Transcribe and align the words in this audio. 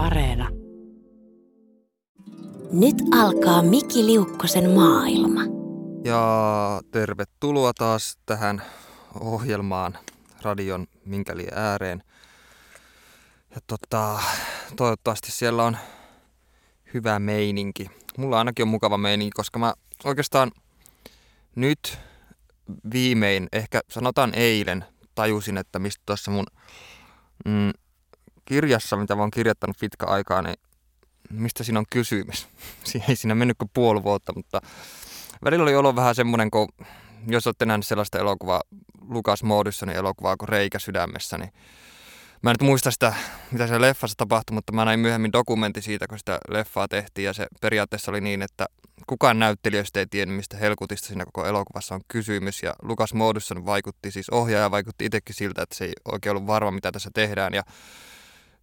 Areena. 0.00 0.48
Nyt 2.72 2.96
alkaa 3.20 3.62
Miki 3.62 4.06
Liukkosen 4.06 4.70
maailma. 4.70 5.40
Ja 6.04 6.80
tervetuloa 6.90 7.72
taas 7.78 8.18
tähän 8.26 8.62
ohjelmaan 9.20 9.98
radion 10.42 10.86
Minkäli 11.04 11.46
ääreen. 11.54 12.02
Ja 13.54 13.60
tota, 13.66 14.20
toivottavasti 14.76 15.32
siellä 15.32 15.64
on 15.64 15.76
hyvä 16.94 17.18
meininki. 17.18 17.90
Mulla 18.18 18.38
ainakin 18.38 18.62
on 18.62 18.68
mukava 18.68 18.98
meininki, 18.98 19.32
koska 19.34 19.58
mä 19.58 19.74
oikeastaan 20.04 20.52
nyt 21.56 21.98
viimein, 22.92 23.48
ehkä 23.52 23.80
sanotaan 23.90 24.34
eilen, 24.34 24.84
tajusin, 25.14 25.56
että 25.58 25.78
mistä 25.78 26.02
tuossa 26.06 26.30
mun 26.30 26.46
mm, 27.44 27.72
kirjassa, 28.50 28.96
mitä 28.96 29.14
mä 29.14 29.22
oon 29.22 29.30
kirjoittanut 29.30 29.76
pitkä 29.80 30.06
aikaa, 30.06 30.42
niin 30.42 30.56
mistä 31.30 31.64
siinä 31.64 31.78
on 31.78 31.84
kysymys. 31.90 32.48
Ei 33.08 33.16
siinä 33.16 33.34
mennyt 33.34 33.58
kuin 33.58 33.70
puoli 33.74 34.02
vuotta, 34.02 34.32
mutta 34.36 34.60
välillä 35.44 35.62
oli 35.62 35.74
olo 35.74 35.96
vähän 35.96 36.14
semmoinen, 36.14 36.50
kun 36.50 36.68
jos 37.26 37.46
olette 37.46 37.66
nähneet 37.66 37.86
sellaista 37.86 38.18
elokuvaa, 38.18 38.62
Lukas 39.08 39.42
Moodyssonin 39.42 39.96
elokuvaa 39.96 40.36
kuin 40.36 40.48
Reikä 40.48 40.78
sydämessä, 40.78 41.38
niin 41.38 41.52
Mä 42.42 42.50
en 42.50 42.54
nyt 42.54 42.68
muista 42.68 42.90
sitä, 42.90 43.14
mitä 43.50 43.66
se 43.66 43.80
leffassa 43.80 44.16
tapahtui, 44.16 44.54
mutta 44.54 44.72
mä 44.72 44.84
näin 44.84 45.00
myöhemmin 45.00 45.32
dokumentti 45.32 45.82
siitä, 45.82 46.06
kun 46.06 46.18
sitä 46.18 46.38
leffaa 46.48 46.88
tehtiin. 46.88 47.24
Ja 47.24 47.32
se 47.32 47.46
periaatteessa 47.60 48.10
oli 48.10 48.20
niin, 48.20 48.42
että 48.42 48.66
kukaan 49.06 49.38
näyttelijöistä 49.38 50.00
ei 50.00 50.06
tiennyt, 50.06 50.36
mistä 50.36 50.56
helkutista 50.56 51.08
siinä 51.08 51.24
koko 51.24 51.46
elokuvassa 51.46 51.94
on 51.94 52.00
kysymys. 52.08 52.62
Ja 52.62 52.74
Lukas 52.82 53.14
Moodusson 53.14 53.66
vaikutti, 53.66 54.10
siis 54.10 54.30
ohjaaja 54.30 54.70
vaikutti 54.70 55.04
itsekin 55.04 55.34
siltä, 55.34 55.62
että 55.62 55.76
se 55.76 55.84
ei 55.84 55.92
oikein 56.12 56.30
ollut 56.30 56.46
varma, 56.46 56.70
mitä 56.70 56.92
tässä 56.92 57.10
tehdään. 57.14 57.54
Ja 57.54 57.62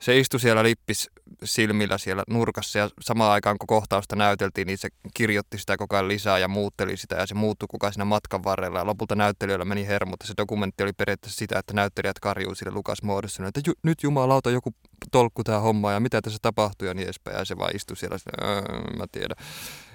se 0.02 0.20
istui 0.20 0.40
siellä 0.40 0.64
lippis 0.64 1.10
silmillä 1.44 1.98
siellä 1.98 2.24
nurkassa 2.30 2.80
ja 2.80 2.90
samaan 3.02 3.32
aikaan 3.32 3.58
kun 3.60 3.68
kohtausta 3.68 4.16
näyteltiin, 4.16 4.68
niin 4.68 4.78
se 4.78 4.90
kirjoitti 5.14 5.58
sitä 5.58 5.78
koko 5.78 5.96
ajan 5.96 6.08
lisää 6.08 6.38
ja 6.38 6.48
muutteli 6.48 6.98
sitä 6.98 7.16
ja 7.16 7.28
se 7.28 7.36
muuttui 7.36 7.68
kukaan 7.72 7.94
siinä 7.94 8.06
matkan 8.06 8.44
varrella. 8.44 8.80
Ja 8.80 8.86
lopulta 8.86 9.16
näyttelijöillä 9.16 9.66
meni 9.66 9.88
hermo, 9.88 10.16
se 10.24 10.34
dokumentti 10.38 10.84
oli 10.84 10.94
periaatteessa 10.94 11.38
sitä, 11.38 11.60
että 11.60 11.74
näyttelijät 11.74 12.20
karjuu 12.20 12.56
sille 12.56 12.72
Lukas 12.72 13.04
Moodissa, 13.04 13.48
että 13.48 13.62
nyt 13.84 14.04
jumalauta 14.04 14.52
joku 14.52 14.74
tolkku 15.12 15.44
tämä 15.44 15.60
homma 15.60 15.92
ja 15.92 16.00
mitä 16.00 16.22
tässä 16.22 16.40
tapahtuu? 16.42 16.88
Ja 16.88 16.94
niin 16.94 17.04
edespäin. 17.04 17.38
Ja 17.38 17.46
se 17.46 17.58
vaan 17.58 17.76
istui 17.76 17.98
siellä, 17.98 18.18
öö, 18.42 18.62
mä 18.98 19.06
tiedän. 19.12 19.46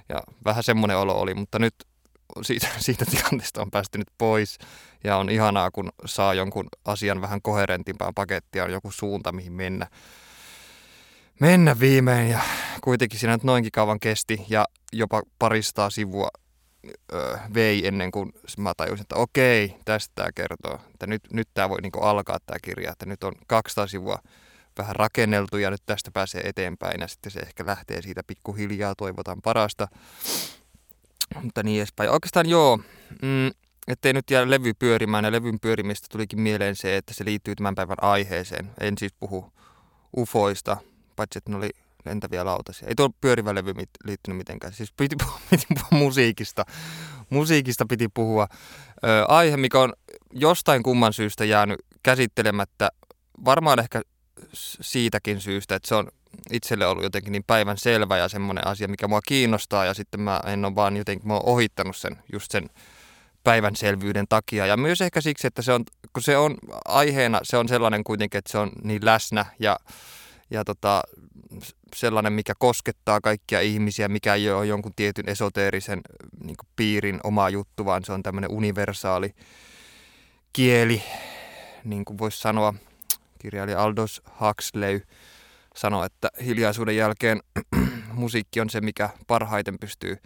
Ja 0.08 0.22
vähän 0.44 0.62
semmoinen 0.62 0.96
olo 0.96 1.20
oli, 1.20 1.34
mutta 1.34 1.58
nyt 1.58 1.74
siitä, 2.42 2.68
siitä 2.78 3.04
tilanteesta 3.04 3.62
on 3.62 3.70
päästy 3.70 3.98
nyt 3.98 4.10
pois. 4.18 4.58
Ja 5.04 5.16
on 5.16 5.30
ihanaa, 5.30 5.70
kun 5.70 5.92
saa 6.04 6.34
jonkun 6.34 6.66
asian 6.84 7.20
vähän 7.20 7.42
koherentimpaan 7.42 8.14
pakettia, 8.14 8.64
on 8.64 8.72
joku 8.72 8.90
suunta, 8.90 9.32
mihin 9.32 9.52
mennä. 9.52 9.86
Mennä 11.40 11.80
viimein 11.80 12.30
ja 12.30 12.40
kuitenkin 12.80 13.20
siinä 13.20 13.32
nyt 13.32 13.44
noinkin 13.44 13.72
kauan 13.72 14.00
kesti 14.00 14.44
ja 14.48 14.64
jopa 14.92 15.22
paristaa 15.38 15.90
sivua 15.90 16.28
ö, 17.12 17.38
vei 17.54 17.86
ennen 17.86 18.10
kuin 18.10 18.32
mä 18.58 18.72
tajusin, 18.76 19.02
että 19.02 19.16
okei, 19.16 19.76
tästä 19.84 20.12
tämä 20.14 20.28
kertoo. 20.34 20.78
Että 20.90 21.06
nyt, 21.06 21.22
nyt 21.32 21.48
tämä 21.54 21.68
voi 21.68 21.80
niinku 21.82 22.00
alkaa 22.00 22.38
tämä 22.46 22.58
kirja, 22.62 22.92
että 22.92 23.06
nyt 23.06 23.24
on 23.24 23.32
200 23.46 23.86
sivua 23.86 24.18
vähän 24.78 24.96
rakenneltu 24.96 25.56
ja 25.56 25.70
nyt 25.70 25.82
tästä 25.86 26.10
pääsee 26.10 26.40
eteenpäin 26.44 27.00
ja 27.00 27.08
sitten 27.08 27.32
se 27.32 27.40
ehkä 27.40 27.66
lähtee 27.66 28.02
siitä 28.02 28.22
pikkuhiljaa, 28.26 28.94
toivotaan 28.94 29.42
parasta 29.42 29.88
mutta 31.42 31.62
niin 31.62 31.80
edespäin. 31.80 32.10
Oikeastaan 32.10 32.48
joo, 32.48 32.78
mm, 33.22 33.50
ettei 33.88 34.12
nyt 34.12 34.30
jää 34.30 34.50
levy 34.50 34.74
pyörimään 34.74 35.24
ja 35.24 35.32
levyn 35.32 35.60
pyörimistä 35.60 36.06
tulikin 36.10 36.40
mieleen 36.40 36.76
se, 36.76 36.96
että 36.96 37.14
se 37.14 37.24
liittyy 37.24 37.54
tämän 37.54 37.74
päivän 37.74 37.96
aiheeseen. 38.00 38.70
En 38.80 38.98
siis 38.98 39.12
puhu 39.20 39.52
ufoista, 40.16 40.76
paitsi 41.16 41.38
että 41.38 41.50
ne 41.50 41.56
oli 41.56 41.70
lentäviä 42.04 42.44
lautasia. 42.44 42.88
Ei 42.88 42.94
tuo 42.94 43.10
pyörivä 43.20 43.54
levy 43.54 43.72
mit, 43.72 43.90
liittynyt 44.04 44.36
mitenkään. 44.36 44.72
Siis 44.72 44.92
piti 44.92 45.16
puhua, 45.16 45.40
piti 45.50 45.66
puhua 45.68 46.04
musiikista. 46.04 46.64
Musiikista 47.30 47.86
piti 47.86 48.08
puhua. 48.14 48.48
Ö, 49.04 49.24
aihe, 49.28 49.56
mikä 49.56 49.80
on 49.80 49.92
jostain 50.32 50.82
kumman 50.82 51.12
syystä 51.12 51.44
jäänyt 51.44 51.78
käsittelemättä, 52.02 52.90
varmaan 53.44 53.78
ehkä 53.78 54.02
siitäkin 54.80 55.40
syystä, 55.40 55.74
että 55.74 55.88
se 55.88 55.94
on 55.94 56.08
itselle 56.50 56.86
ollut 56.86 57.04
jotenkin 57.04 57.32
niin 57.32 57.44
päivän 57.46 57.78
selvä 57.78 58.16
ja 58.16 58.28
semmoinen 58.28 58.66
asia, 58.66 58.88
mikä 58.88 59.08
mua 59.08 59.20
kiinnostaa 59.26 59.84
ja 59.84 59.94
sitten 59.94 60.20
mä 60.20 60.40
en 60.46 60.64
ole 60.64 60.74
vaan 60.74 60.96
jotenkin, 60.96 61.28
mä 61.28 61.34
oon 61.34 61.46
ohittanut 61.46 61.96
sen, 61.96 62.16
just 62.32 62.50
sen 62.50 62.70
päivän 63.44 63.76
selvyyden 63.76 64.26
takia. 64.28 64.66
Ja 64.66 64.76
myös 64.76 65.00
ehkä 65.00 65.20
siksi, 65.20 65.46
että 65.46 65.62
se 65.62 65.72
on, 65.72 65.84
kun 66.12 66.22
se 66.22 66.36
on 66.36 66.56
aiheena, 66.84 67.40
se 67.42 67.56
on 67.56 67.68
sellainen 67.68 68.04
kuitenkin, 68.04 68.38
että 68.38 68.52
se 68.52 68.58
on 68.58 68.70
niin 68.82 69.04
läsnä 69.04 69.46
ja, 69.58 69.78
ja 70.50 70.64
tota, 70.64 71.02
sellainen, 71.96 72.32
mikä 72.32 72.52
koskettaa 72.58 73.20
kaikkia 73.20 73.60
ihmisiä, 73.60 74.08
mikä 74.08 74.34
ei 74.34 74.50
ole 74.50 74.66
jonkun 74.66 74.92
tietyn 74.96 75.28
esoteerisen 75.28 76.00
niin 76.44 76.56
piirin 76.76 77.20
oma 77.24 77.48
juttu, 77.48 77.84
vaan 77.84 78.04
se 78.04 78.12
on 78.12 78.22
tämmöinen 78.22 78.50
universaali 78.50 79.34
kieli, 80.52 81.02
niin 81.84 82.04
kuin 82.04 82.18
voisi 82.18 82.40
sanoa 82.40 82.74
kirjailija 83.42 83.82
Aldous 83.82 84.22
Huxley– 84.40 85.00
sanoi, 85.76 86.06
että 86.06 86.30
hiljaisuuden 86.44 86.96
jälkeen 86.96 87.42
musiikki 88.12 88.60
on 88.60 88.70
se, 88.70 88.80
mikä 88.80 89.10
parhaiten 89.26 89.78
pystyy 89.78 90.16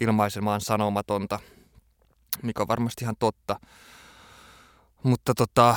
ilmaisemaan 0.00 0.60
sanomatonta, 0.60 1.38
mikä 2.42 2.62
on 2.62 2.68
varmasti 2.68 3.04
ihan 3.04 3.16
totta. 3.18 3.60
Mutta 5.02 5.34
tota, 5.34 5.76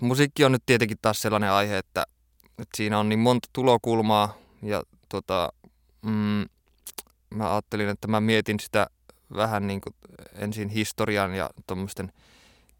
musiikki 0.00 0.44
on 0.44 0.52
nyt 0.52 0.62
tietenkin 0.66 0.98
taas 1.02 1.22
sellainen 1.22 1.50
aihe, 1.50 1.78
että, 1.78 2.04
että 2.48 2.76
siinä 2.76 2.98
on 2.98 3.08
niin 3.08 3.18
monta 3.18 3.48
tulokulmaa 3.52 4.34
ja 4.62 4.82
tota, 5.08 5.52
mm, 6.02 6.44
mä 7.34 7.52
ajattelin, 7.52 7.88
että 7.88 8.08
mä 8.08 8.20
mietin 8.20 8.60
sitä 8.60 8.86
vähän 9.36 9.66
niin 9.66 9.80
kuin 9.80 9.94
ensin 10.34 10.68
historian 10.68 11.34
ja 11.34 11.50
tuommoisten 11.66 12.12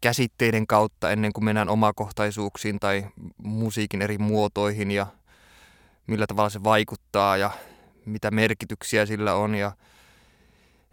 käsitteiden 0.01 0.67
kautta 0.67 1.11
ennen 1.11 1.33
kuin 1.33 1.45
mennään 1.45 1.69
omakohtaisuuksiin 1.69 2.79
tai 2.79 3.05
musiikin 3.37 4.01
eri 4.01 4.17
muotoihin 4.17 4.91
ja 4.91 5.07
millä 6.07 6.27
tavalla 6.27 6.49
se 6.49 6.63
vaikuttaa 6.63 7.37
ja 7.37 7.51
mitä 8.05 8.31
merkityksiä 8.31 9.05
sillä 9.05 9.33
on 9.33 9.55
ja 9.55 9.71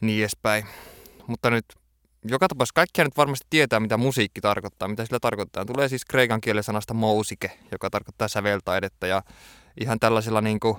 niin 0.01 0.21
edespäin. 0.21 0.67
Mutta 1.27 1.51
nyt 1.51 1.65
joka 2.25 2.49
tapauksessa 2.49 2.75
kaikkia 2.75 3.05
nyt 3.05 3.17
varmasti 3.17 3.47
tietää, 3.51 3.81
mitä 3.81 3.97
musiikki 3.97 4.41
tarkoittaa, 4.41 4.89
mitä 4.89 5.05
sillä 5.05 5.19
tarkoittaa. 5.21 5.65
Tulee 5.65 5.89
siis 5.89 6.05
kreikan 6.05 6.41
kielen 6.41 6.63
sanasta 6.63 6.95
mousike, 6.95 7.59
joka 7.73 7.91
tarkoittaa 7.91 8.29
säveltaidetta 8.29 9.07
ja 9.07 9.23
ihan 9.81 10.01
tällaisella 10.01 10.41
niin 10.41 10.61
kuin 10.61 10.77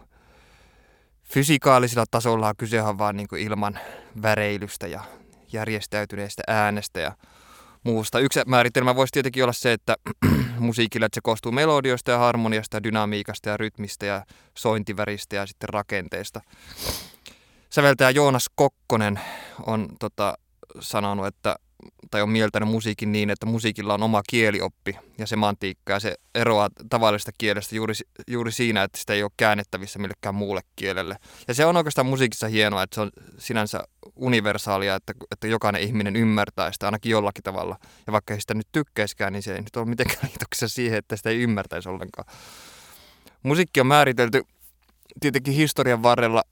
fysikaalisella 1.23 2.05
tasolla 2.11 2.53
kysehän 2.57 2.97
vaan 2.97 3.17
niin 3.17 3.27
kuin 3.27 3.41
ilman 3.41 3.79
väreilystä 4.21 4.87
ja 4.87 5.01
järjestäytyneestä 5.53 6.43
äänestä 6.47 6.99
ja 6.99 7.11
muusta. 7.83 8.19
Yksi 8.19 8.39
määritelmä 8.45 8.95
voisi 8.95 9.11
tietenkin 9.11 9.43
olla 9.43 9.53
se, 9.53 9.73
että 9.73 9.95
musiikilla 10.59 11.05
että 11.05 11.15
se 11.15 11.21
koostuu 11.23 11.51
melodioista 11.51 12.11
ja 12.11 12.17
harmoniasta 12.17 12.77
ja 12.77 12.83
dynamiikasta 12.83 13.49
ja 13.49 13.57
rytmistä 13.57 14.05
ja 14.05 14.25
sointiväristä 14.57 15.35
ja 15.35 15.45
sitten 15.45 15.69
rakenteesta. 15.69 16.41
Säveltäjä 17.69 18.09
Joonas 18.09 18.49
Kokkonen 18.55 19.19
on 19.65 19.89
tota, 19.99 20.37
sanonut, 20.79 21.27
että 21.27 21.55
tai 22.11 22.21
on 22.21 22.29
mieltänyt 22.29 22.69
musiikin 22.69 23.11
niin, 23.11 23.29
että 23.29 23.45
musiikilla 23.45 23.93
on 23.93 24.03
oma 24.03 24.21
kielioppi 24.29 24.97
ja 25.17 25.27
semantiikka 25.27 25.93
ja 25.93 25.99
se 25.99 26.15
eroaa 26.35 26.69
tavallisesta 26.89 27.31
kielestä 27.37 27.75
juuri, 27.75 27.93
juuri 28.27 28.51
siinä, 28.51 28.83
että 28.83 28.99
sitä 28.99 29.13
ei 29.13 29.23
ole 29.23 29.31
käännettävissä 29.37 29.99
millekään 29.99 30.35
muulle 30.35 30.61
kielelle. 30.75 31.15
Ja 31.47 31.53
se 31.53 31.65
on 31.65 31.77
oikeastaan 31.77 32.05
musiikissa 32.05 32.47
hienoa, 32.47 32.83
että 32.83 32.95
se 32.95 33.01
on 33.01 33.11
sinänsä 33.37 33.83
universaalia, 34.15 34.95
että, 34.95 35.13
että 35.31 35.47
jokainen 35.47 35.81
ihminen 35.81 36.15
ymmärtää 36.15 36.71
sitä 36.71 36.85
ainakin 36.85 37.11
jollakin 37.11 37.43
tavalla. 37.43 37.77
Ja 38.07 38.13
vaikka 38.13 38.33
ei 38.33 38.41
sitä 38.41 38.53
nyt 38.53 38.67
tykkäiskään, 38.71 39.33
niin 39.33 39.43
se 39.43 39.55
ei 39.55 39.61
nyt 39.61 39.75
ole 39.75 39.85
mitenkään 39.85 40.19
liitoksessa 40.29 40.75
siihen, 40.75 40.97
että 40.97 41.15
sitä 41.15 41.29
ei 41.29 41.41
ymmärtäisi 41.41 41.89
ollenkaan. 41.89 42.33
Musiikki 43.43 43.79
on 43.79 43.87
määritelty 43.87 44.41
tietenkin 45.19 45.53
historian 45.53 46.03
varrella 46.03 46.43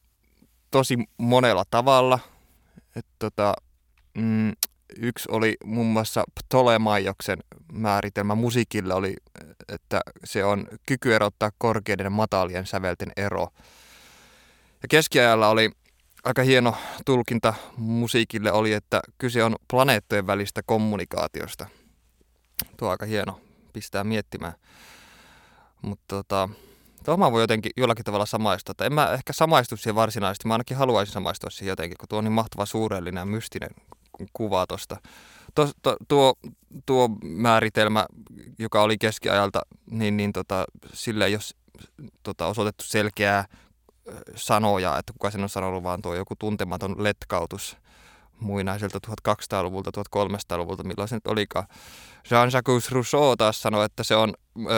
tosi 0.72 0.98
monella 1.18 1.64
tavalla. 1.72 2.20
Että 2.96 3.12
tota, 3.20 3.54
mm, 4.18 4.52
Yksi 4.98 5.30
oli 5.32 5.58
muun 5.66 5.88
mm. 5.88 5.92
muassa 5.92 6.24
Ptolemaioksen 6.40 7.38
määritelmä 7.74 8.36
musiikille 8.36 8.94
oli, 8.94 9.16
että 9.68 10.02
se 10.24 10.44
on 10.46 10.68
kyky 10.86 11.16
erottaa 11.16 11.52
korkeiden 11.58 12.04
ja 12.04 12.10
matalien 12.10 12.66
sävelten 12.66 13.12
ero. 13.18 13.48
Ja 14.82 14.88
keskiajalla 14.90 15.48
oli 15.48 15.72
aika 16.24 16.44
hieno 16.44 16.76
tulkinta 17.06 17.54
musiikille 17.78 18.52
oli, 18.52 18.74
että 18.74 19.02
kyse 19.18 19.44
on 19.44 19.56
planeettojen 19.68 20.28
välistä 20.28 20.62
kommunikaatiosta. 20.66 21.68
Tuo 22.78 22.90
aika 22.90 23.06
hieno 23.06 23.42
pistää 23.74 24.04
miettimään. 24.04 24.54
Mutta 25.82 26.06
tota, 26.08 26.50
tuohon 27.06 27.32
voi 27.32 27.44
jotenkin 27.44 27.72
jollakin 27.78 28.06
tavalla 28.06 28.26
samaistua. 28.26 28.86
En 28.86 28.94
mä 28.94 29.14
ehkä 29.14 29.34
samaistu 29.34 29.78
siihen 29.78 29.96
varsinaisesti, 29.96 30.48
mä 30.48 30.54
ainakin 30.54 30.78
haluaisin 30.78 31.14
samaistua 31.14 31.50
siihen 31.50 31.72
jotenkin, 31.72 31.98
kun 31.98 32.10
tuo 32.10 32.18
on 32.18 32.24
niin 32.24 32.32
mahtava 32.32 32.66
suurellinen 32.66 33.22
ja 33.22 33.26
mystinen 33.26 33.70
kuva 34.34 34.68
tuosta. 34.68 34.98
To, 35.56 35.70
tuo, 36.08 36.34
tuo 36.86 37.10
määritelmä, 37.24 38.06
joka 38.60 38.82
oli 38.82 38.98
keskiajalta, 38.98 39.62
niin, 39.92 40.18
niin 40.18 40.34
tota, 40.34 40.66
sille 40.94 41.30
jos 41.30 41.56
tota, 42.24 42.46
osoitettu 42.46 42.84
selkeää 42.84 43.46
sanoja, 44.36 44.98
että 44.98 45.14
kuka 45.14 45.32
sen 45.32 45.44
on 45.44 45.50
sanonut, 45.50 45.84
vaan 45.84 46.02
tuo 46.02 46.16
joku 46.16 46.36
tuntematon 46.36 47.04
letkautus 47.04 47.78
muinaiselta 48.40 49.00
1200-luvulta, 49.08 49.92
1300-luvulta, 49.98 50.84
milloin 50.84 51.10
se 51.10 51.16
nyt 51.16 51.28
olikaan. 51.28 51.68
Jean-Jacques 52.32 52.92
Rousseau 52.92 53.36
taas 53.38 53.62
sanoi, 53.62 53.86
että 53.86 54.04
se 54.04 54.16
on, 54.16 54.34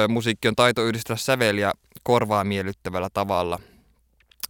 musiikki 0.07 0.47
on 0.47 0.56
taito 0.56 0.81
yhdistellä 0.81 1.18
säveliä 1.18 1.71
korvaa 2.03 2.44
miellyttävällä 2.44 3.09
tavalla, 3.13 3.59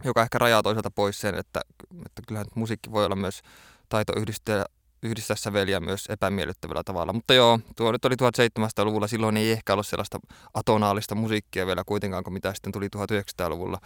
joka 0.04 0.22
ehkä 0.22 0.38
rajaa 0.38 0.62
toisaalta 0.62 0.90
pois 0.90 1.20
sen, 1.20 1.34
että, 1.34 1.60
että 2.06 2.22
kyllähän 2.26 2.46
musiikki 2.54 2.92
voi 2.92 3.04
olla 3.04 3.16
myös 3.16 3.42
taito 3.88 4.12
yhdistää, 4.16 4.64
yhdistää 5.02 5.36
säveliä 5.36 5.80
myös 5.80 6.06
epämiellyttävällä 6.08 6.82
tavalla. 6.84 7.12
Mutta 7.12 7.34
joo, 7.34 7.60
tuo 7.76 7.92
nyt 7.92 8.04
oli 8.04 8.14
1700-luvulla, 8.14 9.06
silloin 9.06 9.36
ei 9.36 9.50
ehkä 9.50 9.72
ollut 9.72 9.86
sellaista 9.86 10.18
atonaalista 10.54 11.14
musiikkia 11.14 11.66
vielä 11.66 11.82
kuitenkaan 11.86 12.24
kuin 12.24 12.34
mitä 12.34 12.54
sitten 12.54 12.72
tuli 12.72 12.88
1900-luvulla 12.96 13.78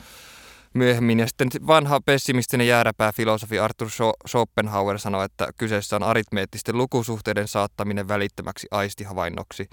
myöhemmin. 0.75 1.19
Ja 1.19 1.27
sitten 1.27 1.49
vanha 1.67 2.01
pessimistinen 2.01 2.67
jääräpää 2.67 3.13
filosofi 3.13 3.59
Arthur 3.59 3.89
Schopenhauer 4.29 4.99
sanoi, 4.99 5.25
että 5.25 5.49
kyseessä 5.57 5.97
on 5.97 6.03
aritmeettisten 6.03 6.79
lukusuhteiden 6.79 7.49
saattaminen 7.49 8.09
välittömäksi 8.09 8.67
aistihavainnoksi. 8.71 9.69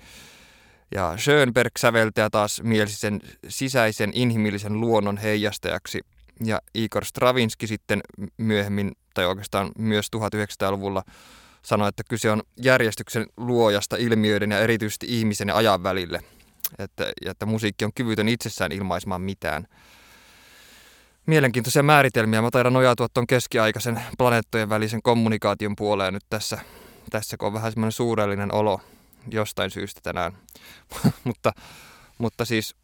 Ja 0.92 1.18
Schönberg 1.18 1.72
säveltäjä 1.80 2.30
taas 2.30 2.62
mielsi 2.64 2.96
sen 2.96 3.22
sisäisen 3.48 4.12
inhimillisen 4.14 4.80
luonnon 4.82 5.18
heijastajaksi. 5.18 6.02
Ja 6.44 6.60
Igor 6.74 7.06
Stravinsky 7.06 7.68
sitten 7.68 8.02
myöhemmin, 8.38 8.92
tai 9.14 9.26
oikeastaan 9.26 9.72
myös 9.78 10.08
1900-luvulla, 10.16 11.04
sanoi, 11.62 11.90
että 11.90 12.04
kyse 12.10 12.32
on 12.32 12.44
järjestyksen 12.62 13.26
luojasta 13.38 13.96
ilmiöiden 13.96 14.52
ja 14.52 14.60
erityisesti 14.60 15.06
ihmisen 15.10 15.48
ja 15.48 15.56
ajan 15.56 15.84
välille. 15.84 16.22
Että, 16.80 17.12
että 17.26 17.46
musiikki 17.46 17.86
on 17.86 17.94
kyvytön 17.96 18.30
itsessään 18.30 18.72
ilmaisemaan 18.72 19.22
mitään 19.22 19.68
mielenkiintoisia 21.26 21.84
määritelmiä. 21.84 22.42
Mä 22.42 22.52
taidan 22.52 22.74
nojautua 22.74 23.08
tuon 23.14 23.28
keskiaikaisen 23.28 24.02
planeettojen 24.18 24.70
välisen 24.70 25.02
kommunikaation 25.02 25.76
puoleen 25.76 26.14
nyt 26.14 26.26
tässä, 26.30 26.60
tässä 27.10 27.38
kun 27.38 27.48
on 27.48 27.54
vähän 27.54 27.72
semmoinen 27.72 27.92
suurellinen 27.92 28.54
olo 28.54 28.82
jostain 29.32 29.72
syystä 29.72 30.02
tänään. 30.04 30.38
mutta, 31.24 31.52
mutta 32.18 32.46
siis 32.46 32.76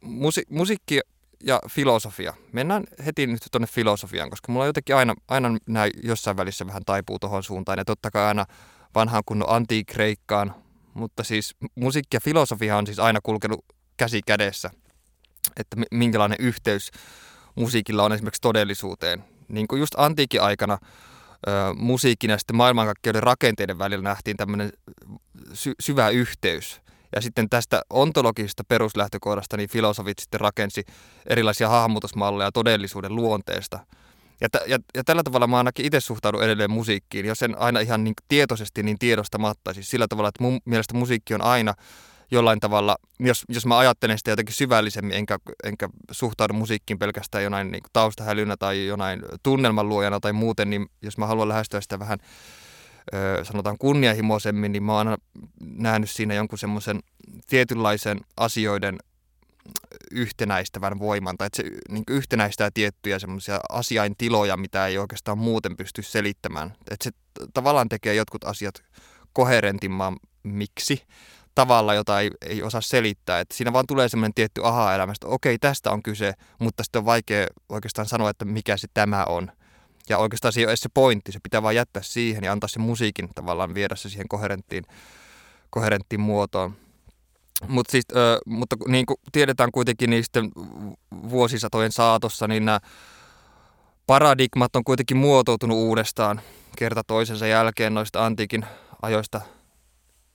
musi, 0.00 0.42
musiikki 0.50 1.00
ja 1.44 1.60
filosofia. 1.70 2.34
Mennään 2.52 2.84
heti 3.06 3.26
nyt 3.26 3.42
tuonne 3.52 3.66
filosofiaan, 3.66 4.30
koska 4.30 4.52
mulla 4.52 4.66
jotenkin 4.66 4.96
aina, 4.96 5.14
aina 5.28 5.48
näin 5.66 5.90
jossain 6.02 6.36
välissä 6.36 6.66
vähän 6.66 6.82
taipuu 6.86 7.18
tuohon 7.18 7.42
suuntaan. 7.42 7.78
Ja 7.78 7.84
totta 7.84 8.10
kai 8.10 8.24
aina 8.24 8.46
vanhaan 8.94 9.22
kunnon 9.26 9.50
antiikreikkaan. 9.50 10.54
Mutta 10.94 11.24
siis 11.24 11.56
musiikki 11.74 12.16
ja 12.16 12.20
filosofia 12.20 12.76
on 12.76 12.86
siis 12.86 12.98
aina 12.98 13.20
kulkenut 13.22 13.64
käsi 13.96 14.20
kädessä. 14.26 14.70
Että 15.56 15.76
minkälainen 15.90 16.38
yhteys 16.40 16.90
musiikilla 17.54 18.04
on 18.04 18.12
esimerkiksi 18.12 18.40
todellisuuteen. 18.40 19.24
Niin 19.48 19.68
kuin 19.68 19.80
just 19.80 19.94
antiikin 19.96 20.42
aikana 20.42 20.78
musiikin 21.76 22.30
ja 22.30 22.38
sitten 22.38 22.56
maailmankaikkeuden 22.56 23.22
rakenteiden 23.22 23.78
välillä 23.78 24.02
nähtiin 24.02 24.36
tämmöinen 24.36 24.72
sy- 25.52 25.74
syvä 25.80 26.08
yhteys. 26.08 26.80
Ja 27.16 27.22
sitten 27.22 27.48
tästä 27.50 27.82
ontologisesta 27.90 28.64
peruslähtökohdasta 28.64 29.56
niin 29.56 29.70
filosofit 29.70 30.18
sitten 30.18 30.40
rakensi 30.40 30.84
erilaisia 31.26 31.68
hahmotusmalleja 31.68 32.52
todellisuuden 32.52 33.16
luonteesta. 33.16 33.78
Ja, 34.40 34.48
t- 34.48 34.66
ja, 34.66 34.78
ja 34.94 35.04
tällä 35.04 35.22
tavalla 35.22 35.46
mä 35.46 35.58
ainakin 35.58 35.86
itse 35.86 36.00
suhtaudun 36.00 36.42
edelleen 36.42 36.70
musiikkiin, 36.70 37.26
jos 37.26 37.42
en 37.42 37.58
aina 37.58 37.80
ihan 37.80 38.04
niin 38.04 38.14
tietoisesti 38.28 38.82
niin 38.82 38.98
tiedostamatta. 38.98 39.74
Siis 39.74 39.90
sillä 39.90 40.06
tavalla, 40.08 40.28
että 40.28 40.42
mun 40.42 40.60
mielestä 40.64 40.94
musiikki 40.94 41.34
on 41.34 41.42
aina 41.42 41.74
jollain 42.30 42.60
tavalla, 42.60 42.96
jos, 43.20 43.44
jos 43.48 43.66
mä 43.66 43.78
ajattelen 43.78 44.18
sitä 44.18 44.30
jotenkin 44.30 44.54
syvällisemmin, 44.54 45.16
enkä, 45.16 45.38
enkä 45.64 45.88
suhtaudu 46.10 46.52
musiikkiin 46.52 46.98
pelkästään 46.98 47.44
jonain 47.44 47.70
niin 47.70 47.82
taustahälynä 47.92 48.56
tai 48.56 48.86
jonain 48.86 49.22
tunnelman 49.42 49.88
luojana 49.88 50.20
tai 50.20 50.32
muuten, 50.32 50.70
niin 50.70 50.86
jos 51.02 51.18
mä 51.18 51.26
haluan 51.26 51.48
lähestyä 51.48 51.80
sitä 51.80 51.98
vähän 51.98 52.18
sanotaan 53.42 53.78
kunnianhimoisemmin, 53.78 54.72
niin 54.72 54.82
mä 54.82 54.92
oon 54.92 55.08
aina 55.08 55.16
nähnyt 55.60 56.10
siinä 56.10 56.34
jonkun 56.34 56.58
semmoisen 56.58 57.00
tietynlaisen 57.46 58.20
asioiden 58.36 58.98
yhtenäistävän 60.10 60.98
voiman, 60.98 61.36
tai 61.38 61.46
että 61.46 61.56
se 61.56 61.70
niin 61.88 62.04
yhtenäistää 62.10 62.70
tiettyjä 62.74 63.18
semmoisia 63.18 63.60
asiaintiloja, 63.68 64.56
mitä 64.56 64.86
ei 64.86 64.98
oikeastaan 64.98 65.38
muuten 65.38 65.76
pysty 65.76 66.02
selittämään. 66.02 66.74
Että 66.90 67.04
se 67.04 67.10
tavallaan 67.54 67.88
tekee 67.88 68.14
jotkut 68.14 68.44
asiat 68.44 68.82
koherentimman 69.32 70.16
miksi, 70.42 71.02
tavalla, 71.54 71.94
jota 71.94 72.20
ei, 72.20 72.30
ei 72.46 72.62
osaa 72.62 72.80
selittää. 72.80 73.40
Että 73.40 73.54
siinä 73.54 73.72
vaan 73.72 73.86
tulee 73.86 74.08
semmoinen 74.08 74.34
tietty 74.34 74.60
aha-elämästä, 74.64 75.26
okei, 75.26 75.58
tästä 75.58 75.90
on 75.90 76.02
kyse, 76.02 76.34
mutta 76.58 76.84
sitten 76.84 76.98
on 76.98 77.06
vaikea 77.06 77.46
oikeastaan 77.68 78.08
sanoa, 78.08 78.30
että 78.30 78.44
mikä 78.44 78.76
se 78.76 78.88
tämä 78.94 79.24
on. 79.24 79.50
Ja 80.08 80.18
oikeastaan 80.18 80.52
se 80.52 80.60
ei 80.60 80.64
ole 80.64 80.70
edes 80.70 80.80
se 80.80 80.88
pointti, 80.94 81.32
se 81.32 81.38
pitää 81.42 81.62
vaan 81.62 81.74
jättää 81.74 82.02
siihen 82.02 82.44
ja 82.44 82.52
antaa 82.52 82.68
se 82.68 82.78
musiikin 82.78 83.28
tavallaan 83.34 83.74
viedä 83.74 83.96
se 83.96 84.08
siihen 84.08 84.28
koherenttiin, 84.28 84.84
koherenttiin 85.70 86.20
muotoon. 86.20 86.76
Mut 87.68 87.86
siis, 87.90 88.04
ö, 88.16 88.38
mutta 88.46 88.76
niin 88.88 89.06
kuin 89.06 89.16
tiedetään 89.32 89.72
kuitenkin 89.72 90.10
niistä 90.10 90.40
vuosisatojen 91.30 91.92
saatossa, 91.92 92.48
niin 92.48 92.64
nämä 92.64 92.80
paradigmat 94.06 94.76
on 94.76 94.84
kuitenkin 94.84 95.16
muotoutunut 95.16 95.78
uudestaan 95.78 96.40
kerta 96.76 97.02
toisensa 97.06 97.46
jälkeen 97.46 97.94
noista 97.94 98.26
antiikin 98.26 98.66
ajoista– 99.02 99.40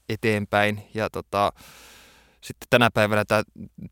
eteenpäin. 0.08 0.82
Ja 0.94 1.10
tota, 1.10 1.52
sitten 2.44 2.66
tänä 2.70 2.90
päivänä 2.94 3.24
tämä 3.24 3.42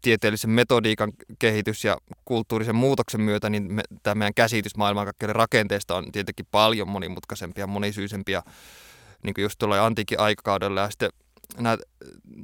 tieteellisen 0.02 0.50
metodiikan 0.50 1.12
kehitys 1.38 1.84
ja 1.84 1.96
kulttuurisen 2.24 2.74
muutoksen 2.74 3.20
myötä, 3.20 3.50
niin 3.50 3.72
me, 3.72 3.82
tämä 4.02 4.14
meidän 4.14 4.34
käsitys 4.34 4.76
maailmankaikkeuden 4.76 5.36
rakenteesta 5.36 5.96
on 5.96 6.12
tietenkin 6.12 6.46
paljon 6.50 6.88
monimutkaisempia, 6.88 7.66
monisyisempiä, 7.66 8.42
niin 9.22 9.34
kuin 9.34 9.42
just 9.42 9.58
tuolla 9.58 9.86
antiikin 9.86 10.20
aikakaudella. 10.20 10.80
Ja 10.80 10.90
sitten 10.90 11.10
nämä, 11.58 11.78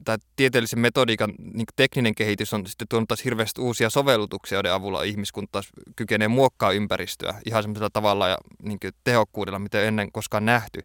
tämä 0.05 0.19
tieteellisen 0.37 0.79
metodiikan 0.79 1.35
niin 1.55 1.67
tekninen 1.77 2.15
kehitys 2.15 2.55
on 2.55 2.67
sitten 2.67 2.89
tuonut 2.89 3.09
taas 3.09 3.25
hirveästi 3.25 3.61
uusia 3.61 3.91
sovellutuksia, 3.91 4.57
joiden 4.57 4.73
avulla 4.73 5.03
ihmiskunta 5.03 5.53
taas 5.53 5.69
kykenee 5.97 6.29
muokkaa 6.29 6.73
ympäristöä 6.73 7.35
ihan 7.47 7.63
semmoisella 7.63 7.91
tavalla 7.93 8.29
ja 8.29 8.39
niin 8.63 8.79
tehokkuudella, 9.05 9.59
mitä 9.59 9.83
ennen 9.83 10.13
koskaan 10.13 10.45
nähty. 10.45 10.81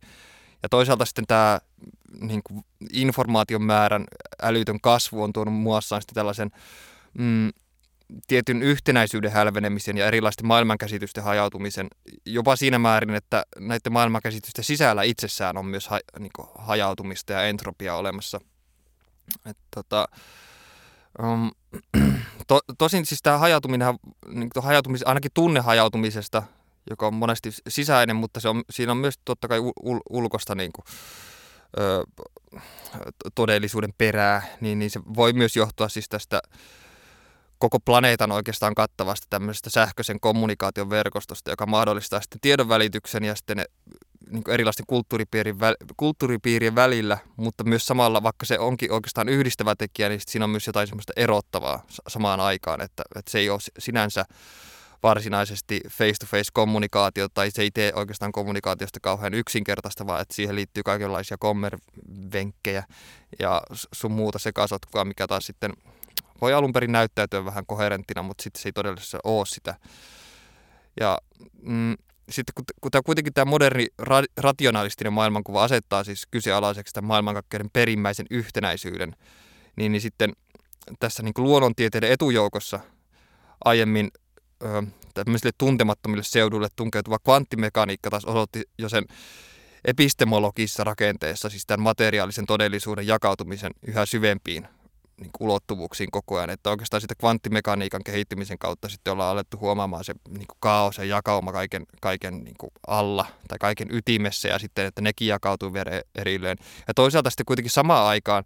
Ja 0.63 0.69
toisaalta 0.69 1.05
sitten 1.05 1.27
tämä 1.27 1.59
niin 2.21 2.41
kuin 2.43 2.65
informaation 2.93 3.63
määrän 3.63 4.05
älytön 4.41 4.81
kasvu 4.81 5.23
on 5.23 5.33
tuonut 5.33 5.53
muassaan 5.53 6.01
sitten 6.01 6.15
tällaisen 6.15 6.51
mm, 7.17 7.49
tietyn 8.27 8.61
yhtenäisyyden 8.61 9.31
hälvenemisen 9.31 9.97
ja 9.97 10.05
erilaisten 10.05 10.47
maailmankäsitysten 10.47 11.23
hajautumisen 11.23 11.87
jopa 12.25 12.55
siinä 12.55 12.79
määrin, 12.79 13.15
että 13.15 13.45
näiden 13.59 13.93
maailmankäsitysten 13.93 14.63
sisällä 14.63 15.03
itsessään 15.03 15.57
on 15.57 15.65
myös 15.65 15.87
ha, 15.87 15.99
niin 16.19 16.31
kuin, 16.35 16.47
hajautumista 16.55 17.33
ja 17.33 17.43
entropia 17.43 17.95
olemassa. 17.95 18.41
Et, 19.45 19.57
tota, 19.75 20.07
um, 21.23 21.51
to, 22.47 22.59
tosin 22.77 23.05
siis 23.05 23.21
tämä 23.21 23.37
hajautuminen, 23.37 23.87
niin 24.27 24.49
hajautumis, 24.61 25.03
ainakin 25.05 25.31
tunnehajautumisesta 25.33 26.43
joka 26.89 27.07
on 27.07 27.13
monesti 27.13 27.49
sisäinen, 27.67 28.15
mutta 28.15 28.39
se 28.39 28.49
on, 28.49 28.63
siinä 28.69 28.91
on 28.91 28.97
myös 28.97 29.15
totta 29.25 29.47
kai 29.47 29.59
ul, 29.59 29.99
ulkosta 30.09 30.55
niin 30.55 30.71
kuin, 30.73 30.85
ö, 31.79 32.03
todellisuuden 33.35 33.93
perää, 33.97 34.41
niin, 34.61 34.79
niin 34.79 34.91
se 34.91 34.99
voi 35.15 35.33
myös 35.33 35.55
johtua 35.55 35.89
siis 35.89 36.09
tästä 36.09 36.41
koko 37.57 37.79
planeetan 37.79 38.31
oikeastaan 38.31 38.75
kattavasta 38.75 39.27
tämmöisestä 39.29 39.69
sähköisen 39.69 40.19
kommunikaation 40.19 40.89
verkostosta, 40.89 41.51
joka 41.51 41.65
mahdollistaa 41.65 42.21
sitten 42.21 42.41
tiedonvälityksen 42.41 43.23
ja 43.23 43.35
sitten 43.35 43.57
ne, 43.57 43.65
niin 44.29 44.43
erilaisten 44.47 44.85
kulttuuripiirien, 44.87 45.59
väl, 45.59 45.75
kulttuuripiirien 45.97 46.75
välillä, 46.75 47.17
mutta 47.35 47.63
myös 47.63 47.85
samalla, 47.85 48.23
vaikka 48.23 48.45
se 48.45 48.59
onkin 48.59 48.91
oikeastaan 48.91 49.29
yhdistävä 49.29 49.75
tekijä, 49.75 50.09
niin 50.09 50.21
siinä 50.27 50.45
on 50.45 50.49
myös 50.49 50.67
jotain 50.67 50.87
semmoista 50.87 51.13
erottavaa 51.15 51.85
samaan 52.07 52.39
aikaan, 52.39 52.81
että, 52.81 53.03
että 53.15 53.31
se 53.31 53.39
ei 53.39 53.49
ole 53.49 53.59
sinänsä 53.79 54.25
varsinaisesti 55.03 55.81
face-to-face 55.89 56.49
kommunikaatio 56.53 57.27
tai 57.33 57.51
se 57.51 57.61
ei 57.61 57.71
tee 57.71 57.91
oikeastaan 57.95 58.31
kommunikaatiosta 58.31 58.99
kauhean 58.99 59.33
yksinkertaista, 59.33 60.07
vaan 60.07 60.21
että 60.21 60.35
siihen 60.35 60.55
liittyy 60.55 60.83
kaikenlaisia 60.83 61.37
kommervenkkejä 61.39 62.83
ja 63.39 63.61
sun 63.93 64.11
muuta 64.11 64.39
sekasotkoa, 64.39 65.05
mikä 65.05 65.27
taas 65.27 65.45
sitten 65.45 65.73
voi 66.41 66.53
alun 66.53 66.73
perin 66.73 66.91
näyttäytyä 66.91 67.45
vähän 67.45 67.65
koherenttina, 67.65 68.23
mutta 68.23 68.43
sitten 68.43 68.61
se 68.61 68.69
ei 68.69 68.73
todellisuudessa 68.73 69.19
ole 69.23 69.45
sitä. 69.45 69.75
Ja 70.99 71.17
mm, 71.61 71.95
sitten 72.29 72.53
kun, 72.55 72.65
kun 72.81 72.91
tämä 72.91 73.01
kuitenkin 73.01 73.33
tämä 73.33 73.45
moderni 73.45 73.87
ra, 73.97 74.23
rationalistinen 74.37 75.13
maailmankuva 75.13 75.63
asettaa 75.63 76.03
siis 76.03 76.27
kyseenalaiseksi 76.31 76.93
tämän 76.93 77.07
maailmankaikkeuden 77.07 77.69
perimmäisen 77.73 78.25
yhtenäisyyden, 78.29 79.15
niin, 79.75 79.91
niin 79.91 80.01
sitten 80.01 80.33
tässä 80.99 81.23
niin 81.23 81.33
kuin 81.33 81.43
luonnontieteiden 81.43 82.11
etujoukossa 82.11 82.79
aiemmin 83.65 84.11
tämmöisille 85.13 85.51
tuntemattomille 85.57 86.23
seuduille 86.23 86.67
tunkeutuva 86.75 87.19
kvanttimekaniikka 87.19 88.09
taas 88.09 88.25
osoitti 88.25 88.63
jo 88.77 88.89
sen 88.89 89.05
epistemologisessa 89.85 90.83
rakenteessa, 90.83 91.49
siis 91.49 91.65
tämän 91.65 91.83
materiaalisen 91.83 92.45
todellisuuden 92.45 93.07
jakautumisen 93.07 93.71
yhä 93.87 94.05
syvempiin 94.05 94.67
niin 95.17 95.31
ulottuvuuksiin 95.39 96.11
koko 96.11 96.37
ajan. 96.37 96.49
Että 96.49 96.69
oikeastaan 96.69 97.01
sitä 97.01 97.15
kvanttimekaniikan 97.15 98.03
kehittymisen 98.03 98.59
kautta 98.59 98.89
sitten 98.89 99.13
ollaan 99.13 99.31
alettu 99.31 99.57
huomaamaan 99.57 100.03
se 100.03 100.13
niin 100.29 100.47
kuin 100.47 100.57
kaos 100.59 100.97
ja 100.97 101.03
jakauma 101.03 101.51
kaiken, 101.51 101.85
kaiken 102.01 102.43
niin 102.43 102.55
kuin 102.57 102.71
alla 102.87 103.25
tai 103.47 103.57
kaiken 103.59 103.87
ytimessä 103.91 104.47
ja 104.47 104.59
sitten, 104.59 104.85
että 104.85 105.01
nekin 105.01 105.27
jakautuu 105.27 105.73
vielä 105.73 106.01
erilleen. 106.15 106.57
Ja 106.87 106.93
toisaalta 106.93 107.29
sitten 107.29 107.45
kuitenkin 107.45 107.71
samaan 107.71 108.07
aikaan, 108.07 108.43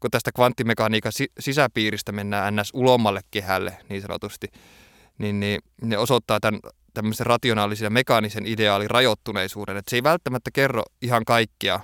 kun 0.00 0.10
tästä 0.10 0.32
kvanttimekaniikan 0.32 1.12
sisäpiiristä 1.40 2.12
mennään 2.12 2.56
ns. 2.56 2.70
ulommalle 2.74 3.20
kehälle 3.30 3.76
niin 3.88 4.02
sanotusti, 4.02 4.52
niin, 5.20 5.40
niin 5.40 5.60
ne 5.82 5.98
osoittaa 5.98 6.40
tämän 6.40 6.60
tämmöisen 6.94 7.26
rationaalisen 7.26 7.86
ja 7.86 7.90
mekaanisen 7.90 8.46
ideaalin 8.46 8.90
rajoittuneisuuden. 8.90 9.76
Että 9.76 9.90
se 9.90 9.96
ei 9.96 10.02
välttämättä 10.02 10.50
kerro 10.50 10.82
ihan 11.02 11.24
kaikkia 11.24 11.80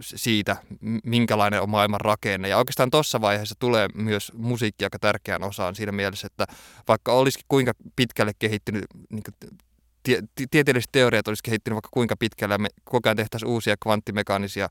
siitä, 0.00 0.56
minkälainen 1.04 1.62
on 1.62 1.70
maailman 1.70 2.00
rakenne. 2.00 2.48
Ja 2.48 2.58
oikeastaan 2.58 2.90
tuossa 2.90 3.20
vaiheessa 3.20 3.54
tulee 3.58 3.88
myös 3.94 4.32
musiikki 4.34 4.84
aika 4.84 4.98
tärkeään 4.98 5.42
osaan 5.42 5.74
siinä 5.74 5.92
mielessä, 5.92 6.26
että 6.26 6.46
vaikka 6.88 7.12
olisikin 7.12 7.46
kuinka 7.48 7.72
pitkälle 7.96 8.32
kehittynyt, 8.38 8.84
niin 9.10 9.22
tie, 10.02 10.22
tieteelliset 10.50 10.92
teoriat 10.92 11.28
olisi 11.28 11.42
kehittynyt 11.42 11.74
vaikka 11.74 11.88
kuinka 11.92 12.16
pitkälle, 12.16 12.58
me 12.58 12.68
koko 12.84 13.08
ajan 13.08 13.16
tehtäisiin 13.16 13.48
uusia 13.50 13.76
kvanttimekaanisia 13.82 14.68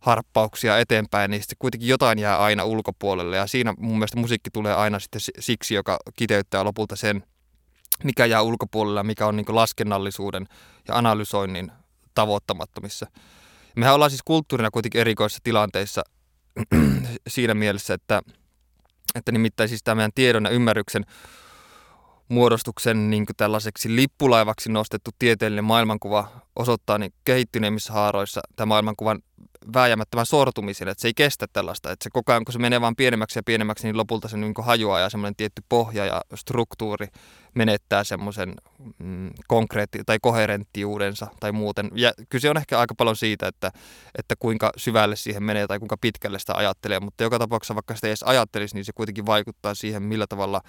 harppauksia 0.00 0.78
eteenpäin, 0.78 1.30
niin 1.30 1.42
sitten 1.42 1.56
kuitenkin 1.58 1.88
jotain 1.88 2.18
jää 2.18 2.38
aina 2.38 2.64
ulkopuolelle. 2.64 3.36
Ja 3.36 3.46
siinä 3.46 3.74
mun 3.78 3.94
mielestä 3.94 4.20
musiikki 4.20 4.50
tulee 4.50 4.74
aina 4.74 4.98
sitten 4.98 5.20
siksi, 5.38 5.74
joka 5.74 5.98
kiteyttää 6.16 6.64
lopulta 6.64 6.96
sen, 6.96 7.24
mikä 8.04 8.26
jää 8.26 8.42
ulkopuolelle 8.42 9.00
ja 9.00 9.04
mikä 9.04 9.26
on 9.26 9.36
niin 9.36 9.46
laskennallisuuden 9.48 10.46
ja 10.88 10.98
analysoinnin 10.98 11.72
tavoittamattomissa. 12.14 13.06
Mehän 13.76 13.94
ollaan 13.94 14.10
siis 14.10 14.22
kulttuurina 14.24 14.70
kuitenkin 14.70 15.00
erikoisissa 15.00 15.40
tilanteissa 15.44 16.02
siinä 17.28 17.54
mielessä, 17.54 17.94
että, 17.94 18.22
että 19.14 19.32
nimittäin 19.32 19.68
siis 19.68 19.82
tämä 19.82 19.94
meidän 19.94 20.10
tiedon 20.14 20.44
ja 20.44 20.50
ymmärryksen 20.50 21.04
muodostuksen 22.30 23.10
niin 23.10 23.26
tällaiseksi 23.36 23.96
lippulaivaksi 23.96 24.72
nostettu 24.72 25.10
tieteellinen 25.18 25.64
maailmankuva 25.64 26.28
osoittaa 26.56 26.98
niin 26.98 27.12
kehittyneimmissä 27.24 27.92
haaroissa 27.92 28.40
tämä 28.56 28.66
maailmankuvan 28.66 29.22
vääjäämättömän 29.74 30.26
sortumisen, 30.26 30.88
että 30.88 31.02
se 31.02 31.08
ei 31.08 31.14
kestä 31.14 31.46
tällaista, 31.52 31.92
että 31.92 32.04
se 32.04 32.10
koko 32.12 32.32
ajan 32.32 32.44
kun 32.44 32.52
se 32.52 32.58
menee 32.58 32.80
vaan 32.80 32.96
pienemmäksi 32.96 33.38
ja 33.38 33.42
pienemmäksi, 33.42 33.86
niin 33.86 33.96
lopulta 33.96 34.28
se 34.28 34.36
niin 34.36 34.54
hajoaa 34.58 35.00
ja 35.00 35.10
semmoinen 35.10 35.36
tietty 35.36 35.62
pohja 35.68 36.06
ja 36.06 36.20
struktuuri 36.34 37.06
menettää 37.54 38.04
semmoisen 38.04 38.54
mm, 38.98 39.30
konkreetti- 39.48 40.04
tai 40.06 40.18
koherenttiuudensa 40.22 41.26
tai 41.40 41.52
muuten. 41.52 41.90
Ja 41.94 42.12
kyse 42.28 42.50
on 42.50 42.56
ehkä 42.56 42.78
aika 42.78 42.94
paljon 42.94 43.16
siitä, 43.16 43.48
että, 43.48 43.72
että 44.18 44.34
kuinka 44.38 44.72
syvälle 44.76 45.16
siihen 45.16 45.42
menee 45.42 45.66
tai 45.66 45.78
kuinka 45.78 45.96
pitkälle 46.00 46.38
sitä 46.38 46.54
ajattelee, 46.54 47.00
mutta 47.00 47.22
joka 47.22 47.38
tapauksessa 47.38 47.74
vaikka 47.74 47.94
sitä 47.94 48.06
ei 48.06 48.10
edes 48.10 48.22
ajattelisi, 48.22 48.74
niin 48.74 48.84
se 48.84 48.92
kuitenkin 48.94 49.26
vaikuttaa 49.26 49.74
siihen, 49.74 50.02
millä 50.02 50.26
tavalla 50.26 50.60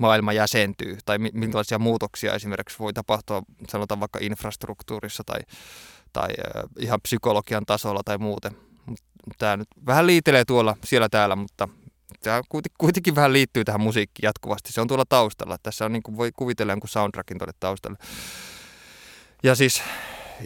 maailma 0.00 0.32
jäsentyy 0.32 0.98
tai 1.04 1.18
minkälaisia 1.18 1.78
muutoksia 1.78 2.34
esimerkiksi 2.34 2.78
voi 2.78 2.92
tapahtua, 2.92 3.42
sanotaan 3.68 4.00
vaikka 4.00 4.18
infrastruktuurissa 4.22 5.22
tai, 5.26 5.40
tai 6.12 6.28
ihan 6.78 7.00
psykologian 7.00 7.66
tasolla 7.66 8.00
tai 8.04 8.18
muuten. 8.18 8.56
Tämä 9.38 9.56
nyt 9.56 9.68
vähän 9.86 10.06
liitelee 10.06 10.44
tuolla 10.44 10.76
siellä 10.84 11.08
täällä, 11.08 11.36
mutta 11.36 11.68
tämä 12.22 12.42
kuitenkin 12.78 13.14
vähän 13.14 13.32
liittyy 13.32 13.64
tähän 13.64 13.80
musiikkiin 13.80 14.26
jatkuvasti. 14.26 14.72
Se 14.72 14.80
on 14.80 14.88
tuolla 14.88 15.04
taustalla. 15.08 15.56
Tässä 15.62 15.84
on 15.84 15.92
niin 15.92 16.02
kuin 16.02 16.16
voi 16.16 16.30
kuvitella 16.36 16.72
jonkun 16.72 16.88
soundtrackin 16.88 17.38
tuolle 17.38 17.54
taustalle. 17.60 17.98
Ja 19.42 19.54
siis, 19.54 19.82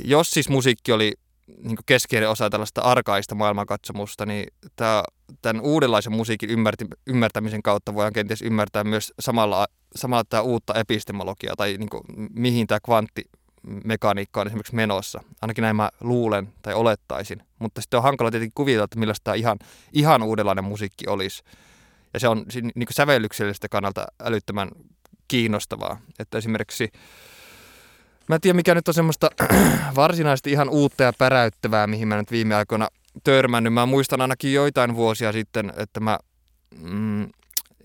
jos 0.04 0.30
siis 0.30 0.48
musiikki 0.48 0.92
oli 0.92 1.12
niin 1.46 1.76
keskeinen 1.86 2.30
osa 2.30 2.50
tällaista 2.50 2.80
arkaista 2.80 3.34
maailmankatsomusta, 3.34 4.26
niin 4.26 4.46
tämä, 4.76 5.04
tämän 5.42 5.62
uudenlaisen 5.62 6.12
musiikin 6.12 6.50
ymmärti, 6.50 6.84
ymmärtämisen 7.06 7.62
kautta 7.62 7.94
voidaan 7.94 8.12
kenties 8.12 8.42
ymmärtää 8.42 8.84
myös 8.84 9.12
samalla, 9.20 9.66
samalla 9.96 10.24
tämä 10.28 10.42
uutta 10.42 10.74
epistemologiaa 10.74 11.56
tai 11.56 11.76
niin 11.78 11.88
kuin, 11.88 12.02
mihin 12.34 12.66
tämä 12.66 12.78
kvanttimekaniikka 12.80 14.40
on 14.40 14.46
esimerkiksi 14.46 14.74
menossa. 14.74 15.20
Ainakin 15.42 15.62
näin 15.62 15.76
mä 15.76 15.90
luulen 16.00 16.52
tai 16.62 16.74
olettaisin. 16.74 17.42
Mutta 17.58 17.80
sitten 17.80 17.98
on 17.98 18.04
hankala 18.04 18.30
tietenkin 18.30 18.54
kuvitella, 18.54 18.84
että 18.84 18.98
millaista 18.98 19.24
tämä 19.24 19.34
ihan, 19.34 19.58
ihan 19.92 20.22
uudenlainen 20.22 20.64
musiikki 20.64 21.06
olisi. 21.08 21.42
Ja 22.14 22.20
se 22.20 22.28
on 22.28 22.44
niin 22.54 22.72
kuin 22.74 22.94
sävellyksellisestä 22.94 23.68
kannalta 23.68 24.06
älyttömän 24.20 24.70
kiinnostavaa. 25.28 26.00
Että 26.18 26.38
esimerkiksi 26.38 26.88
Mä 28.28 28.34
en 28.34 28.40
tiedä, 28.40 28.56
mikä 28.56 28.74
nyt 28.74 28.88
on 28.88 28.94
semmoista 28.94 29.30
varsinaisesti 29.96 30.50
ihan 30.50 30.68
uutta 30.68 31.02
ja 31.02 31.12
päräyttävää, 31.18 31.86
mihin 31.86 32.08
mä 32.08 32.16
nyt 32.16 32.30
viime 32.30 32.54
aikoina 32.54 32.88
törmännyt. 33.24 33.72
Mä 33.72 33.86
muistan 33.86 34.20
ainakin 34.20 34.52
joitain 34.52 34.94
vuosia 34.94 35.32
sitten, 35.32 35.72
että 35.76 36.00
mä 36.00 36.18
mm, 36.80 37.28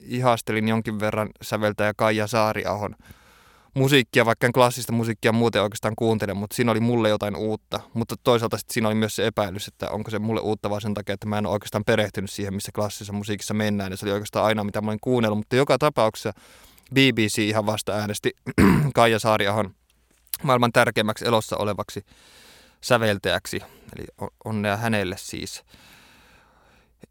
ihastelin 0.02 0.68
jonkin 0.68 1.00
verran 1.00 1.30
säveltäjä 1.42 1.94
Kaija 1.98 2.28
Saariahon 2.28 2.96
musiikkia, 3.74 4.26
vaikka 4.26 4.48
en 4.48 4.54
klassista 4.54 4.92
musiikkia 4.92 5.32
muuten 5.32 5.62
oikeastaan 5.62 5.94
kuuntele, 5.96 6.34
mutta 6.34 6.56
siinä 6.56 6.72
oli 6.72 6.80
mulle 6.80 7.10
jotain 7.10 7.36
uutta. 7.36 7.80
Mutta 7.94 8.16
toisaalta 8.24 8.58
sitten 8.58 8.74
siinä 8.74 8.88
oli 8.88 8.96
myös 8.96 9.16
se 9.16 9.28
epäilys, 9.28 9.68
että 9.68 9.90
onko 9.90 10.12
se 10.12 10.20
mulle 10.20 10.42
uutta 10.42 10.70
vaan 10.70 10.82
sen 10.82 10.94
takia, 10.94 11.14
että 11.14 11.28
mä 11.28 11.38
en 11.38 11.46
ole 11.46 11.54
oikeastaan 11.54 11.86
perehtynyt 11.86 12.30
siihen, 12.30 12.54
missä 12.54 12.72
klassisessa 12.76 13.14
musiikissa 13.14 13.54
mennään. 13.54 13.92
Ja 13.92 13.98
se 13.98 14.06
oli 14.06 14.14
oikeastaan 14.14 14.46
aina, 14.46 14.64
mitä 14.64 14.82
mä 14.82 14.92
olin 14.92 15.00
kuunnellut. 15.02 15.38
Mutta 15.40 15.56
joka 15.56 15.78
tapauksessa 15.78 16.34
BBC 16.94 17.38
ihan 17.38 17.66
vasta 17.66 17.94
äänesti 17.94 18.32
Kaija 18.96 19.20
Saariahon 19.20 19.74
maailman 20.44 20.72
tärkeimmäksi 20.72 21.26
elossa 21.26 21.58
olevaksi 21.58 22.06
säveltäjäksi. 22.82 23.62
Eli 23.98 24.06
onnea 24.46 24.78
hänelle 24.78 25.16
siis. 25.18 25.64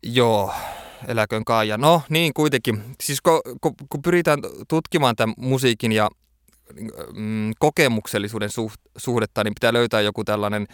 Joo, 0.03 0.55
eläköön 1.07 1.45
Kaija. 1.45 1.79
No 1.79 2.03
niin, 2.09 2.35
kuitenkin. 2.35 2.83
Siis 3.03 3.21
kun, 3.21 3.41
kun, 3.61 3.75
kun 3.89 4.03
pyritään 4.03 4.39
tutkimaan 4.69 5.17
tämän 5.17 5.35
musiikin 5.39 5.93
ja 5.93 6.09
mm, 7.15 7.53
kokemuksellisuuden 7.59 8.51
suht, 8.51 8.81
suhdetta, 8.97 9.45
niin 9.45 9.55
pitää 9.55 9.73
löytää 9.73 10.01
joku 10.01 10.25
tällainen 10.25 10.67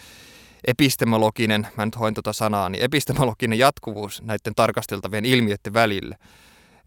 epistemologinen, 0.66 1.66
mä 1.76 1.84
nyt 1.84 1.98
hoin 1.98 2.14
tuota 2.14 2.32
sanaa, 2.32 2.68
niin 2.68 2.84
epistemologinen 2.84 3.58
jatkuvuus 3.58 4.22
näiden 4.22 4.54
tarkasteltavien 4.56 5.24
ilmiöiden 5.24 5.74
välille. 5.74 6.16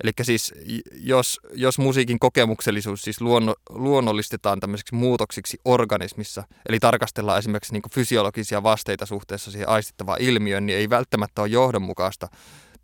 Eli 0.03 0.11
siis 0.21 0.53
jos, 0.91 1.39
jos 1.53 1.79
musiikin 1.79 2.19
kokemuksellisuus 2.19 3.01
siis 3.01 3.21
luonno, 3.21 3.55
luonnollistetaan 3.69 4.59
tämmöiseksi 4.59 4.95
muutoksiksi 4.95 5.59
organismissa, 5.65 6.43
eli 6.69 6.79
tarkastellaan 6.79 7.39
esimerkiksi 7.39 7.73
niin 7.73 7.83
fysiologisia 7.93 8.63
vasteita 8.63 9.05
suhteessa 9.05 9.51
siihen 9.51 9.69
aistittavaan 9.69 10.21
ilmiöön, 10.21 10.65
niin 10.65 10.79
ei 10.79 10.89
välttämättä 10.89 11.41
ole 11.41 11.49
johdonmukaista 11.49 12.27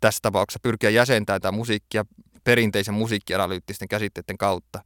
tässä 0.00 0.18
tapauksessa 0.22 0.60
pyrkiä 0.62 0.90
jäsentämään 0.90 1.40
tämä 1.40 1.56
musiikkia 1.56 2.04
perinteisen 2.44 2.94
musiikkianalyyttisten 2.94 3.88
käsitteiden 3.88 4.38
kautta. 4.38 4.82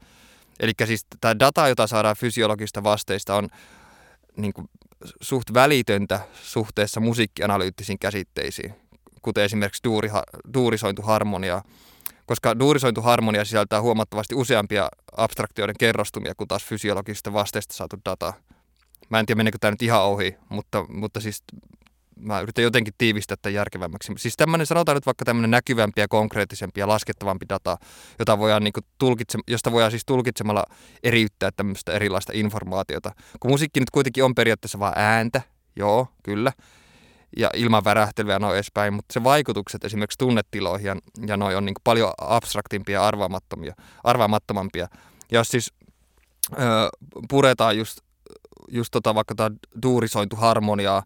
Eli 0.60 0.72
siis 0.84 1.06
tämä 1.20 1.38
data, 1.38 1.68
jota 1.68 1.86
saadaan 1.86 2.16
fysiologista 2.16 2.82
vasteista, 2.82 3.34
on 3.34 3.48
niin 4.36 4.52
kuin 4.52 4.68
suht 5.20 5.54
välitöntä 5.54 6.20
suhteessa 6.42 7.00
musiikkianalyyttisiin 7.00 7.98
käsitteisiin, 7.98 8.74
kuten 9.22 9.44
esimerkiksi 9.44 9.84
duuriha, 9.84 10.22
duurisointuharmonia, 10.54 11.62
koska 12.28 12.58
duurisointu 12.58 13.02
harmonia 13.02 13.44
sisältää 13.44 13.80
huomattavasti 13.80 14.34
useampia 14.34 14.88
abstraktioiden 15.16 15.74
kerrostumia 15.78 16.34
kuin 16.34 16.48
taas 16.48 16.64
fysiologisista 16.64 17.32
vasteista 17.32 17.74
saatu 17.74 17.96
data. 18.04 18.32
Mä 19.08 19.18
en 19.18 19.26
tiedä, 19.26 19.36
meneekö 19.36 19.58
tämä 19.60 19.70
nyt 19.70 19.82
ihan 19.82 20.02
ohi, 20.02 20.36
mutta, 20.48 20.84
mutta 20.88 21.20
siis 21.20 21.44
mä 22.20 22.40
yritän 22.40 22.62
jotenkin 22.62 22.94
tiivistää 22.98 23.36
tämän 23.42 23.54
järkevämmäksi. 23.54 24.12
Siis 24.16 24.36
tämmöinen, 24.36 24.66
sanotaan 24.66 24.96
nyt 24.96 25.06
vaikka 25.06 25.24
tämmöinen 25.24 25.50
näkyvämpi 25.50 26.00
ja 26.00 26.08
konkreettisempi 26.08 26.80
ja 26.80 26.88
laskettavampi 26.88 27.46
data, 27.48 27.76
jota 28.18 28.38
voidaan 28.38 28.64
niin 28.64 28.72
tulkitse, 28.98 29.38
josta 29.46 29.72
voidaan 29.72 29.90
siis 29.90 30.04
tulkitsemalla 30.06 30.64
eriyttää 31.02 31.50
tämmöistä 31.50 31.92
erilaista 31.92 32.32
informaatiota. 32.34 33.12
Kun 33.40 33.50
musiikki 33.50 33.80
nyt 33.80 33.90
kuitenkin 33.90 34.24
on 34.24 34.34
periaatteessa 34.34 34.78
vain 34.78 34.94
ääntä, 34.96 35.42
joo, 35.76 36.06
kyllä, 36.22 36.52
ja 37.36 37.50
ilman 37.54 37.84
värähtelyä 37.84 38.32
ja 38.32 38.38
noin 38.38 38.54
edespäin, 38.54 38.94
mutta 38.94 39.12
se 39.12 39.24
vaikutukset 39.24 39.84
esimerkiksi 39.84 40.18
tunnetiloihin 40.18 40.86
ja, 40.86 40.96
ja 41.26 41.36
noin 41.36 41.56
on 41.56 41.64
niin 41.64 41.74
paljon 41.84 42.12
abstraktimpia 42.20 43.00
ja 43.00 43.06
arvaamattomampia. 44.04 44.88
Ja 45.32 45.38
jos 45.38 45.48
siis 45.48 45.72
ö, 46.52 46.56
puretaan 47.28 47.78
just, 47.78 48.00
just 48.68 48.90
tota, 48.90 49.14
vaikka 49.14 49.34
tämä 49.34 49.50
duurisointuharmoniaa, 49.82 51.02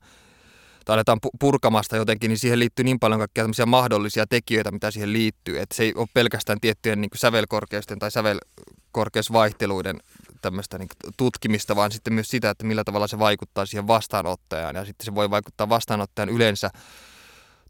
tai 0.84 0.94
aletaan 0.94 1.18
purkamasta 1.40 1.96
jotenkin, 1.96 2.28
niin 2.28 2.38
siihen 2.38 2.58
liittyy 2.58 2.84
niin 2.84 3.00
paljon 3.00 3.18
kaikkia 3.18 3.66
mahdollisia 3.66 4.26
tekijöitä, 4.26 4.70
mitä 4.70 4.90
siihen 4.90 5.12
liittyy. 5.12 5.60
Että 5.60 5.74
se 5.74 5.82
ei 5.82 5.92
ole 5.96 6.08
pelkästään 6.14 6.60
tiettyjen 6.60 7.00
niin 7.00 7.10
sävelkorkeusten 7.14 7.98
tai 7.98 8.10
sävelkorkeusvaihteluiden 8.10 10.00
tämmöistä 10.42 10.78
niin 10.78 10.88
tutkimista, 11.16 11.76
vaan 11.76 11.92
sitten 11.92 12.12
myös 12.12 12.28
sitä, 12.28 12.50
että 12.50 12.64
millä 12.64 12.84
tavalla 12.84 13.06
se 13.06 13.18
vaikuttaa 13.18 13.66
siihen 13.66 13.86
vastaanottajaan. 13.86 14.76
Ja 14.76 14.84
sitten 14.84 15.04
se 15.04 15.14
voi 15.14 15.30
vaikuttaa 15.30 15.68
vastaanottajan 15.68 16.28
yleensä 16.28 16.70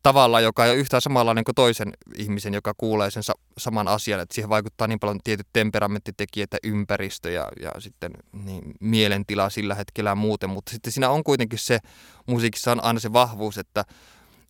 tavalla, 0.02 0.40
joka 0.40 0.64
ei 0.64 0.70
ole 0.70 0.78
yhtään 0.78 1.02
samanlainen 1.02 1.44
kuin 1.44 1.54
toisen 1.54 1.92
ihmisen, 2.16 2.54
joka 2.54 2.74
kuulee 2.76 3.10
sen 3.10 3.22
sa- 3.22 3.38
saman 3.58 3.88
asian. 3.88 4.20
Että 4.20 4.34
siihen 4.34 4.48
vaikuttaa 4.48 4.86
niin 4.86 5.00
paljon 5.00 5.20
tietyt 5.24 5.46
temperamenttitekijät 5.52 6.52
ja 6.52 6.58
ympäristö 6.64 7.30
ja, 7.30 7.48
ja 7.60 7.70
sitten 7.78 8.10
niin, 8.32 8.74
mielentila 8.80 9.50
sillä 9.50 9.74
hetkellä 9.74 10.10
ja 10.10 10.14
muuten. 10.14 10.50
Mutta 10.50 10.70
sitten 10.70 10.92
siinä 10.92 11.10
on 11.10 11.24
kuitenkin 11.24 11.58
se, 11.58 11.78
musiikissa 12.26 12.72
on 12.72 12.84
aina 12.84 13.00
se 13.00 13.12
vahvuus, 13.12 13.58
että, 13.58 13.84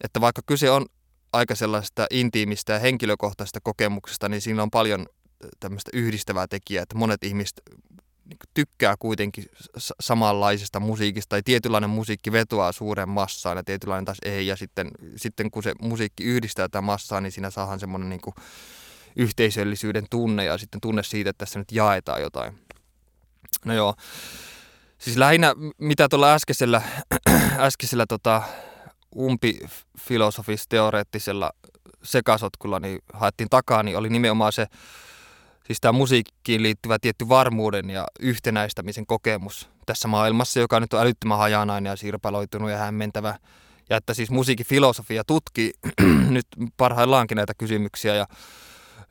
että 0.05 0.21
vaikka 0.21 0.43
kyse 0.47 0.71
on 0.71 0.87
aika 1.33 1.55
sellaista 1.55 2.07
intiimistä 2.11 2.73
ja 2.73 2.79
henkilökohtaisesta 2.79 3.61
kokemuksesta, 3.63 4.29
niin 4.29 4.41
siinä 4.41 4.63
on 4.63 4.71
paljon 4.71 5.07
tämmöistä 5.61 5.91
yhdistävää 5.95 6.47
tekijää, 6.47 6.83
että 6.83 6.99
monet 6.99 7.25
ihmiset 7.25 7.63
tykkää 8.55 8.95
kuitenkin 8.99 9.45
samanlaisesta 10.01 10.81
musiikista, 10.81 11.29
tai 11.29 11.43
tietynlainen 11.45 11.91
musiikki 11.91 12.33
vetoaa 12.33 12.73
suuren 12.73 13.09
massaan 13.09 13.57
ja 13.57 13.65
tietynlainen 13.65 14.05
taas 14.05 14.19
ei, 14.25 14.47
ja 14.47 14.57
sitten, 14.57 14.91
sitten 15.17 15.51
kun 15.51 15.63
se 15.63 15.75
musiikki 15.81 16.25
yhdistää 16.25 16.69
tätä 16.69 16.81
massaa, 16.81 17.21
niin 17.21 17.33
siinä 17.33 17.51
saadaan 17.51 17.81
semmoinen 17.81 18.09
niin 18.09 18.21
kuin 18.21 18.35
yhteisöllisyyden 19.17 20.07
tunne 20.11 20.45
ja 20.45 20.59
sitten 20.59 20.81
tunne 20.81 21.03
siitä, 21.03 21.31
että 21.31 21.45
tässä 21.45 21.59
nyt 21.59 21.73
jaetaan 21.73 22.23
jotain. 22.23 22.59
No 23.65 23.75
joo, 23.75 23.95
siis 24.99 25.17
lähinnä 25.17 25.55
mitä 25.79 26.09
tuolla 26.09 26.35
äskeisellä, 26.35 26.83
äskeisellä 27.59 28.07
tota, 28.07 28.43
umpifilosofis-teoreettisella 29.17 31.53
sekasotkulla 32.03 32.81
niin 32.81 32.99
haettiin 33.13 33.51
takaa, 33.51 33.83
niin 33.83 33.99
oli 33.99 34.09
nimenomaan 34.09 34.53
se 34.53 34.67
siis 35.67 35.81
tämä 35.81 35.93
musiikkiin 35.93 36.63
liittyvä 36.63 36.99
tietty 36.99 37.29
varmuuden 37.29 37.91
ja 37.91 38.07
yhtenäistämisen 38.21 39.07
kokemus 39.07 39.69
tässä 39.87 40.09
maailmassa, 40.09 40.61
joka 40.61 40.81
nyt 40.81 40.93
on 40.93 41.01
älyttömän 41.01 41.39
hajanainen 41.39 41.91
ja 41.91 41.97
sirpaloitunut 41.97 42.71
ja 42.71 42.79
hämmentävä. 42.79 43.39
Ja 43.91 43.97
että 43.97 44.15
siis 44.15 44.31
musiikin 44.31 44.67
filosofia 44.67 45.25
tutkii 45.25 45.73
nyt 46.31 46.47
parhaillaankin 46.77 47.37
näitä 47.37 47.53
kysymyksiä 47.59 48.15
ja 48.15 48.27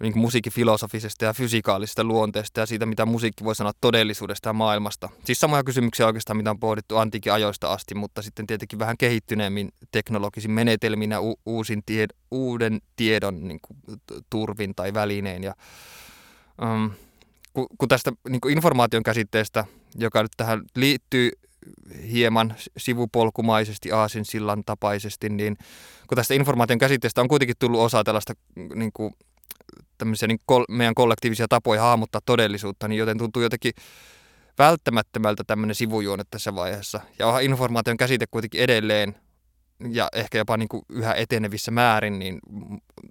niin 0.02 0.18
musiikkifilosofisesta 0.18 1.26
ja 1.26 1.34
fysikaalisesta 1.34 2.04
luonteesta 2.04 2.60
ja 2.60 2.66
siitä, 2.66 2.86
mitä 2.86 3.06
musiikki 3.06 3.44
voi 3.44 3.56
sanoa 3.56 3.72
todellisuudesta 3.82 4.50
ja 4.50 4.54
maailmasta. 4.54 5.10
Siis 5.26 5.40
samoja 5.40 5.64
kysymyksiä 5.64 6.06
oikeastaan, 6.06 6.38
mitä 6.38 6.50
on 6.52 6.60
pohdittu 6.60 6.98
antiikin 6.98 7.34
ajoista 7.34 7.74
asti, 7.74 7.96
mutta 7.96 8.22
sitten 8.22 8.48
tietenkin 8.48 8.80
vähän 8.80 8.98
kehittyneemmin 8.98 9.70
teknologisin 9.92 10.52
menetelminä 10.52 11.20
u- 11.20 11.40
uusin 11.46 11.84
tie- 11.86 12.08
uuden 12.32 12.82
tiedon 12.96 13.48
niin 13.48 13.60
kuin, 13.62 14.02
turvin 14.30 14.76
tai 14.76 14.94
välineen. 14.94 15.44
Ja 15.44 15.54
um, 16.64 16.92
kun, 17.54 17.90
tästä 17.90 18.12
niin 18.30 18.42
kuin 18.42 18.54
informaation 18.54 19.04
käsitteestä, 19.04 19.66
joka 19.96 20.22
nyt 20.22 20.32
tähän 20.38 20.62
liittyy 20.76 21.32
hieman 22.12 22.56
sivupolkumaisesti 22.78 23.92
aasinsillan 23.92 24.64
tapaisesti, 24.66 25.30
niin 25.30 25.58
kun 26.08 26.16
tästä 26.16 26.34
informaation 26.34 26.80
käsitteestä 26.80 27.22
on 27.22 27.28
kuitenkin 27.28 27.56
tullut 27.60 27.82
osa 27.82 28.04
tällaista 28.04 28.34
niin 28.76 28.92
kuin, 28.94 29.14
tämmöisiä 29.98 30.28
niin 30.28 30.40
kol- 30.46 30.66
meidän 30.70 30.96
kollektiivisia 30.96 31.48
tapoja 31.50 31.82
hahmottaa 31.82 32.22
todellisuutta, 32.26 32.88
niin 32.88 33.00
joten 33.00 33.18
tuntuu 33.18 33.42
jotenkin 33.42 33.74
välttämättömältä 34.58 35.44
tämmöinen 35.48 35.76
sivujuone 35.76 36.24
tässä 36.32 36.56
vaiheessa. 36.56 37.00
Ja 37.20 37.28
onhan 37.28 37.44
informaation 37.44 37.98
käsite 37.98 38.26
kuitenkin 38.32 38.62
edelleen 38.62 39.16
ja 39.90 40.10
ehkä 40.14 40.38
jopa 40.38 40.58
niin 40.58 40.70
kuin 40.70 40.84
yhä 40.90 41.14
etenevissä 41.14 41.72
määrin 41.72 42.20
niin 42.20 42.40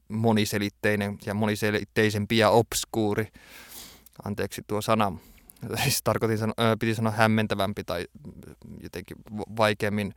moniselitteinen 0.09 1.19
ja 1.27 1.35
moniselitteisempi 1.35 2.39
ja 2.39 2.51
obskuuri. 2.51 3.29
Anteeksi 4.25 4.63
tuo 4.67 4.81
sana. 4.81 5.13
Siis 5.83 6.01
tarkoitin 6.05 6.39
sano, 6.39 6.55
piti 6.81 6.95
sanoa 6.95 7.13
hämmentävämpi 7.13 7.85
tai 7.85 8.07
jotenkin 8.83 9.17
vaikeammin 9.57 10.15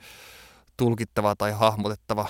tulkittava 0.77 1.35
tai 1.35 1.51
hahmotettava. 1.51 2.29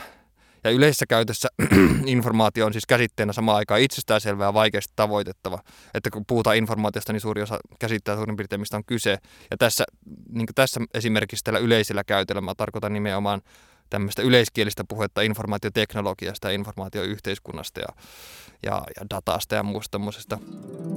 Ja 0.64 0.72
yleisessä 0.72 1.06
käytössä 1.06 1.50
informaatio 2.06 2.66
on 2.66 2.74
siis 2.74 2.86
käsitteenä 2.86 3.34
samaan 3.34 3.58
aikaan 3.58 3.82
itsestäänselvää 3.82 4.48
ja 4.48 4.54
vaikeasti 4.54 4.94
tavoitettava. 4.96 5.60
Että 5.94 6.10
kun 6.10 6.26
puhutaan 6.28 6.58
informaatiosta, 6.58 7.14
niin 7.14 7.22
suuri 7.22 7.42
osa 7.42 7.60
käsittää 7.80 8.16
suurin 8.16 8.36
piirtein, 8.36 8.60
mistä 8.60 8.78
on 8.78 8.86
kyse. 8.86 9.18
Ja 9.52 9.58
tässä, 9.58 9.84
niin 10.30 10.48
tässä 10.56 10.82
esimerkiksi 10.94 11.44
tällä 11.44 11.60
yleisellä 11.60 12.04
käytöllä 12.04 12.42
mä 12.42 12.56
tarkoitan 12.56 12.94
nimenomaan 12.94 13.42
tämmöistä 13.94 14.22
yleiskielistä 14.22 14.84
puhetta 14.88 15.22
informaatioteknologiasta 15.22 16.48
ja 16.48 16.54
informaatioyhteiskunnasta 16.54 17.80
ja, 17.80 17.88
ja, 18.64 18.82
ja 19.00 19.06
datasta 19.10 19.56
ja 19.56 19.64
muusta 19.64 19.92
tämmöisestä. 19.92 20.38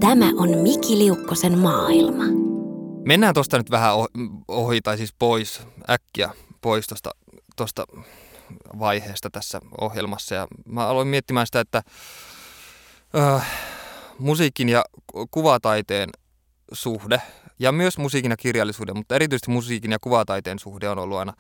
Tämä 0.00 0.26
on 0.36 0.58
Miki 0.58 0.98
Liukkosen 0.98 1.58
maailma. 1.58 2.24
Mennään 3.04 3.34
tuosta 3.34 3.58
nyt 3.58 3.70
vähän 3.70 3.94
ohi 4.48 4.80
tai 4.80 4.96
siis 4.96 5.14
pois, 5.18 5.60
äkkiä 5.90 6.30
pois 6.60 6.86
tuosta 7.56 7.84
vaiheesta 8.78 9.30
tässä 9.30 9.60
ohjelmassa. 9.80 10.34
Ja 10.34 10.46
mä 10.66 10.86
aloin 10.86 11.08
miettimään 11.08 11.46
sitä, 11.46 11.60
että 11.60 11.82
äh, 13.18 13.46
musiikin 14.18 14.68
ja 14.68 14.84
kuvataiteen 15.30 16.10
suhde, 16.72 17.22
ja 17.58 17.72
myös 17.72 17.98
musiikin 17.98 18.30
ja 18.30 18.36
kirjallisuuden, 18.36 18.96
mutta 18.96 19.14
erityisesti 19.14 19.50
musiikin 19.50 19.92
ja 19.92 19.98
kuvataiteen 20.00 20.58
suhde 20.58 20.88
on 20.88 20.98
ollut 20.98 21.18
aina 21.18 21.32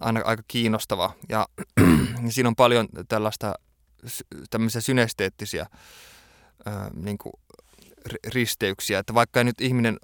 aina 0.00 0.20
aika 0.24 0.42
kiinnostava. 0.48 1.12
Ja 1.28 1.46
siinä 2.28 2.48
on 2.48 2.56
paljon 2.56 2.88
tällaista 3.08 3.54
tämmöisiä 4.50 4.80
synesteettisiä 4.80 5.66
ää, 6.66 6.90
niin 6.94 7.18
kuin 7.18 7.32
risteyksiä, 8.26 8.98
että 8.98 9.14
vaikka 9.14 9.44
nyt 9.44 9.60
ihminen 9.60 9.98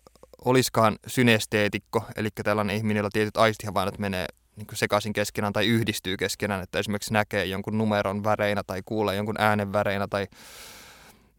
olisikaan 0.44 0.96
synesteetikko, 1.06 2.04
eli 2.16 2.28
tällainen 2.44 2.76
ihminen, 2.76 2.96
jolla 2.96 3.10
tietyt 3.12 3.36
aistihavainnot 3.36 3.98
menee 3.98 4.26
niin 4.56 4.66
kuin 4.66 4.78
sekaisin 4.78 5.12
keskenään 5.12 5.52
tai 5.52 5.66
yhdistyy 5.66 6.16
keskenään, 6.16 6.62
että 6.62 6.78
esimerkiksi 6.78 7.12
näkee 7.12 7.44
jonkun 7.44 7.78
numeron 7.78 8.24
väreinä 8.24 8.62
tai 8.66 8.82
kuulee 8.84 9.16
jonkun 9.16 9.36
äänen 9.38 9.72
väreinä 9.72 10.08
tai 10.08 10.26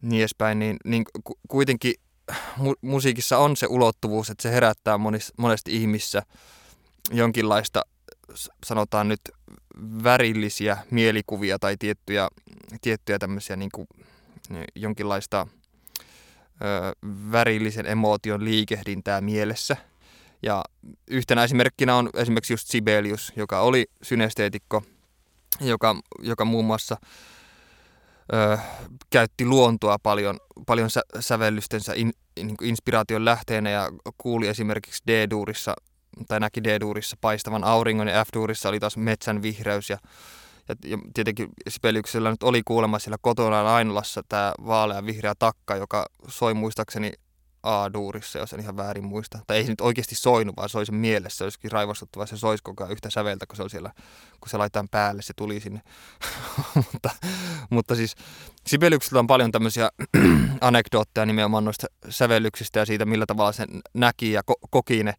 niin 0.02 0.20
edespäin, 0.20 0.58
niin, 0.58 0.76
niin 0.84 1.04
kuitenkin 1.48 1.94
mu- 2.32 2.78
musiikissa 2.80 3.38
on 3.38 3.56
se 3.56 3.66
ulottuvuus, 3.70 4.30
että 4.30 4.42
se 4.42 4.52
herättää 4.52 4.98
monis, 4.98 5.32
monesti 5.36 5.76
ihmissä 5.76 6.22
jonkinlaista 7.10 7.82
sanotaan 8.66 9.08
nyt 9.08 9.20
värillisiä 10.04 10.76
mielikuvia 10.90 11.58
tai 11.58 11.76
tiettyjä, 11.76 12.28
tiettyjä 12.80 13.18
tämmöisiä 13.18 13.56
niin 13.56 13.70
kuin, 13.74 13.88
jonkinlaista 14.74 15.46
ö, 16.62 16.92
värillisen 17.32 17.86
emootion 17.86 18.44
liikehdintää 18.44 19.20
mielessä. 19.20 19.76
Ja 20.42 20.64
yhtenä 21.08 21.44
esimerkkinä 21.44 21.96
on 21.96 22.10
esimerkiksi 22.14 22.52
just 22.52 22.68
Sibelius, 22.68 23.32
joka 23.36 23.60
oli 23.60 23.86
synesteetikko, 24.02 24.82
joka, 25.60 25.96
joka 26.18 26.44
muun 26.44 26.64
muassa 26.64 26.96
ö, 28.32 28.58
käytti 29.10 29.44
luontoa 29.44 29.98
paljon, 30.02 30.40
paljon 30.66 30.90
sä, 30.90 31.00
sävellystensä 31.20 31.92
in, 31.96 32.12
in, 32.36 32.54
inspiraation 32.62 33.24
lähteenä 33.24 33.70
ja 33.70 33.90
kuuli 34.18 34.48
esimerkiksi 34.48 35.02
D-duurissa 35.06 35.74
tai 36.28 36.40
näki 36.40 36.64
D-duurissa 36.64 37.16
paistavan 37.20 37.64
auringon 37.64 38.08
ja 38.08 38.24
F-duurissa 38.24 38.68
oli 38.68 38.80
taas 38.80 38.96
metsän 38.96 39.42
vihreys 39.42 39.90
ja, 39.90 39.98
ja, 40.68 40.74
ja 40.84 40.98
tietenkin 41.14 41.48
Sibeliuksella 41.68 42.30
nyt 42.30 42.42
oli 42.42 42.62
kuulemma 42.64 42.98
siellä 42.98 43.16
kotona 43.20 43.74
Ainolassa 43.74 44.22
tämä 44.28 44.52
vaalea 44.66 45.06
vihreä 45.06 45.34
takka, 45.38 45.76
joka 45.76 46.06
soi 46.28 46.54
muistaakseni 46.54 47.12
A-duurissa, 47.66 48.38
jos 48.38 48.52
en 48.52 48.60
ihan 48.60 48.76
väärin 48.76 49.04
muista. 49.04 49.38
Tai 49.46 49.56
ei 49.56 49.64
se 49.64 49.70
nyt 49.70 49.80
oikeasti 49.80 50.14
soinut, 50.14 50.56
vaan 50.56 50.68
soi 50.68 50.86
sen 50.86 50.94
mielessä. 50.94 51.38
Se 51.38 51.44
olisikin 51.44 51.72
raivostuttava, 51.72 52.26
se 52.26 52.36
soisi 52.36 52.62
koko 52.62 52.84
ajan 52.84 52.92
yhtä 52.92 53.10
säveltä, 53.10 53.46
kun 53.46 53.56
se 53.56 53.62
on 53.62 53.70
siellä, 53.70 53.90
kun 54.40 54.48
se 54.48 54.56
laitetaan 54.56 54.88
päälle, 54.90 55.22
se 55.22 55.32
tuli 55.36 55.60
sinne. 55.60 55.80
mutta, 56.92 57.10
mutta 57.70 57.94
siis 57.94 58.14
Sibeliuksella 58.66 59.18
on 59.18 59.26
paljon 59.26 59.52
tämmöisiä 59.52 59.90
anekdootteja 60.60 61.26
nimenomaan 61.26 61.64
noista 61.64 61.86
sävellyksistä 62.08 62.78
ja 62.78 62.86
siitä, 62.86 63.04
millä 63.04 63.26
tavalla 63.26 63.52
se 63.52 63.66
näki 63.94 64.32
ja 64.32 64.42
ko- 64.50 64.68
koki 64.70 65.04
ne 65.04 65.14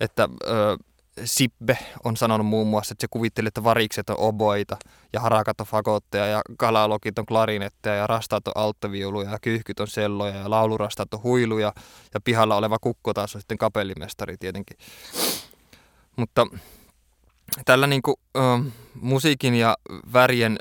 että 0.00 0.28
ö, 0.46 0.76
Sibbe 1.24 1.78
on 2.04 2.16
sanonut 2.16 2.46
muun 2.46 2.66
muassa, 2.66 2.92
että 2.92 3.02
se 3.02 3.08
kuvitteli, 3.10 3.48
että 3.48 3.64
varikset 3.64 4.10
on 4.10 4.16
oboita 4.18 4.76
ja 5.12 5.20
harakat 5.20 5.60
on 5.60 5.66
fagotteja 5.66 6.26
ja 6.26 6.42
kalalogit 6.56 7.18
on 7.18 7.26
klarinetteja 7.26 7.96
ja 7.96 8.06
rastaat 8.06 8.48
on 8.48 8.52
alttoviuluja 8.56 9.30
ja 9.30 9.38
kyyhkyt 9.38 9.80
on 9.80 9.88
selloja 9.88 10.34
ja 10.34 10.50
laulurastaat 10.50 11.14
on 11.14 11.22
huiluja 11.22 11.72
ja 12.14 12.20
pihalla 12.20 12.56
oleva 12.56 12.78
kukko 12.78 13.14
taas 13.14 13.34
on 13.34 13.40
sitten 13.40 13.58
kapellimestari 13.58 14.36
tietenkin. 14.36 14.76
Mutta 16.16 16.46
tällä 17.64 17.86
niin 17.86 18.02
kuin, 18.02 18.16
ö, 18.36 18.40
musiikin 18.94 19.54
ja 19.54 19.76
värien 20.12 20.58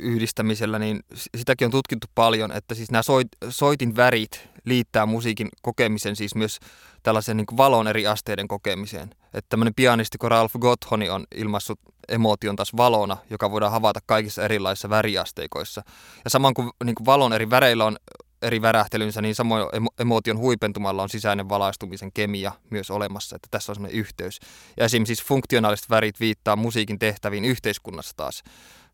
yhdistämisellä, 0.00 0.78
niin 0.78 1.00
sitäkin 1.36 1.64
on 1.64 1.70
tutkittu 1.70 2.06
paljon, 2.14 2.52
että 2.52 2.74
siis 2.74 2.90
nämä 2.90 3.02
soit, 3.02 3.28
soitin 3.48 3.96
värit 3.96 4.48
liittää 4.68 5.06
musiikin 5.06 5.48
kokemisen 5.62 6.16
siis 6.16 6.34
myös 6.34 6.58
tällaisen 7.02 7.36
niin 7.36 7.46
valon 7.56 7.88
eri 7.88 8.06
asteiden 8.06 8.48
kokemiseen. 8.48 9.10
Että 9.34 9.48
tämmöinen 9.48 9.74
pianisti 9.74 10.18
kuin 10.18 10.30
Ralph 10.30 10.58
Gotthoni 10.58 11.10
on 11.10 11.26
ilmaissut 11.34 11.80
emotion 12.08 12.56
taas 12.56 12.76
valona, 12.76 13.16
joka 13.30 13.50
voidaan 13.50 13.72
havaita 13.72 14.00
kaikissa 14.06 14.42
erilaisissa 14.42 14.90
väriasteikoissa. 14.90 15.82
Ja 16.24 16.30
samoin 16.30 16.54
kuin, 16.54 16.70
niin 16.84 16.94
kuin 16.94 17.06
valon 17.06 17.32
eri 17.32 17.50
väreillä 17.50 17.84
on 17.84 17.96
eri 18.42 18.62
värähtelynsä, 18.62 19.22
niin 19.22 19.34
samoin 19.34 19.66
emotion 19.98 20.38
huipentumalla 20.38 21.02
on 21.02 21.08
sisäinen 21.08 21.48
valaistumisen 21.48 22.12
kemia 22.12 22.52
myös 22.70 22.90
olemassa, 22.90 23.36
että 23.36 23.48
tässä 23.50 23.72
on 23.72 23.76
semmoinen 23.76 24.00
yhteys. 24.00 24.40
Ja 24.76 24.84
esimerkiksi 24.84 25.14
siis 25.14 25.28
funktionaaliset 25.28 25.90
värit 25.90 26.20
viittaa 26.20 26.56
musiikin 26.56 26.98
tehtäviin 26.98 27.44
yhteiskunnassa 27.44 28.16
taas 28.16 28.42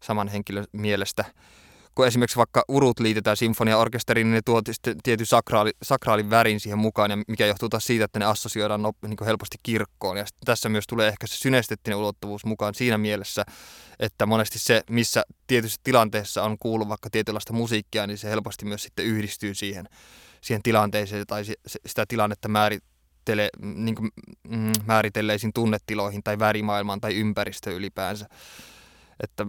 saman 0.03 0.29
henkilön 0.29 0.65
mielestä 0.73 1.25
kun 1.95 2.07
esimerkiksi 2.07 2.37
vaikka 2.37 2.65
urut 2.69 3.01
liitetään 3.01 3.37
sinfoniaorkesteriin, 3.37 4.27
niin 4.27 4.35
ne 4.35 4.41
tuo 4.45 4.63
tietyn 5.03 5.27
sakraali, 5.27 5.71
sakraalin 5.83 6.31
värin 6.31 6.61
siihen 6.61 6.79
mukaan, 6.79 7.11
ja 7.11 7.19
mikä 7.29 7.47
johtuu 7.47 7.69
taas 7.69 7.87
siitä, 7.87 8.05
että 8.05 8.19
ne 8.19 8.25
assosioidaan 8.25 8.83
no, 8.83 8.93
niin 9.03 9.17
helposti 9.25 9.57
kirkkoon. 9.63 10.17
Ja 10.17 10.25
tässä 10.45 10.69
myös 10.69 10.85
tulee 10.87 11.09
ehkä 11.09 11.27
se 11.27 11.37
synestettinen 11.37 11.99
ulottuvuus 11.99 12.45
mukaan 12.45 12.75
siinä 12.75 12.99
mielessä, 12.99 13.45
että 13.99 14.27
monesti 14.27 14.59
se, 14.59 14.83
missä 14.91 15.25
tietyssä 15.47 15.81
tilanteessa 15.85 16.43
on 16.43 16.57
kuullut 16.61 16.89
vaikka 16.89 17.11
tietynlaista 17.11 17.53
musiikkia, 17.53 18.07
niin 18.07 18.19
se 18.19 18.31
helposti 18.31 18.65
myös 18.65 18.83
sitten 18.83 19.05
yhdistyy 19.05 19.55
siihen, 19.55 19.89
siihen 20.41 20.63
tilanteeseen 20.63 21.27
tai 21.27 21.45
sitä 21.87 22.05
tilannetta 22.09 22.49
määrittelee, 22.49 23.49
niin 23.63 23.95
kuin, 23.95 24.11
mm, 24.49 24.73
määritelleisiin 24.87 25.53
tunnetiloihin 25.53 26.23
tai 26.23 26.39
värimaailmaan 26.39 27.01
tai 27.01 27.15
ympäristöön 27.15 27.77
ylipäänsä 27.77 28.27
että 29.23 29.47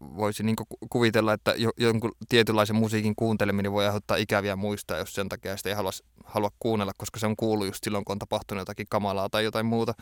voisi 0.00 0.42
niin 0.42 0.56
kuvitella, 0.90 1.32
että 1.32 1.54
jonkun 1.76 2.12
tietynlaisen 2.28 2.76
musiikin 2.76 3.16
kuunteleminen 3.16 3.72
voi 3.72 3.86
aiheuttaa 3.86 4.16
ikäviä 4.16 4.56
muistaa, 4.56 4.98
jos 4.98 5.14
sen 5.14 5.28
takia 5.28 5.56
sitä 5.56 5.68
ei 5.68 5.74
halua, 5.74 5.90
halua 6.24 6.50
kuunnella, 6.58 6.92
koska 6.98 7.18
se 7.18 7.26
on 7.26 7.36
kuullut 7.36 7.66
just 7.66 7.84
silloin, 7.84 8.04
kun 8.04 8.12
on 8.12 8.18
tapahtunut 8.18 8.60
jotakin 8.60 8.86
kamalaa 8.90 9.28
tai 9.28 9.44
jotain 9.44 9.66
muuta, 9.66 9.94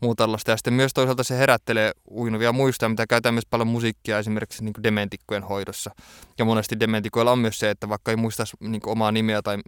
muuta 0.00 0.22
tällaista. 0.22 0.50
Ja 0.50 0.56
sitten 0.56 0.74
myös 0.74 0.94
toisaalta 0.94 1.24
se 1.24 1.38
herättelee 1.38 1.92
uinuvia 2.10 2.52
muistoja, 2.52 2.88
mitä 2.88 3.06
käytetään 3.06 3.34
myös 3.34 3.46
paljon 3.46 3.68
musiikkia 3.68 4.18
esimerkiksi 4.18 4.64
niin 4.64 4.74
dementikkojen 4.82 5.42
hoidossa. 5.42 5.90
Ja 6.38 6.44
monesti 6.44 6.80
dementikoilla 6.80 7.32
on 7.32 7.38
myös 7.38 7.58
se, 7.58 7.70
että 7.70 7.88
vaikka 7.88 8.10
ei 8.10 8.16
muista 8.16 8.44
niin 8.60 8.82
omaa 8.86 9.12
nimeä 9.12 9.42
tai 9.42 9.58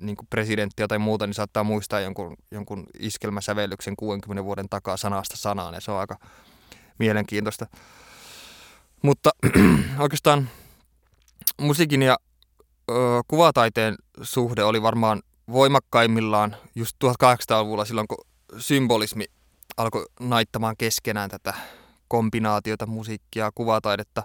niin 0.00 0.16
presidenttiä 0.30 0.88
tai 0.88 0.98
muuta, 0.98 1.26
niin 1.26 1.34
saattaa 1.34 1.64
muistaa 1.64 2.00
jonkun, 2.00 2.36
jonkun 2.50 2.86
iskelmäsävellyksen 2.98 3.96
60 3.96 4.44
vuoden 4.44 4.68
takaa 4.68 4.96
sanasta 4.96 5.36
sanaan, 5.36 5.74
ja 5.74 5.80
se 5.80 5.90
on 5.90 6.00
aika 6.00 6.18
mielenkiintoista. 6.98 7.66
Mutta 9.02 9.30
oikeastaan 9.98 10.48
musiikin 11.60 12.02
ja 12.02 12.18
ö, 12.90 12.94
kuvataiteen 13.28 13.94
suhde 14.22 14.64
oli 14.64 14.82
varmaan 14.82 15.22
voimakkaimmillaan 15.52 16.56
just 16.74 16.96
1800-luvulla 17.04 17.84
silloin, 17.84 18.08
kun 18.08 18.24
symbolismi 18.58 19.24
alkoi 19.76 20.06
naittamaan 20.20 20.76
keskenään 20.76 21.30
tätä 21.30 21.54
kombinaatiota 22.08 22.86
musiikkia 22.86 23.44
ja 23.44 23.52
kuvataidetta, 23.54 24.22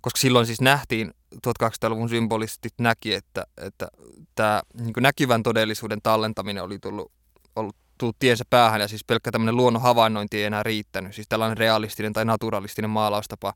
koska 0.00 0.20
silloin 0.20 0.46
siis 0.46 0.60
nähtiin, 0.60 1.14
1800-luvun 1.34 2.08
symbolistit 2.08 2.74
näki, 2.78 3.14
että, 3.14 3.44
että 3.56 3.88
tämä 4.34 4.62
niin 4.80 4.92
näkyvän 5.00 5.42
todellisuuden 5.42 6.02
tallentaminen 6.02 6.62
oli 6.62 6.78
tullut, 6.78 7.12
ollut 7.56 7.76
tullut 7.98 8.16
tiensä 8.18 8.44
päähän 8.50 8.80
ja 8.80 8.88
siis 8.88 9.04
pelkkä 9.04 9.30
tämmöinen 9.30 9.56
luonnon 9.56 9.82
havainnointi 9.82 10.36
ei 10.36 10.44
enää 10.44 10.62
riittänyt. 10.62 11.14
Siis 11.14 11.28
tällainen 11.28 11.56
realistinen 11.56 12.12
tai 12.12 12.24
naturalistinen 12.24 12.90
maalaustapa 12.90 13.54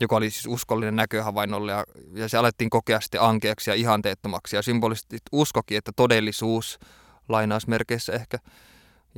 joka 0.00 0.16
oli 0.16 0.30
siis 0.30 0.46
uskollinen 0.46 0.96
näköhavainnolle 0.96 1.72
ja, 1.72 1.84
ja 2.14 2.28
se 2.28 2.36
alettiin 2.36 2.70
kokea 2.70 3.00
sitten 3.00 3.22
ankeaksi 3.22 3.70
ja 3.70 3.74
ihanteettomaksi 3.74 4.56
ja 4.56 4.62
symbolisesti 4.62 5.18
uskokin, 5.32 5.78
että 5.78 5.92
todellisuus 5.96 6.78
lainausmerkeissä 7.28 8.12
ehkä 8.12 8.38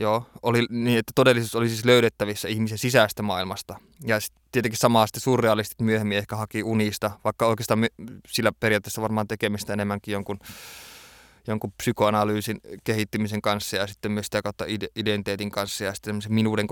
Joo, 0.01 0.27
oli 0.43 0.67
niin, 0.71 0.99
että 0.99 1.13
todellisuus 1.15 1.55
oli 1.55 1.69
siis 1.69 1.85
löydettävissä 1.85 2.49
ihmisen 2.49 2.79
sisäistä 2.79 3.23
maailmasta. 3.23 3.81
Ja 4.07 4.21
sitten 4.21 4.43
tietenkin 4.53 4.79
samaa 4.79 5.07
sitten 5.07 5.21
surrealistit 5.21 5.81
myöhemmin 5.81 6.19
ehkä 6.19 6.37
haki 6.37 6.63
unista, 6.63 7.11
vaikka 7.25 7.47
oikeastaan 7.47 7.87
sillä 8.29 8.53
periaatteessa 8.61 9.03
varmaan 9.03 9.29
tekemistä 9.29 9.73
enemmänkin 9.73 10.13
jonkun 10.13 10.39
jonkun 11.49 11.73
psykoanalyysin 11.73 12.61
kehittymisen 12.85 13.43
kanssa 13.43 13.77
ja 13.77 13.87
sitten 13.87 14.13
myös 14.13 14.27
sitä 14.27 14.43
kautta 14.43 14.65
identiteetin 14.97 15.51
kanssa 15.51 15.85
ja 15.85 15.95
sitten 15.95 16.21
minuuden 16.29 16.67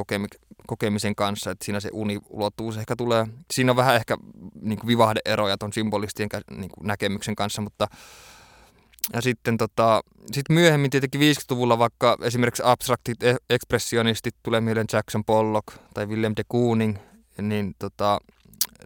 kokemisen 0.66 1.14
kanssa, 1.14 1.50
että 1.50 1.64
siinä 1.64 1.80
se 1.80 1.90
uniulottuvuus 1.92 2.76
ehkä 2.76 2.96
tulee. 2.96 3.26
Siinä 3.50 3.72
on 3.72 3.76
vähän 3.76 3.96
ehkä 3.96 4.16
niin 4.60 4.78
kuin 4.78 4.88
vivahdeeroja 4.88 5.58
tuon 5.58 5.72
symbolistien 5.72 6.28
niin 6.50 6.70
kuin 6.70 6.86
näkemyksen 6.86 7.36
kanssa, 7.36 7.62
mutta 7.62 7.86
ja 9.12 9.20
sitten 9.20 9.56
tota, 9.56 10.02
sit 10.32 10.48
myöhemmin 10.50 10.90
tietenkin 10.90 11.20
50-luvulla 11.20 11.78
vaikka 11.78 12.18
esimerkiksi 12.22 12.62
abstraktit 12.64 13.22
e-, 13.22 13.36
ekspressionistit 13.50 14.34
tulee 14.42 14.60
mieleen 14.60 14.86
Jackson 14.92 15.24
Pollock 15.24 15.66
tai 15.94 16.06
Willem 16.06 16.32
de 16.36 16.42
Kooning, 16.48 16.96
niin 17.42 17.74
tota, 17.78 18.20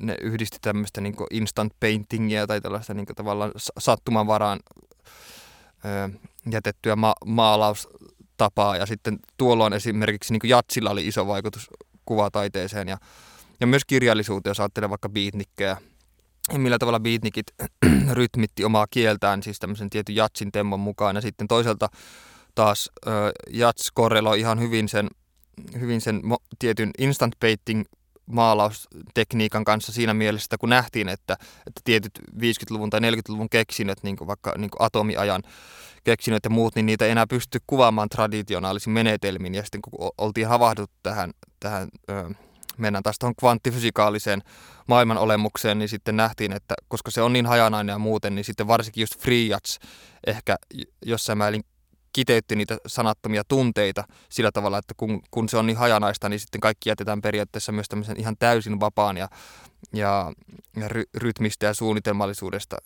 ne 0.00 0.16
yhdisti 0.20 0.58
tämmöistä 0.62 1.00
niin 1.00 1.14
instant 1.30 1.72
paintingia 1.80 2.46
tai 2.46 2.60
tällaista 2.60 2.94
niin 2.94 3.06
tavallaan 3.16 3.52
jätettyä 6.50 6.96
ma- 6.96 7.14
maalaustapaa. 7.26 8.76
Ja 8.76 8.86
sitten 8.86 9.18
tuolloin 9.36 9.72
esimerkiksi 9.72 10.32
niin 10.32 10.50
jatsilla 10.50 10.90
oli 10.90 11.06
iso 11.06 11.26
vaikutus 11.26 11.70
kuvataiteeseen 12.06 12.88
ja, 12.88 12.98
ja 13.60 13.66
myös 13.66 13.84
kirjallisuuteen, 13.84 14.50
jos 14.50 14.60
ajattelee 14.60 14.90
vaikka 14.90 15.08
beatnikkejä. 15.08 15.76
Ja 16.52 16.58
millä 16.58 16.78
tavalla 16.78 17.00
beatnikit 17.00 17.46
rytmitti 18.12 18.64
omaa 18.64 18.86
kieltään, 18.90 19.42
siis 19.42 19.58
tämmöisen 19.58 19.90
tietyn 19.90 20.16
jatsin 20.16 20.52
temmon 20.52 20.80
mukaan. 20.80 21.16
Ja 21.16 21.22
sitten 21.22 21.48
toisaalta 21.48 21.88
taas 22.54 22.90
jats 23.50 23.90
korreloi 23.94 24.40
ihan 24.40 24.60
hyvin 24.60 24.88
sen, 24.88 25.08
hyvin 25.80 26.00
sen 26.00 26.22
mo- 26.24 26.46
tietyn 26.58 26.90
instant 26.98 27.32
painting 27.40 27.84
maalaustekniikan 28.30 29.64
kanssa 29.64 29.92
siinä 29.92 30.14
mielessä, 30.14 30.46
että 30.46 30.58
kun 30.58 30.68
nähtiin, 30.68 31.08
että, 31.08 31.36
että 31.66 31.80
tietyt 31.84 32.12
50-luvun 32.36 32.90
tai 32.90 33.00
40-luvun 33.00 33.48
keksinnöt, 33.48 34.02
niin 34.02 34.16
vaikka 34.26 34.54
niin 34.58 34.70
atomiajan 34.78 35.42
keksinnöt 36.04 36.44
ja 36.44 36.50
muut, 36.50 36.74
niin 36.74 36.86
niitä 36.86 37.04
ei 37.04 37.10
enää 37.10 37.26
pysty 37.26 37.58
kuvaamaan 37.66 38.08
traditionaalisin 38.08 38.92
menetelmin. 38.92 39.54
Ja 39.54 39.62
sitten 39.62 39.82
kun 39.82 40.10
oltiin 40.18 40.48
havahduttu 40.48 40.96
tähän, 41.02 41.30
tähän 41.60 41.88
ö, 42.10 42.30
mennään 42.78 43.02
taas 43.02 43.18
tuohon 43.18 43.36
kvanttifysikaaliseen 43.36 44.42
maailman 44.88 45.18
olemukseen, 45.18 45.78
niin 45.78 45.88
sitten 45.88 46.16
nähtiin, 46.16 46.52
että 46.52 46.74
koska 46.88 47.10
se 47.10 47.22
on 47.22 47.32
niin 47.32 47.46
hajanainen 47.46 47.94
ja 47.94 47.98
muuten, 47.98 48.34
niin 48.34 48.44
sitten 48.44 48.68
varsinkin 48.68 49.02
just 49.02 49.18
free 49.18 49.44
jats 49.44 49.78
ehkä 50.26 50.56
jossain 51.06 51.38
määrin 51.38 51.64
kiteytti 52.12 52.56
niitä 52.56 52.78
sanattomia 52.86 53.42
tunteita 53.48 54.04
sillä 54.28 54.52
tavalla, 54.52 54.78
että 54.78 54.94
kun, 54.96 55.22
kun 55.30 55.48
se 55.48 55.56
on 55.56 55.66
niin 55.66 55.76
hajanaista, 55.76 56.28
niin 56.28 56.40
sitten 56.40 56.60
kaikki 56.60 56.88
jätetään 56.88 57.20
periaatteessa 57.20 57.72
myös 57.72 57.88
tämmöisen 57.88 58.20
ihan 58.20 58.36
täysin 58.38 58.80
vapaan 58.80 59.16
ja, 59.16 59.28
ja, 59.92 60.32
ja 60.76 60.88
ry, 60.88 61.04
rytmistä 61.16 61.66
ja 61.66 61.74
suunnitelmallisuudesta 61.74 62.76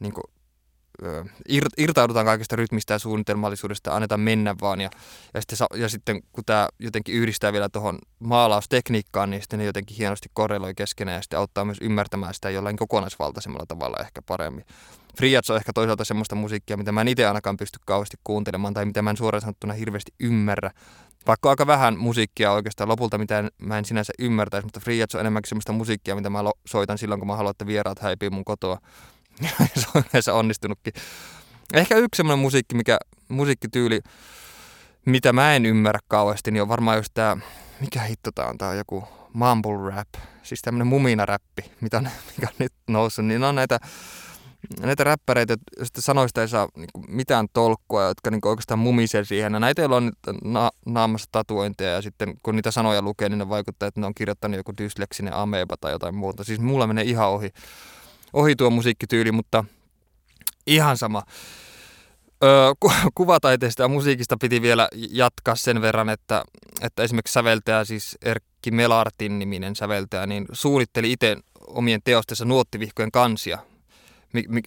niin 0.00 0.12
kuin 0.12 0.24
irtaudutaan 1.78 2.26
kaikesta 2.26 2.56
rytmistä 2.56 2.94
ja 2.94 2.98
suunnitelmallisuudesta 2.98 3.94
annetaan 3.94 4.20
mennä 4.20 4.54
vaan. 4.60 4.80
Ja, 4.80 4.90
ja, 5.34 5.40
sitten, 5.40 5.66
ja 5.80 5.88
sitten 5.88 6.22
kun 6.32 6.44
tämä 6.44 6.68
jotenkin 6.78 7.14
yhdistää 7.14 7.52
vielä 7.52 7.68
tuohon 7.68 7.98
maalaustekniikkaan, 8.18 9.30
niin 9.30 9.42
sitten 9.42 9.58
ne 9.58 9.64
jotenkin 9.64 9.96
hienosti 9.96 10.28
korreloi 10.32 10.74
keskenään 10.74 11.16
ja 11.16 11.22
sitten 11.22 11.38
auttaa 11.38 11.64
myös 11.64 11.78
ymmärtämään 11.80 12.34
sitä 12.34 12.50
jollain 12.50 12.76
kokonaisvaltaisemmalla 12.76 13.66
tavalla 13.66 13.96
ehkä 14.00 14.22
paremmin. 14.22 14.64
Friats 15.16 15.50
on 15.50 15.56
ehkä 15.56 15.72
toisaalta 15.72 16.04
semmoista 16.04 16.34
musiikkia, 16.34 16.76
mitä 16.76 16.92
mä 16.92 17.00
en 17.00 17.08
itse 17.08 17.26
ainakaan 17.26 17.56
pysty 17.56 17.78
kauheasti 17.86 18.16
kuuntelemaan 18.24 18.74
tai 18.74 18.84
mitä 18.84 19.02
mä 19.02 19.10
en 19.10 19.16
suoraan 19.16 19.40
sanottuna 19.40 19.72
hirveästi 19.72 20.12
ymmärrä. 20.20 20.70
Vaikka 21.26 21.50
aika 21.50 21.66
vähän 21.66 21.98
musiikkia 21.98 22.52
oikeastaan. 22.52 22.88
Lopulta, 22.88 23.18
mitä 23.18 23.44
mä 23.58 23.78
en 23.78 23.84
sinänsä 23.84 24.12
ymmärtäisi, 24.18 24.66
mutta 24.66 24.80
Friats 24.80 25.14
on 25.14 25.20
enemmänkin 25.20 25.48
semmoista 25.48 25.72
musiikkia, 25.72 26.16
mitä 26.16 26.30
mä 26.30 26.38
soitan 26.66 26.98
silloin, 26.98 27.20
kun 27.20 27.28
mä 27.28 27.36
haluan, 27.36 27.50
että 27.50 27.66
vieraat 27.66 27.98
häipii 27.98 28.30
mun 28.30 28.44
kotoa. 28.44 28.78
Se 29.76 29.86
on 29.94 30.02
yleensä 30.10 30.34
onnistunutkin. 30.34 30.92
Ehkä 31.72 31.96
yksi 31.96 32.16
semmoinen 32.16 32.38
musiikki, 32.38 32.74
mikä, 32.74 32.98
musiikkityyli, 33.28 34.00
mitä 35.06 35.32
mä 35.32 35.54
en 35.54 35.66
ymmärrä 35.66 36.00
kauheasti, 36.08 36.50
niin 36.50 36.62
on 36.62 36.68
varmaan 36.68 36.96
just 36.96 37.14
tää, 37.14 37.36
mikä 37.80 38.00
hitto 38.00 38.30
tää 38.34 38.46
on, 38.46 38.58
tää 38.58 38.68
on 38.68 38.76
joku 38.76 39.04
mumble 39.32 39.90
rap, 39.90 40.08
siis 40.42 40.62
tämmönen 40.62 40.86
mumina-räppi, 40.86 41.70
mitä, 41.80 42.00
mikä 42.00 42.46
on 42.46 42.54
nyt 42.58 42.72
noussut, 42.86 43.24
niin 43.24 43.44
on 43.44 43.54
näitä, 43.54 43.78
näitä 44.80 45.04
räppäreitä, 45.04 45.56
joista 45.78 46.00
sanoista 46.00 46.40
ei 46.40 46.48
saa 46.48 46.68
niin 46.76 46.88
kuin, 46.92 47.04
mitään 47.08 47.46
tolkkua, 47.52 48.04
jotka 48.04 48.30
niin 48.30 48.40
kuin, 48.40 48.50
oikeastaan 48.50 48.78
mumisee 48.78 49.24
siihen. 49.24 49.52
Ja 49.52 49.60
näitä, 49.60 49.82
joilla 49.82 49.96
on 49.96 50.12
na- 50.44 50.70
naamassa 50.86 51.28
tatuointeja 51.32 51.90
ja 51.90 52.02
sitten 52.02 52.34
kun 52.42 52.56
niitä 52.56 52.70
sanoja 52.70 53.02
lukee, 53.02 53.28
niin 53.28 53.38
ne 53.38 53.48
vaikuttaa, 53.48 53.86
että 53.86 54.00
ne 54.00 54.06
on 54.06 54.14
kirjoittanut 54.14 54.56
joku 54.56 54.72
dysleksinen 54.78 55.32
ameba 55.32 55.76
tai 55.80 55.92
jotain 55.92 56.14
muuta. 56.14 56.44
Siis 56.44 56.60
mulla 56.60 56.86
menee 56.86 57.04
ihan 57.04 57.28
ohi 57.28 57.50
ohi 58.32 58.56
tuo 58.56 58.70
musiikkityyli, 58.70 59.32
mutta 59.32 59.64
ihan 60.66 60.96
sama. 60.96 61.22
Öö, 62.44 62.72
kuvataiteesta 63.14 63.82
ja 63.82 63.88
musiikista 63.88 64.36
piti 64.40 64.62
vielä 64.62 64.88
jatkaa 65.10 65.56
sen 65.56 65.82
verran, 65.82 66.08
että, 66.08 66.44
että 66.80 67.02
esimerkiksi 67.02 67.32
säveltäjä, 67.32 67.84
siis 67.84 68.18
Erkki 68.22 68.70
Melartin 68.70 69.38
niminen 69.38 69.76
säveltäjä, 69.76 70.26
niin 70.26 70.46
suunnitteli 70.52 71.12
itse 71.12 71.36
omien 71.66 72.00
teostensa 72.04 72.44
nuottivihkojen 72.44 73.10
kansia, 73.10 73.58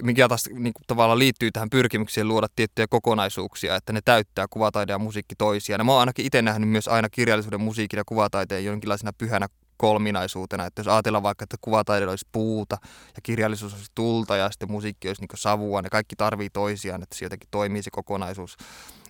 mikä 0.04 0.28
taas 0.28 0.50
niin 0.54 0.74
kuin, 0.74 0.84
tavallaan 0.88 1.20
liittyy 1.20 1.52
tähän 1.52 1.70
pyrkimykseen 1.70 2.28
luoda 2.28 2.48
tiettyjä 2.56 2.88
kokonaisuuksia, 2.90 3.76
että 3.76 3.94
ne 3.94 4.00
täyttää 4.06 4.46
kuvataide 4.50 4.92
ja 4.92 5.00
musiikki 5.00 5.36
toisiaan. 5.36 5.80
Ja 5.80 5.84
mä 5.84 5.92
oon 5.92 6.00
ainakin 6.00 6.26
itse 6.26 6.42
nähnyt 6.42 6.70
myös 6.70 6.88
aina 6.88 7.10
kirjallisuuden, 7.10 7.62
musiikin 7.62 7.98
ja 7.98 8.04
kuvataiteen 8.06 8.66
jonkinlaisena 8.66 9.14
pyhänä 9.14 9.48
kolminaisuutena. 9.78 10.66
Että 10.66 10.80
jos 10.80 10.88
ajatellaan 10.88 11.24
vaikka, 11.24 11.44
että 11.44 11.58
kuvataide 11.62 12.08
olisi 12.08 12.28
puuta 12.32 12.78
ja 13.16 13.22
kirjallisuus 13.24 13.74
olisi 13.74 13.92
tulta 13.96 14.36
ja 14.36 14.52
sitten 14.52 14.72
musiikki 14.72 15.08
olisi 15.08 15.22
niin 15.22 15.30
savua, 15.36 15.82
ne 15.82 15.90
kaikki 15.90 16.16
tarvii 16.16 16.50
toisiaan, 16.50 17.04
että 17.04 17.18
se 17.18 17.26
jotenkin 17.26 17.50
toimii 17.52 17.84
se 17.84 17.92
kokonaisuus. 17.92 18.58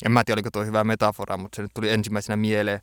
En 0.06 0.12
mä 0.12 0.24
tiedä, 0.24 0.36
oliko 0.36 0.52
tuo 0.52 0.66
hyvä 0.66 0.84
metafora, 0.84 1.38
mutta 1.38 1.56
se 1.56 1.62
nyt 1.62 1.72
tuli 1.74 1.90
ensimmäisenä 1.90 2.38
mieleen. 2.38 2.82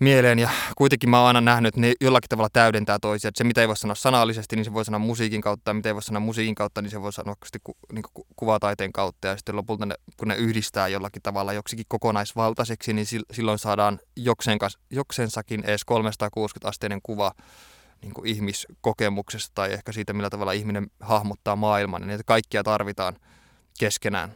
Mieleen 0.00 0.38
ja 0.38 0.50
kuitenkin 0.76 1.10
mä 1.10 1.18
oon 1.18 1.26
aina 1.26 1.40
nähnyt, 1.40 1.68
että 1.68 1.80
ne 1.80 1.92
jollakin 2.00 2.28
tavalla 2.28 2.48
täydentää 2.52 2.98
toisia. 2.98 3.28
Että 3.28 3.38
se, 3.38 3.44
mitä 3.44 3.60
ei 3.60 3.68
voi 3.68 3.76
sanoa 3.76 3.94
sanallisesti, 3.94 4.56
niin 4.56 4.64
se 4.64 4.72
voi 4.72 4.84
sanoa 4.84 4.98
musiikin 4.98 5.40
kautta 5.40 5.70
ja 5.70 5.74
mitä 5.74 5.88
ei 5.88 5.94
voi 5.94 6.02
sanoa 6.02 6.20
musiikin 6.20 6.54
kautta, 6.54 6.82
niin 6.82 6.90
se 6.90 7.02
voi 7.02 7.12
sanoa 7.12 7.34
ku, 7.64 7.76
niin 7.92 8.02
ku, 8.14 8.26
kuvataiteen 8.36 8.92
kautta 8.92 9.28
ja 9.28 9.36
sitten 9.36 9.56
lopulta 9.56 9.86
ne, 9.86 9.94
kun 10.16 10.28
ne 10.28 10.34
yhdistää 10.34 10.88
jollakin 10.88 11.22
tavalla 11.22 11.52
joksikin 11.52 11.84
kokonaisvaltaiseksi, 11.88 12.92
niin 12.92 13.06
silloin 13.32 13.58
saadaan 13.58 14.00
jokseen, 14.16 14.58
jokseensakin 14.90 15.64
edes 15.64 15.82
360-asteinen 15.90 17.00
kuva 17.02 17.32
niin 18.02 18.14
kuin 18.14 18.26
ihmiskokemuksesta 18.26 19.54
tai 19.54 19.72
ehkä 19.72 19.92
siitä, 19.92 20.12
millä 20.12 20.30
tavalla 20.30 20.52
ihminen 20.52 20.90
hahmottaa 21.00 21.56
maailman. 21.56 22.00
Niin 22.00 22.08
niitä 22.08 22.24
kaikkia 22.26 22.62
tarvitaan 22.62 23.16
keskenään. 23.78 24.34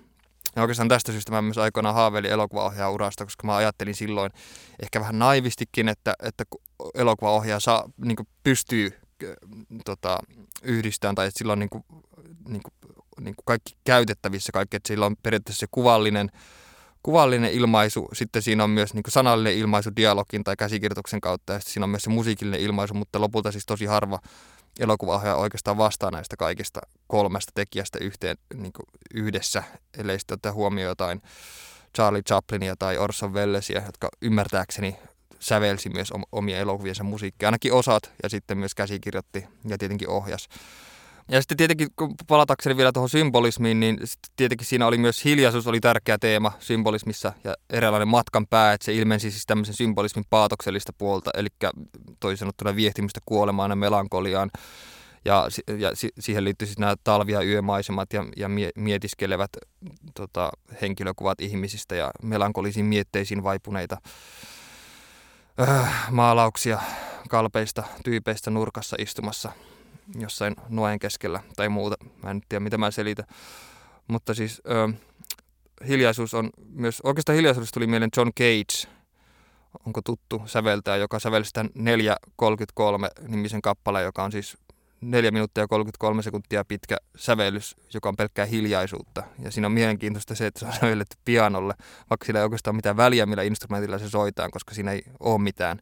Ja 0.57 0.63
oikeastaan 0.63 0.89
tästä 0.89 1.13
syystä 1.13 1.33
mä 1.33 1.43
myös 1.43 1.59
aikoinaan 1.59 1.95
haaveilin 1.95 2.31
elokuvaohjaajan 2.31 2.93
urasta, 2.93 3.25
koska 3.25 3.47
mä 3.47 3.57
ajattelin 3.57 3.95
silloin 3.95 4.31
ehkä 4.83 5.01
vähän 5.01 5.19
naivistikin, 5.19 5.89
että, 5.89 6.15
että 6.23 6.45
elokuvaohjaaja 6.95 7.61
saa, 7.61 7.91
niin 8.05 8.17
pystyy 8.45 8.99
tota, 9.85 10.19
yhdistämään 10.63 11.15
tai 11.15 11.27
että 11.27 11.39
sillä 11.39 11.53
on 11.53 11.59
niin 11.59 11.71
kuin, 11.71 11.85
niin 12.49 12.63
kuin, 12.63 12.95
niin 13.21 13.35
kuin 13.37 13.45
kaikki 13.45 13.77
käytettävissä, 13.85 14.53
kaikki, 14.53 14.77
että 14.77 14.89
sillä 14.89 15.07
on 15.07 15.17
periaatteessa 15.23 15.61
se 15.61 15.67
kuvallinen, 15.71 16.31
kuvallinen 17.03 17.53
ilmaisu, 17.53 18.09
sitten 18.13 18.43
siinä 18.43 18.65
on 18.65 18.71
myös 18.71 18.95
niin 18.95 19.03
sanallinen 19.09 19.59
ilmaisu 19.59 19.91
dialogin 19.97 20.45
tai 20.45 20.57
käsikirjoituksen 20.59 21.21
kautta 21.21 21.53
ja 21.53 21.59
sitten 21.59 21.73
siinä 21.73 21.85
on 21.85 21.91
myös 21.91 22.03
se 22.03 22.11
musiikillinen 22.11 22.61
ilmaisu, 22.61 22.95
mutta 22.95 23.21
lopulta 23.21 23.53
siis 23.53 23.67
tosi 23.67 23.85
harva 23.87 24.19
elokuvaohjaaja 24.81 25.37
oikeastaan 25.37 25.77
vastaa 25.77 26.11
näistä 26.11 26.37
kaikista 26.37 26.81
kolmesta 27.07 27.53
tekijästä 27.55 27.99
yhteen, 27.99 28.37
niin 28.55 28.73
kuin 28.73 28.87
yhdessä, 29.15 29.63
ellei 29.99 30.19
sitten 30.19 30.35
ottaa 30.35 30.53
huomioon 30.53 30.89
jotain 30.89 31.23
Charlie 31.97 32.23
Chaplinia 32.23 32.77
tai 32.77 32.99
Orson 32.99 33.35
Wellesia, 33.35 33.83
jotka 33.87 34.09
ymmärtääkseni 34.23 34.97
sävelsi 35.41 35.89
myös 35.89 36.13
omia 36.33 36.59
elokuviensa 36.59 37.05
musiikkia, 37.05 37.49
ainakin 37.49 37.73
osat, 37.73 38.13
ja 38.23 38.29
sitten 38.29 38.59
myös 38.59 38.75
käsikirjoitti 38.75 39.47
ja 39.69 39.79
tietenkin 39.79 40.09
ohjas. 40.09 40.49
Ja 41.29 41.41
sitten 41.41 41.57
tietenkin, 41.57 41.89
kun 41.97 42.15
palatakseni 42.27 42.77
vielä 42.77 42.93
tuohon 42.93 43.09
symbolismiin, 43.09 43.81
niin 43.81 43.99
tietenkin 44.37 44.67
siinä 44.67 44.87
oli 44.87 44.99
myös 44.99 45.25
hiljaisuus 45.25 45.67
oli 45.67 45.81
tärkeä 45.81 46.19
teema 46.19 46.53
symbolismissa 46.59 47.33
ja 47.45 47.55
eräänlainen 47.71 48.09
matkan 48.09 48.47
pää, 48.47 48.73
että 48.73 48.85
se 48.85 48.95
ilmensi 48.95 49.31
siis 49.31 49.47
tämmöisen 49.47 49.75
symbolismin 49.75 50.25
paatoksellista 50.31 50.93
puolta, 50.99 51.31
eli 51.35 51.49
toisin 52.21 52.39
sanottuna 52.39 52.77
viehtimistä 52.77 53.21
kuolemaan 53.27 53.71
ja 53.71 53.77
melankoliaan. 53.77 54.51
Ja, 55.25 55.49
ja 55.79 55.93
siihen 56.19 56.45
liittyy 56.45 56.67
siis 56.67 56.79
nämä 56.79 56.95
talvi- 57.05 57.33
ja 57.33 57.43
yömaisemat 57.43 58.13
ja, 58.13 58.25
ja 58.37 58.49
mietiskelevät 58.77 59.51
tota, 60.15 60.51
henkilökuvat 60.83 61.41
ihmisistä 61.41 61.95
ja 61.95 62.11
melankolisiin 62.23 62.87
mietteisiin 62.87 63.43
vaipuneita 63.43 63.97
äh, 65.61 66.11
maalauksia 66.11 66.81
kalpeista 67.29 67.83
tyypeistä 68.05 68.51
nurkassa 68.51 68.97
istumassa 68.99 69.53
jossain 70.19 70.57
noen 70.69 70.99
keskellä 70.99 71.41
tai 71.57 71.69
muuta. 71.69 71.97
Mä 72.23 72.31
en 72.31 72.41
tiedä, 72.49 72.61
mitä 72.65 72.79
mä 72.79 72.91
selitän. 72.91 73.27
Mutta 74.09 74.35
siis 74.35 74.63
ö, 74.67 74.93
hiljaisuus 75.89 76.35
on 76.35 76.51
myös, 76.69 77.01
oikeastaan 77.01 77.37
hiljaisuudesta 77.37 77.75
tuli 77.75 77.87
mieleen 77.87 78.11
John 78.17 78.31
Cage, 78.39 78.93
onko 79.87 80.01
tuttu 80.05 80.43
säveltäjä, 80.47 80.97
joka 80.97 81.19
sävelsi 81.19 81.51
tämän 81.53 81.71
4.33 82.43 83.29
nimisen 83.29 83.63
kappaleen, 83.63 84.05
joka 84.05 84.25
on 84.25 84.33
siis 84.33 84.57
4 85.01 85.31
minuuttia 85.31 85.63
ja 85.63 85.69
33 85.69 86.23
sekuntia 86.23 86.65
pitkä 86.65 86.97
sävellys, 87.17 87.77
joka 87.95 88.09
on 88.09 88.17
pelkkää 88.17 88.47
hiljaisuutta. 88.47 89.23
Ja 89.39 89.51
siinä 89.51 89.67
on 89.67 89.73
mielenkiintoista 89.73 90.35
se, 90.35 90.47
että 90.47 90.61
se 90.61 90.67
on 90.67 90.73
sävelletty 90.73 91.17
pianolle, 91.25 91.75
vaikka 92.11 92.27
sillä 92.27 92.41
ei 92.41 92.45
oikeastaan 92.45 92.77
mitään 92.77 92.97
väliä, 92.97 93.27
millä 93.27 93.43
instrumentilla 93.43 93.99
se 93.99 94.11
soitaan, 94.11 94.51
koska 94.51 94.75
siinä 94.75 94.93
ei 94.93 95.03
ole 95.21 95.39
mitään. 95.39 95.79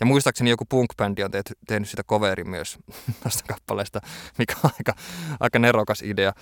Ja 0.00 0.06
muistaakseni 0.06 0.50
joku 0.50 0.64
punk-bändi 0.64 1.24
on 1.24 1.30
tehty, 1.30 1.54
tehnyt 1.66 1.88
sitä 1.88 2.04
coverin 2.04 2.50
myös 2.50 2.78
tästä 3.22 3.42
kappaleesta, 3.48 4.00
mikä 4.38 4.54
on 4.64 4.70
aika, 4.78 4.92
aika 5.40 5.58
nerokas 5.58 6.02
idea. 6.02 6.32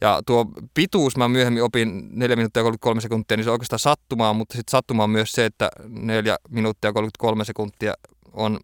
Ja 0.00 0.22
tuo 0.26 0.46
pituus, 0.74 1.16
mä 1.16 1.28
myöhemmin 1.28 1.62
opin 1.62 2.08
4 2.12 2.36
minuuttia 2.36 2.62
33 2.62 3.00
sekuntia, 3.00 3.36
niin 3.36 3.44
se 3.44 3.50
on 3.50 3.52
oikeastaan 3.52 3.78
sattumaa, 3.78 4.32
mutta 4.32 4.56
sitten 4.56 4.70
sattumaa 4.70 5.04
on 5.04 5.10
myös 5.10 5.32
se, 5.32 5.44
että 5.44 5.70
4 5.88 6.36
minuuttia 6.48 6.92
33 6.92 7.44
sekuntia 7.44 7.94
on, 8.32 8.60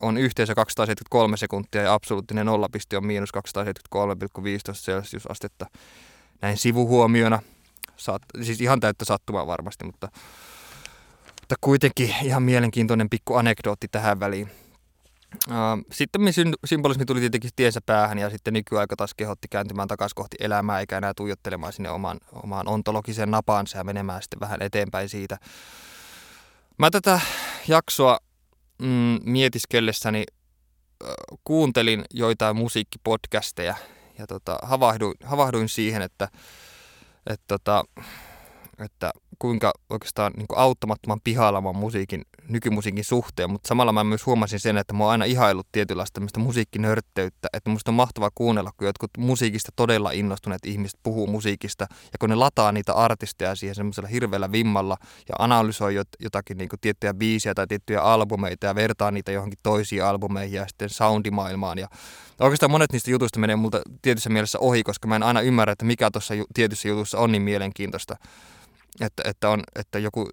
on 0.00 0.18
yhteensä 0.18 0.54
273 0.54 1.36
sekuntia 1.36 1.82
ja 1.82 1.94
absoluuttinen 1.94 2.46
nollapisti 2.46 2.96
on 2.96 3.06
miinus 3.06 3.30
273,15 3.34 4.74
celsiusastetta. 4.74 5.66
Näin 6.42 6.56
sivuhuomiona. 6.56 7.42
Saat, 7.96 8.22
siis 8.42 8.60
ihan 8.60 8.80
täyttä 8.80 9.04
sattumaa 9.04 9.46
varmasti, 9.46 9.84
mutta 9.84 10.08
mutta 11.52 11.66
kuitenkin 11.66 12.14
ihan 12.22 12.42
mielenkiintoinen 12.42 13.10
pikku 13.10 13.34
anekdootti 13.34 13.88
tähän 13.88 14.20
väliin. 14.20 14.50
Sitten 15.90 16.20
symbolismi 16.64 17.04
tuli 17.04 17.20
tietenkin 17.20 17.50
tiensä 17.56 17.80
päähän 17.86 18.18
ja 18.18 18.30
sitten 18.30 18.54
nykyaika 18.54 18.96
taas 18.96 19.14
kehotti 19.14 19.48
kääntymään 19.50 19.88
takaisin 19.88 20.14
kohti 20.14 20.36
elämää 20.40 20.80
eikä 20.80 20.98
enää 20.98 21.12
tuijottelemaan 21.16 21.72
sinne 21.72 21.90
omaan, 21.90 22.20
omaan 22.32 22.68
ontologiseen 22.68 23.30
napaansa 23.30 23.78
ja 23.78 23.84
menemään 23.84 24.22
sitten 24.22 24.40
vähän 24.40 24.62
eteenpäin 24.62 25.08
siitä. 25.08 25.38
Mä 26.78 26.90
tätä 26.90 27.20
jaksoa 27.68 28.18
mm, 28.82 29.18
mietiskellessäni 29.24 30.24
kuuntelin 31.44 32.04
joitain 32.14 32.56
musiikkipodcasteja 32.56 33.74
ja 34.18 34.26
tota, 34.26 34.58
havahduin, 34.62 35.14
havahduin 35.24 35.68
siihen, 35.68 36.02
että, 36.02 36.28
että 37.26 37.44
tota, 37.48 37.84
että 38.78 39.12
kuinka 39.38 39.72
oikeastaan 39.90 40.32
niin 40.36 40.46
kuin 40.48 40.58
auttamattoman 40.58 41.20
pihailevan 41.24 41.76
musiikin, 41.76 42.22
nykymusiikin 42.48 43.04
suhteen, 43.04 43.50
mutta 43.50 43.68
samalla 43.68 43.92
mä 43.92 44.04
myös 44.04 44.26
huomasin 44.26 44.60
sen, 44.60 44.78
että 44.78 44.92
mä 44.92 45.04
oon 45.04 45.10
aina 45.10 45.24
ihaillut 45.24 45.66
tietynlaista 45.72 46.14
tämmöistä 46.14 46.40
musiikkinörtteyttä, 46.40 47.48
että 47.52 47.70
musta 47.70 47.90
on 47.90 47.94
mahtavaa 47.94 48.30
kuunnella, 48.34 48.70
kun 48.76 48.86
jotkut 48.86 49.10
musiikista 49.18 49.72
todella 49.76 50.10
innostuneet 50.10 50.66
ihmiset 50.66 51.00
puhuu 51.02 51.26
musiikista, 51.26 51.86
ja 51.90 52.18
kun 52.20 52.28
ne 52.28 52.34
lataa 52.34 52.72
niitä 52.72 52.94
artisteja 52.94 53.54
siihen 53.54 53.74
semmoisella 53.74 54.08
hirveällä 54.08 54.52
vimmalla 54.52 54.96
ja 55.28 55.34
analysoi 55.38 55.94
jotakin 56.20 56.58
niin 56.58 56.68
kuin 56.68 56.80
tiettyjä 56.80 57.14
biisiä 57.14 57.54
tai 57.54 57.66
tiettyjä 57.66 58.02
albumeita 58.02 58.66
ja 58.66 58.74
vertaa 58.74 59.10
niitä 59.10 59.32
johonkin 59.32 59.58
toisiin 59.62 60.04
albumeihin 60.04 60.56
ja 60.56 60.68
sitten 60.68 60.90
soundimaailmaan 60.90 61.78
ja 61.78 61.88
Oikeastaan 62.40 62.70
monet 62.70 62.92
niistä 62.92 63.10
jutuista 63.10 63.40
menee 63.40 63.56
multa 63.56 63.82
tietyssä 64.02 64.30
mielessä 64.30 64.58
ohi, 64.58 64.82
koska 64.82 65.08
mä 65.08 65.16
en 65.16 65.22
aina 65.22 65.40
ymmärrä, 65.40 65.72
että 65.72 65.84
mikä 65.84 66.10
tuossa 66.10 66.34
tietyssä 66.54 66.88
jutussa 66.88 67.18
on 67.18 67.32
niin 67.32 67.42
mielenkiintoista 67.42 68.16
että, 69.00 69.22
että, 69.26 69.48
on, 69.48 69.62
että 69.74 69.98
joku, 69.98 70.28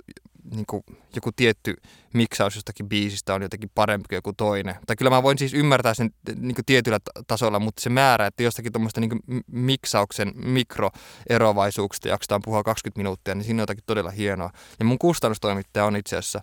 niin 0.52 0.66
kuin, 0.66 0.84
joku 1.16 1.32
tietty 1.32 1.76
miksaus 2.14 2.56
jostakin 2.56 2.90
biisistä 2.90 3.34
on 3.34 3.42
jotenkin 3.42 3.72
parempi 3.76 4.06
kuin 4.10 4.18
joku 4.18 4.34
toinen. 4.34 4.76
Tai 4.88 4.96
kyllä 4.96 5.12
mä 5.12 5.24
voin 5.24 5.38
siis 5.38 5.54
ymmärtää 5.54 5.94
sen 5.94 6.10
niin 6.36 6.56
kuin 6.56 6.66
tietyllä 6.66 7.00
tasolla, 7.28 7.60
mutta 7.60 7.82
se 7.82 7.90
määrä, 7.90 8.26
että 8.26 8.44
jostakin 8.44 8.72
tuommoista 8.72 9.02
niin 9.02 9.44
miksauksen 9.52 10.32
mikroerovaisuuksista 10.36 12.08
jaksetaan 12.08 12.42
puhua 12.46 12.64
20 12.64 13.00
minuuttia, 13.00 13.36
niin 13.36 13.44
siinä 13.44 13.58
on 13.58 13.64
jotakin 13.64 13.84
todella 13.88 14.12
hienoa. 14.12 14.52
Ja 14.80 14.86
mun 14.86 15.00
kustannustoimittaja 15.00 15.86
on 15.86 15.96
itse 15.96 16.18
asiassa 16.18 16.42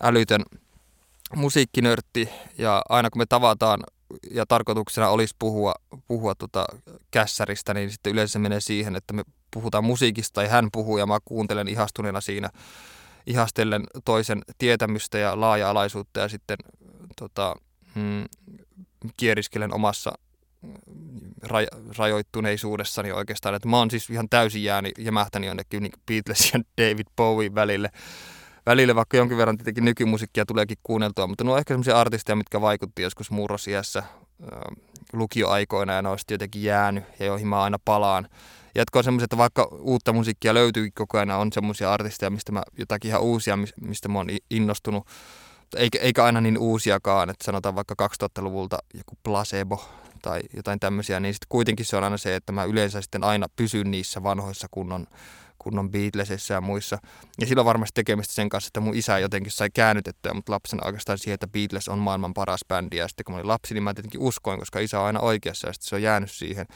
älytön 0.00 0.42
musiikkinörtti, 1.36 2.28
ja 2.58 2.82
aina 2.88 3.10
kun 3.10 3.20
me 3.20 3.26
tavataan 3.26 3.80
ja 4.30 4.46
tarkoituksena 4.46 5.08
olisi 5.08 5.34
puhua, 5.38 5.74
puhua 6.08 6.34
tota 6.34 6.66
kässäristä, 7.10 7.74
niin 7.74 7.90
sitten 7.90 8.12
yleensä 8.12 8.38
menee 8.38 8.60
siihen, 8.60 8.96
että 8.96 9.14
me 9.14 9.22
puhutaan 9.50 9.84
musiikista 9.84 10.42
ja 10.42 10.48
hän 10.48 10.68
puhuu 10.72 10.98
ja 10.98 11.06
mä 11.06 11.18
kuuntelen 11.24 11.68
ihastuneena 11.68 12.20
siinä 12.20 12.50
ihastellen 13.26 13.84
toisen 14.04 14.42
tietämystä 14.58 15.18
ja 15.18 15.40
laaja-alaisuutta 15.40 16.20
ja 16.20 16.28
sitten 16.28 16.56
tota, 17.16 17.54
mm, 17.94 18.24
kieriskelen 19.16 19.74
omassa 19.74 20.12
ra- 21.44 21.94
rajoittuneisuudessani 21.98 23.12
oikeastaan. 23.12 23.54
Että 23.54 23.68
mä 23.68 23.78
oon 23.78 23.90
siis 23.90 24.10
ihan 24.10 24.28
täysin 24.28 24.64
jäänyt 24.64 24.92
jämähtänyt 24.98 25.46
jonnekin 25.46 25.82
niin 25.82 25.92
Beatles 26.06 26.52
ja 26.54 26.60
David 26.80 27.06
Bowie 27.16 27.54
välille. 27.54 27.90
Välille, 28.66 28.94
vaikka 28.94 29.16
jonkin 29.16 29.38
verran 29.38 29.56
tietenkin 29.56 29.84
nykymusiikkia 29.84 30.46
tuleekin 30.46 30.78
kuunneltua, 30.82 31.26
mutta 31.26 31.44
nuo 31.44 31.54
on 31.54 31.58
ehkä 31.58 31.74
sellaisia 31.74 32.00
artisteja, 32.00 32.36
mitkä 32.36 32.60
vaikutti 32.60 33.02
joskus 33.02 33.30
murrosiässä 33.30 34.02
lukioaikoina 35.12 35.92
ja 35.92 36.02
ne 36.02 36.08
on 36.08 36.18
jotenkin 36.30 36.62
jäänyt 36.62 37.04
ja 37.18 37.26
joihin 37.26 37.48
mä 37.48 37.62
aina 37.62 37.78
palaan 37.84 38.28
jatko 38.74 38.98
on 38.98 39.04
semmoiset, 39.04 39.24
että 39.24 39.36
vaikka 39.36 39.68
uutta 39.80 40.12
musiikkia 40.12 40.54
löytyy 40.54 40.90
koko 40.90 41.18
ajan, 41.18 41.30
on 41.30 41.52
semmoisia 41.52 41.92
artisteja, 41.92 42.30
mistä 42.30 42.52
mä 42.52 42.62
jotakin 42.78 43.08
ihan 43.08 43.22
uusia, 43.22 43.58
mistä 43.80 44.08
mä 44.08 44.18
oon 44.18 44.28
innostunut. 44.50 45.06
Eikä, 45.76 45.98
eikä 45.98 46.24
aina 46.24 46.40
niin 46.40 46.58
uusiakaan, 46.58 47.30
että 47.30 47.44
sanotaan 47.44 47.74
vaikka 47.74 48.08
2000-luvulta 48.24 48.78
joku 48.94 49.18
placebo 49.22 49.84
tai 50.22 50.40
jotain 50.56 50.80
tämmöisiä, 50.80 51.20
niin 51.20 51.34
sitten 51.34 51.46
kuitenkin 51.48 51.86
se 51.86 51.96
on 51.96 52.04
aina 52.04 52.16
se, 52.16 52.34
että 52.34 52.52
mä 52.52 52.64
yleensä 52.64 53.00
sitten 53.00 53.24
aina 53.24 53.46
pysyn 53.56 53.90
niissä 53.90 54.22
vanhoissa 54.22 54.66
kunnon, 54.70 55.06
kunnon 55.58 55.90
Beatlesissa 55.90 56.54
ja 56.54 56.60
muissa. 56.60 56.98
Ja 57.40 57.46
sillä 57.46 57.60
on 57.60 57.66
varmasti 57.66 57.94
tekemistä 57.94 58.34
sen 58.34 58.48
kanssa, 58.48 58.68
että 58.68 58.80
mun 58.80 58.94
isä 58.94 59.18
jotenkin 59.18 59.52
sai 59.52 59.70
käännytettyä 59.74 60.34
mut 60.34 60.48
lapsen 60.48 60.86
oikeastaan 60.86 61.18
siihen, 61.18 61.34
että 61.34 61.48
Beatles 61.48 61.88
on 61.88 61.98
maailman 61.98 62.34
paras 62.34 62.60
bändi. 62.68 62.96
Ja 62.96 63.08
sitten 63.08 63.24
kun 63.24 63.34
mä 63.34 63.36
olin 63.36 63.48
lapsi, 63.48 63.74
niin 63.74 63.82
mä 63.82 63.94
tietenkin 63.94 64.20
uskoin, 64.20 64.58
koska 64.58 64.78
isä 64.78 65.00
on 65.00 65.06
aina 65.06 65.20
oikeassa 65.20 65.66
ja 65.66 65.72
sitten 65.72 65.88
se 65.88 65.94
on 65.94 66.02
jäänyt 66.02 66.30
siihen. 66.30 66.66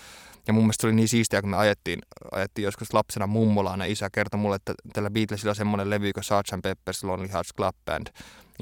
Ja 0.47 0.53
mun 0.53 0.63
mielestä 0.63 0.83
se 0.83 0.87
oli 0.87 0.95
niin 0.95 1.09
siistiä, 1.09 1.41
kun 1.41 1.51
me 1.51 1.57
ajettiin, 1.57 1.99
ajettiin 2.33 2.65
joskus 2.65 2.95
lapsena 2.95 3.27
mummolaan 3.27 3.81
ja 3.81 3.87
isä 3.87 4.11
kertoi 4.11 4.41
mulle, 4.41 4.57
että 4.57 4.75
tällä 4.93 5.11
Beatlesilla 5.11 5.51
on 5.51 5.57
semmoinen 5.57 5.91
levy 5.91 6.13
kuin 6.13 6.25
Sgt. 6.25 6.53
Pepper's 6.67 7.07
Lonely 7.09 7.29
Hearts 7.33 7.55
Club 7.57 7.77
Band. 7.85 8.07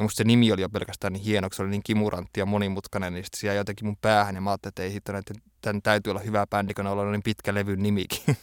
Ja 0.01 0.05
musta 0.05 0.17
se 0.17 0.25
nimi 0.25 0.53
oli 0.53 0.63
jo 0.63 0.69
pelkästään 0.69 1.13
niin 1.13 1.23
hieno, 1.23 1.49
se 1.53 1.63
oli 1.63 1.71
niin 1.71 1.83
kimurantti 1.85 2.41
ja 2.41 2.47
monimutkainen, 2.47 3.15
niin 3.15 3.25
sitten 3.25 3.57
jotenkin 3.57 3.87
mun 3.87 3.97
päähän 4.01 4.35
ja 4.35 4.41
mä 4.41 4.51
ajattelin, 4.51 4.71
että 4.71 4.83
ei 4.83 4.93
hitto, 4.93 5.17
että 5.17 5.35
tämän 5.61 5.83
täytyy 5.83 6.11
olla 6.11 6.21
hyvä 6.21 6.47
bändi, 6.47 6.75
kun 6.75 6.87
on 6.87 7.13
niin 7.13 7.23
pitkä 7.23 7.55
levyn 7.55 7.83
nimikin. 7.83 8.23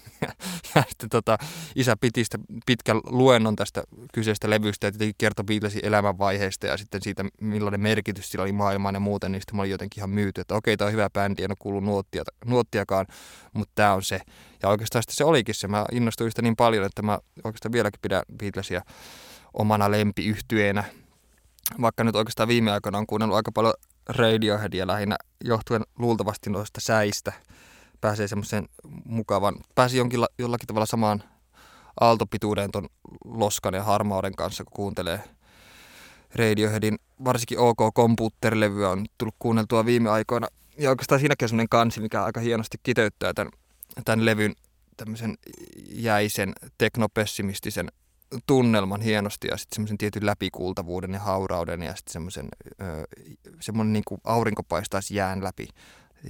ja 0.75 0.83
sitten 0.89 1.09
tota, 1.09 1.37
isä 1.75 1.95
piti 2.01 2.23
sitä 2.23 2.37
pitkän 2.65 2.99
luennon 3.05 3.55
tästä 3.55 3.83
kyseisestä 4.13 4.49
levystä 4.49 4.87
ja 4.87 4.91
tietenkin 4.91 5.15
kertoi 5.17 5.45
Beatlesin 5.45 5.85
elämänvaiheista 5.85 6.67
ja 6.67 6.77
sitten 6.77 7.01
siitä, 7.01 7.25
millainen 7.41 7.81
merkitys 7.81 8.31
sillä 8.31 8.43
oli 8.43 8.51
maailmaan 8.51 8.95
ja 8.95 8.99
muuten, 8.99 9.31
niin 9.31 9.41
sitten 9.41 9.55
mä 9.55 9.61
olin 9.61 9.71
jotenkin 9.71 9.99
ihan 9.99 10.09
myyty, 10.09 10.41
että 10.41 10.55
okei, 10.55 10.77
tämä 10.77 10.85
on 10.85 10.93
hyvä 10.93 11.09
bändi, 11.09 11.43
en 11.43 11.51
ole 11.51 11.57
kuullut 11.59 11.83
nuottia, 11.83 12.23
nuottiakaan, 12.45 13.05
mutta 13.53 13.71
tämä 13.75 13.93
on 13.93 14.03
se. 14.03 14.21
Ja 14.63 14.69
oikeastaan 14.69 15.03
sitten 15.03 15.15
se 15.15 15.23
olikin 15.23 15.55
se. 15.55 15.67
Mä 15.67 15.85
innostuin 15.91 16.31
sitä 16.31 16.41
niin 16.41 16.55
paljon, 16.55 16.85
että 16.85 17.01
mä 17.01 17.19
oikeastaan 17.43 17.71
vieläkin 17.71 17.99
pidän 18.01 18.23
Beatlesia 18.37 18.81
omana 19.53 19.91
lempiyhtyeenä. 19.91 20.83
Vaikka 21.81 22.03
nyt 22.03 22.15
oikeastaan 22.15 22.47
viime 22.47 22.71
aikoina 22.71 22.97
on 22.97 23.07
kuunnellut 23.07 23.35
aika 23.35 23.51
paljon 23.51 23.73
Radioheadia 24.09 24.87
lähinnä 24.87 25.15
johtuen 25.43 25.81
luultavasti 25.99 26.49
noista 26.49 26.81
säistä. 26.81 27.33
Pääsee 28.01 28.27
semmoisen 28.27 28.69
mukavan, 29.05 29.55
pääsi 29.75 29.97
jonkin, 29.97 30.19
jollakin 30.39 30.67
tavalla 30.67 30.85
samaan 30.85 31.23
aaltopituuden 31.99 32.71
ton 32.71 32.87
loskan 33.25 33.73
ja 33.73 33.83
harmauden 33.83 34.35
kanssa, 34.35 34.63
kun 34.63 34.73
kuuntelee 34.75 35.23
Radioheadin, 36.35 36.97
varsinkin 37.25 37.59
OK 37.59 37.77
Computer-levyä 37.95 38.89
on 38.89 39.05
tullut 39.17 39.35
kuunneltua 39.39 39.85
viime 39.85 40.09
aikoina. 40.09 40.47
Ja 40.77 40.89
oikeastaan 40.89 41.19
siinäkin 41.19 41.45
on 41.45 41.49
semmoinen 41.49 41.69
kansi, 41.69 42.01
mikä 42.01 42.23
aika 42.23 42.39
hienosti 42.39 42.77
kiteyttää 42.83 43.33
tämän, 43.33 43.51
tämän 44.05 44.25
levyn 44.25 44.55
tämmöisen 44.97 45.37
jäisen 45.89 46.53
teknopessimistisen 46.77 47.91
tunnelman 48.47 49.01
hienosti 49.01 49.47
ja 49.47 49.57
sitten 49.57 49.75
semmoisen 49.75 49.97
tietyn 49.97 50.25
läpikuultavuuden 50.25 51.13
ja 51.13 51.19
haurauden 51.19 51.81
ja 51.81 51.95
sitten 51.95 52.13
semmoisen 52.13 52.47
semmoinen 53.59 53.93
niin 53.93 54.03
kuin 54.07 54.21
aurinko 54.23 54.63
paistaisi 54.63 55.15
jään 55.15 55.43
läpi. 55.43 55.67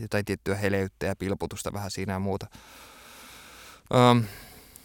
Jotain 0.01 0.25
tiettyä 0.25 0.55
heleyttä 0.55 1.05
ja 1.05 1.15
pilputusta 1.15 1.73
vähän 1.73 1.91
siinä 1.91 2.13
ja 2.13 2.19
muuta. 2.19 2.47
Um, 3.93 4.23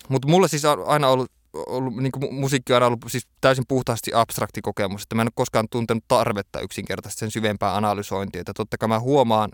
mutta 0.09 0.29
mulla 0.29 0.49
siis 0.49 0.65
on 0.65 0.85
aina 0.87 1.09
ollut, 1.09 1.33
ollut 1.55 1.97
niin 1.97 2.13
kuin 2.13 2.35
musiikki 2.35 2.73
on 2.73 2.77
aina 2.77 2.87
ollut 2.87 3.05
siis 3.09 3.29
täysin 3.41 3.65
puhtaasti 3.69 4.11
abstrakti 4.15 4.63
kokemus, 4.63 5.03
että 5.03 5.15
mä 5.15 5.23
en 5.23 5.27
ole 5.27 5.33
koskaan 5.35 5.69
tuntenut 5.71 6.05
tarvetta 6.09 6.61
yksinkertaisesti 6.61 7.21
sen 7.21 7.31
syvempää 7.31 7.77
analysointia. 7.77 8.41
Että 8.41 8.53
totta 8.53 8.79
kai 8.79 8.89
mä 8.89 9.01
huomaan, 9.01 9.51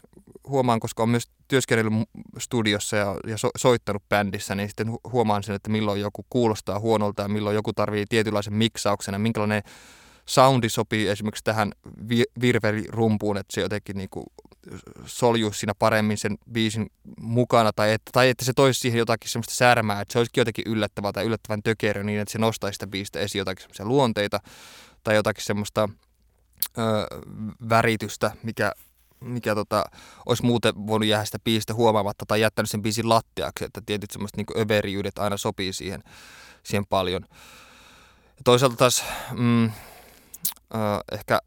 huomaan 0.49 0.81
koska 0.81 1.03
on 1.03 1.09
myös 1.09 1.29
työskennellyt 1.49 1.93
studiossa 2.39 2.97
ja, 2.97 3.17
ja 3.27 3.39
so, 3.39 3.51
soittanut 3.57 4.09
bändissä, 4.09 4.55
niin 4.55 4.69
sitten 4.69 4.93
huomaan 5.13 5.43
sen, 5.43 5.55
että 5.55 5.71
milloin 5.71 6.01
joku 6.01 6.27
kuulostaa 6.31 6.81
huonolta 6.81 7.23
ja 7.23 7.29
milloin 7.29 7.55
joku 7.55 7.73
tarvii 7.73 8.05
tietynlaisen 8.09 8.55
miksauksen 8.55 9.13
ja 9.13 9.19
minkälainen 9.19 9.63
soundi 10.29 10.69
sopii 10.69 11.09
esimerkiksi 11.09 11.45
tähän 11.45 11.73
vi- 12.09 12.31
virvelirumpuun, 12.41 13.37
että 13.37 13.55
se 13.55 13.61
jotenkin 13.61 13.97
niin 13.97 14.09
kuin 14.11 14.27
soljuu 15.07 15.53
siinä 15.53 15.73
paremmin 15.79 16.19
sen 16.19 16.38
biisin 16.53 16.87
mukana, 17.21 17.73
tai 17.73 17.93
että, 17.93 18.11
tai 18.12 18.29
että 18.29 18.45
se 18.45 18.53
toisi 18.53 18.81
siihen 18.81 18.99
jotakin 18.99 19.31
semmoista 19.31 19.55
särmää, 19.55 20.01
että 20.01 20.12
se 20.12 20.19
olisikin 20.19 20.41
jotenkin 20.41 20.64
yllättävää 20.67 21.12
tai 21.12 21.25
yllättävän 21.25 21.62
tökerö 21.62 22.03
niin, 22.03 22.21
että 22.21 22.33
se 22.33 22.38
nostaisi 22.38 22.75
sitä 22.75 22.87
biistä 22.87 23.19
esiin 23.19 23.41
jotakin 23.41 23.62
semmoisia 23.62 23.87
luonteita 23.87 24.41
tai 25.05 25.14
jotakin 25.14 25.45
semmoista 25.45 25.88
ö, 26.79 26.83
väritystä, 27.69 28.31
mikä 28.43 28.73
mikä 29.21 29.55
tota, 29.55 29.85
olisi 30.27 30.47
muuten 30.47 30.87
voinut 30.87 31.09
jäädä 31.09 31.25
sitä 31.25 31.38
biisistä 31.38 31.75
huomaamatta 31.75 32.25
tai 32.27 32.41
jättänyt 32.41 32.71
sen 32.71 32.83
biisin 32.83 33.09
lattiaksi, 33.09 33.64
että 33.64 33.81
tietyt 33.87 34.11
semmoiset 34.11 34.37
niin 34.37 34.61
överiydet 34.61 35.19
aina 35.19 35.37
sopii 35.37 35.73
siihen, 35.73 36.03
siihen 36.62 36.87
paljon. 36.87 37.25
Toisaalta 38.45 38.77
taas 38.77 39.05
mm, 39.33 39.71
äh, 40.75 40.81
ehkä 41.13 41.41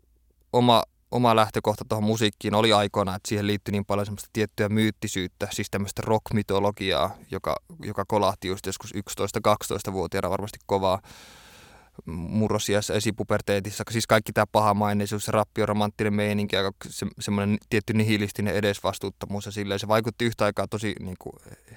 oma, 0.54 0.84
oma 1.12 1.36
lähtökohta 1.36 1.86
tuohon 1.90 2.04
musiikkiin 2.04 2.56
oli 2.56 2.74
aikoina, 2.74 3.16
että 3.16 3.30
siihen 3.30 3.48
liittyi 3.48 3.72
niin 3.72 3.86
paljon 3.86 4.06
semmoista 4.06 4.30
tiettyä 4.34 4.70
myyttisyyttä, 4.70 5.48
siis 5.52 5.68
tämmöistä 5.72 6.02
rockmitologiaa, 6.06 7.16
joka, 7.32 7.56
joka 7.80 8.06
kolahti 8.06 8.48
just 8.48 8.66
joskus 8.66 8.94
11-12-vuotiaana 8.94 10.30
varmasti 10.30 10.60
kovaa 10.66 11.02
murrosiassa, 12.06 12.94
esipuberteetissa, 12.94 13.84
siis 13.92 14.08
kaikki 14.08 14.34
tämä 14.34 14.46
pahamaineisuus, 14.52 15.26
se 15.26 15.32
rappioromanttinen 15.32 16.14
meininki 16.14 16.56
ja 16.56 16.72
se, 16.88 17.06
semmoinen 17.20 17.58
tietty 17.70 17.94
nihilistinen 17.94 18.56
edesvastuuttomuus 18.56 19.46
ja 19.46 19.52
silleen, 19.52 19.80
se 19.80 19.88
vaikutti 19.88 20.26
yhtä 20.26 20.46
aikaa 20.46 20.68
tosi 20.68 20.96
niin 21.00 21.16
kuin, 21.20 21.34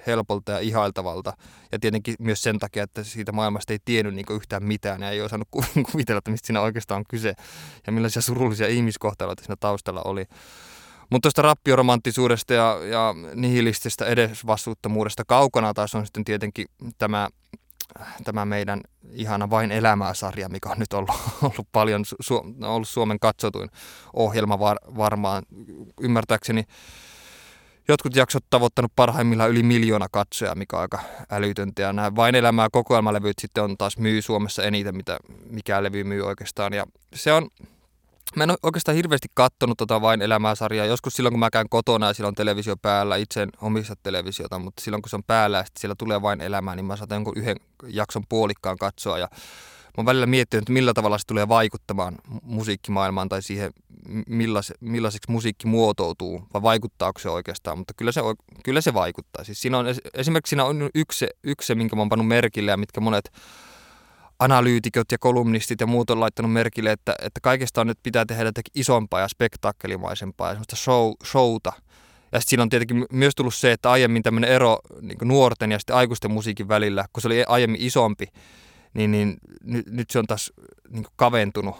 helpolta 0.07 0.51
ja 0.51 0.59
ihailtavalta 0.59 1.33
ja 1.71 1.79
tietenkin 1.79 2.15
myös 2.19 2.41
sen 2.41 2.59
takia, 2.59 2.83
että 2.83 3.03
siitä 3.03 3.31
maailmasta 3.31 3.73
ei 3.73 3.79
tiennyt 3.85 4.15
niin 4.15 4.25
kuin, 4.25 4.37
yhtään 4.37 4.63
mitään 4.63 5.01
ja 5.01 5.09
ei 5.09 5.21
osannut 5.21 5.47
kuvitella, 5.91 6.17
että 6.17 6.31
mistä 6.31 6.47
siinä 6.47 6.61
oikeastaan 6.61 6.99
on 6.99 7.05
kyse 7.09 7.33
ja 7.87 7.93
millaisia 7.93 8.21
surullisia 8.21 8.67
ihmiskohtaloita 8.67 9.43
siinä 9.43 9.55
taustalla 9.59 10.01
oli. 10.05 10.25
Mutta 11.09 11.25
tuosta 11.25 11.41
rappioromanttisuudesta 11.41 12.53
ja, 12.53 12.79
ja 12.91 13.15
nihilististä 13.35 14.05
edesvastuuttomuudesta 14.05 15.23
kaukana 15.27 15.73
taas 15.73 15.95
on 15.95 16.05
sitten 16.05 16.23
tietenkin 16.25 16.65
tämä 16.97 17.29
tämä 18.23 18.45
meidän 18.45 18.81
ihana 19.11 19.49
Vain 19.49 19.71
elämää-sarja, 19.71 20.49
mikä 20.49 20.69
on 20.69 20.79
nyt 20.79 20.93
ollut, 20.93 21.15
ollut 21.41 21.67
paljon 21.71 22.05
su, 22.05 22.41
ollut 22.63 22.89
Suomen 22.89 23.19
katsotuin 23.19 23.69
ohjelma 24.13 24.59
var, 24.59 24.77
varmaan. 24.97 25.43
Ymmärtääkseni 26.01 26.63
jotkut 27.87 28.15
jaksot 28.15 28.43
tavoittanut 28.49 28.91
parhaimmillaan 28.95 29.49
yli 29.49 29.63
miljoona 29.63 30.07
katsoja, 30.11 30.55
mikä 30.55 30.75
on 30.75 30.81
aika 30.81 30.99
älytöntä. 31.31 31.81
Ja 31.81 31.93
nämä 31.93 32.15
Vain 32.15 32.35
elämää 32.35 32.67
kokoelmalevyt 32.71 33.39
sitten 33.41 33.63
on 33.63 33.77
taas 33.77 33.97
myy 33.97 34.21
Suomessa 34.21 34.63
eniten, 34.63 34.95
mitä 34.95 35.17
mikä 35.49 35.83
levy 35.83 36.03
myy 36.03 36.21
oikeastaan. 36.21 36.73
Ja 36.73 36.85
se 37.15 37.33
on, 37.33 37.47
Mä 38.35 38.43
en 38.43 38.53
oikeastaan 38.63 38.95
hirveästi 38.95 39.27
kattonut 39.33 39.77
tota 39.77 40.01
vain 40.01 40.21
elämää-sarjaa. 40.21 40.85
Joskus 40.85 41.13
silloin, 41.13 41.33
kun 41.33 41.39
mä 41.39 41.49
käyn 41.49 41.69
kotona 41.69 42.07
ja 42.07 42.13
siellä 42.13 42.27
on 42.27 42.35
televisio 42.35 42.77
päällä, 42.77 43.15
itse 43.15 43.41
en 43.41 43.49
omista 43.61 43.95
televisiota, 44.03 44.59
mutta 44.59 44.81
silloin 44.83 45.01
kun 45.01 45.09
se 45.09 45.15
on 45.15 45.23
päällä 45.23 45.57
ja 45.57 45.65
siellä 45.79 45.95
tulee 45.97 46.21
vain 46.21 46.41
elämää, 46.41 46.75
niin 46.75 46.85
mä 46.85 46.95
saatan 46.95 47.15
jonkun 47.15 47.37
yhden 47.37 47.57
jakson 47.87 48.23
puolikkaan 48.29 48.77
katsoa. 48.77 49.17
Ja 49.17 49.27
mä 49.31 49.93
oon 49.97 50.05
välillä 50.05 50.25
miettinyt, 50.25 50.61
että 50.61 50.73
millä 50.73 50.93
tavalla 50.93 51.17
se 51.17 51.27
tulee 51.27 51.47
vaikuttamaan 51.47 52.15
musiikkimaailmaan 52.41 53.29
tai 53.29 53.41
siihen, 53.41 53.71
millais, 54.27 54.73
millaiseksi 54.79 55.31
musiikki 55.31 55.67
muotoutuu, 55.67 56.47
vai 56.53 56.61
vaikuttaako 56.61 57.19
se 57.19 57.29
oikeastaan, 57.29 57.77
mutta 57.77 57.93
kyllä 57.97 58.11
se, 58.11 58.21
kyllä 58.63 58.81
se 58.81 58.93
vaikuttaa. 58.93 59.43
Siis 59.43 59.61
siinä 59.61 59.77
on, 59.77 59.85
esimerkiksi 60.13 60.49
siinä 60.49 60.65
on 60.65 60.89
yksi, 60.95 61.27
yksi, 61.43 61.75
minkä 61.75 61.95
mä 61.95 62.01
oon 62.01 62.09
pannut 62.09 62.27
merkille 62.27 62.71
ja 62.71 62.77
mitkä 62.77 63.01
monet 63.01 63.31
analyytikot 64.39 65.11
ja 65.11 65.17
kolumnistit 65.17 65.81
ja 65.81 65.87
muut 65.87 66.09
on 66.09 66.19
laittanut 66.19 66.53
merkille, 66.53 66.91
että, 66.91 67.15
että 67.21 67.39
kaikesta 67.41 67.81
on 67.81 67.87
nyt 67.87 67.99
pitää 68.03 68.25
tehdä 68.25 68.43
jotenkin 68.43 68.71
isompaa 68.75 69.19
ja 69.19 69.27
spektaakkelimaisempaa 69.27 70.47
ja 70.47 70.53
semmoista 70.53 70.75
show, 70.75 71.13
showta. 71.25 71.73
Ja 72.31 72.39
sitten 72.39 72.49
siinä 72.49 72.63
on 72.63 72.69
tietenkin 72.69 73.05
myös 73.11 73.35
tullut 73.35 73.55
se, 73.55 73.71
että 73.71 73.91
aiemmin 73.91 74.23
tämmöinen 74.23 74.49
ero 74.49 74.79
niin 75.01 75.17
nuorten 75.23 75.71
ja 75.71 75.79
sitten 75.79 75.95
aikuisten 75.95 76.31
musiikin 76.31 76.67
välillä, 76.67 77.05
kun 77.13 77.21
se 77.21 77.27
oli 77.27 77.43
aiemmin 77.47 77.81
isompi, 77.81 78.27
niin, 78.93 79.11
niin 79.11 79.37
nyt, 79.63 79.85
nyt 79.87 80.09
se 80.09 80.19
on 80.19 80.27
taas 80.27 80.53
niin 80.89 81.05
kaventunut 81.15 81.75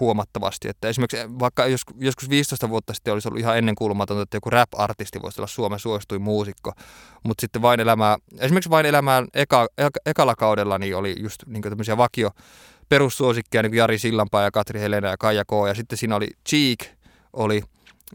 huomattavasti. 0.00 0.68
Että 0.68 0.88
esimerkiksi 0.88 1.38
vaikka 1.38 1.64
joskus 1.98 2.30
15 2.30 2.68
vuotta 2.68 2.94
sitten 2.94 3.12
olisi 3.14 3.28
ollut 3.28 3.40
ihan 3.40 3.58
ennenkuulumatonta, 3.58 4.22
että 4.22 4.36
joku 4.36 4.50
rap-artisti 4.50 5.22
voisi 5.22 5.40
olla 5.40 5.46
Suomen 5.46 5.78
suosituin 5.78 6.22
muusikko, 6.22 6.72
mutta 7.22 7.40
sitten 7.40 7.62
vain 7.62 7.80
elämää, 7.80 8.16
esimerkiksi 8.38 8.70
vain 8.70 8.86
elämään 8.86 9.28
eka, 9.34 9.66
ekalla 10.06 10.34
kaudella 10.34 10.78
niin 10.78 10.96
oli 10.96 11.14
just 11.18 11.42
niin 11.46 11.62
tämmöisiä 11.62 11.96
vakio 11.96 12.30
perussuosikkeja, 12.88 13.62
niin 13.62 13.70
kuin 13.70 13.78
Jari 13.78 13.98
Sillanpää 13.98 14.44
ja 14.44 14.50
Katri 14.50 14.80
Helena 14.80 15.08
ja 15.08 15.16
Kaija 15.16 15.44
K. 15.44 15.50
Ja 15.68 15.74
sitten 15.74 15.98
siinä 15.98 16.16
oli 16.16 16.28
Cheek, 16.48 16.78
oli, 17.32 17.62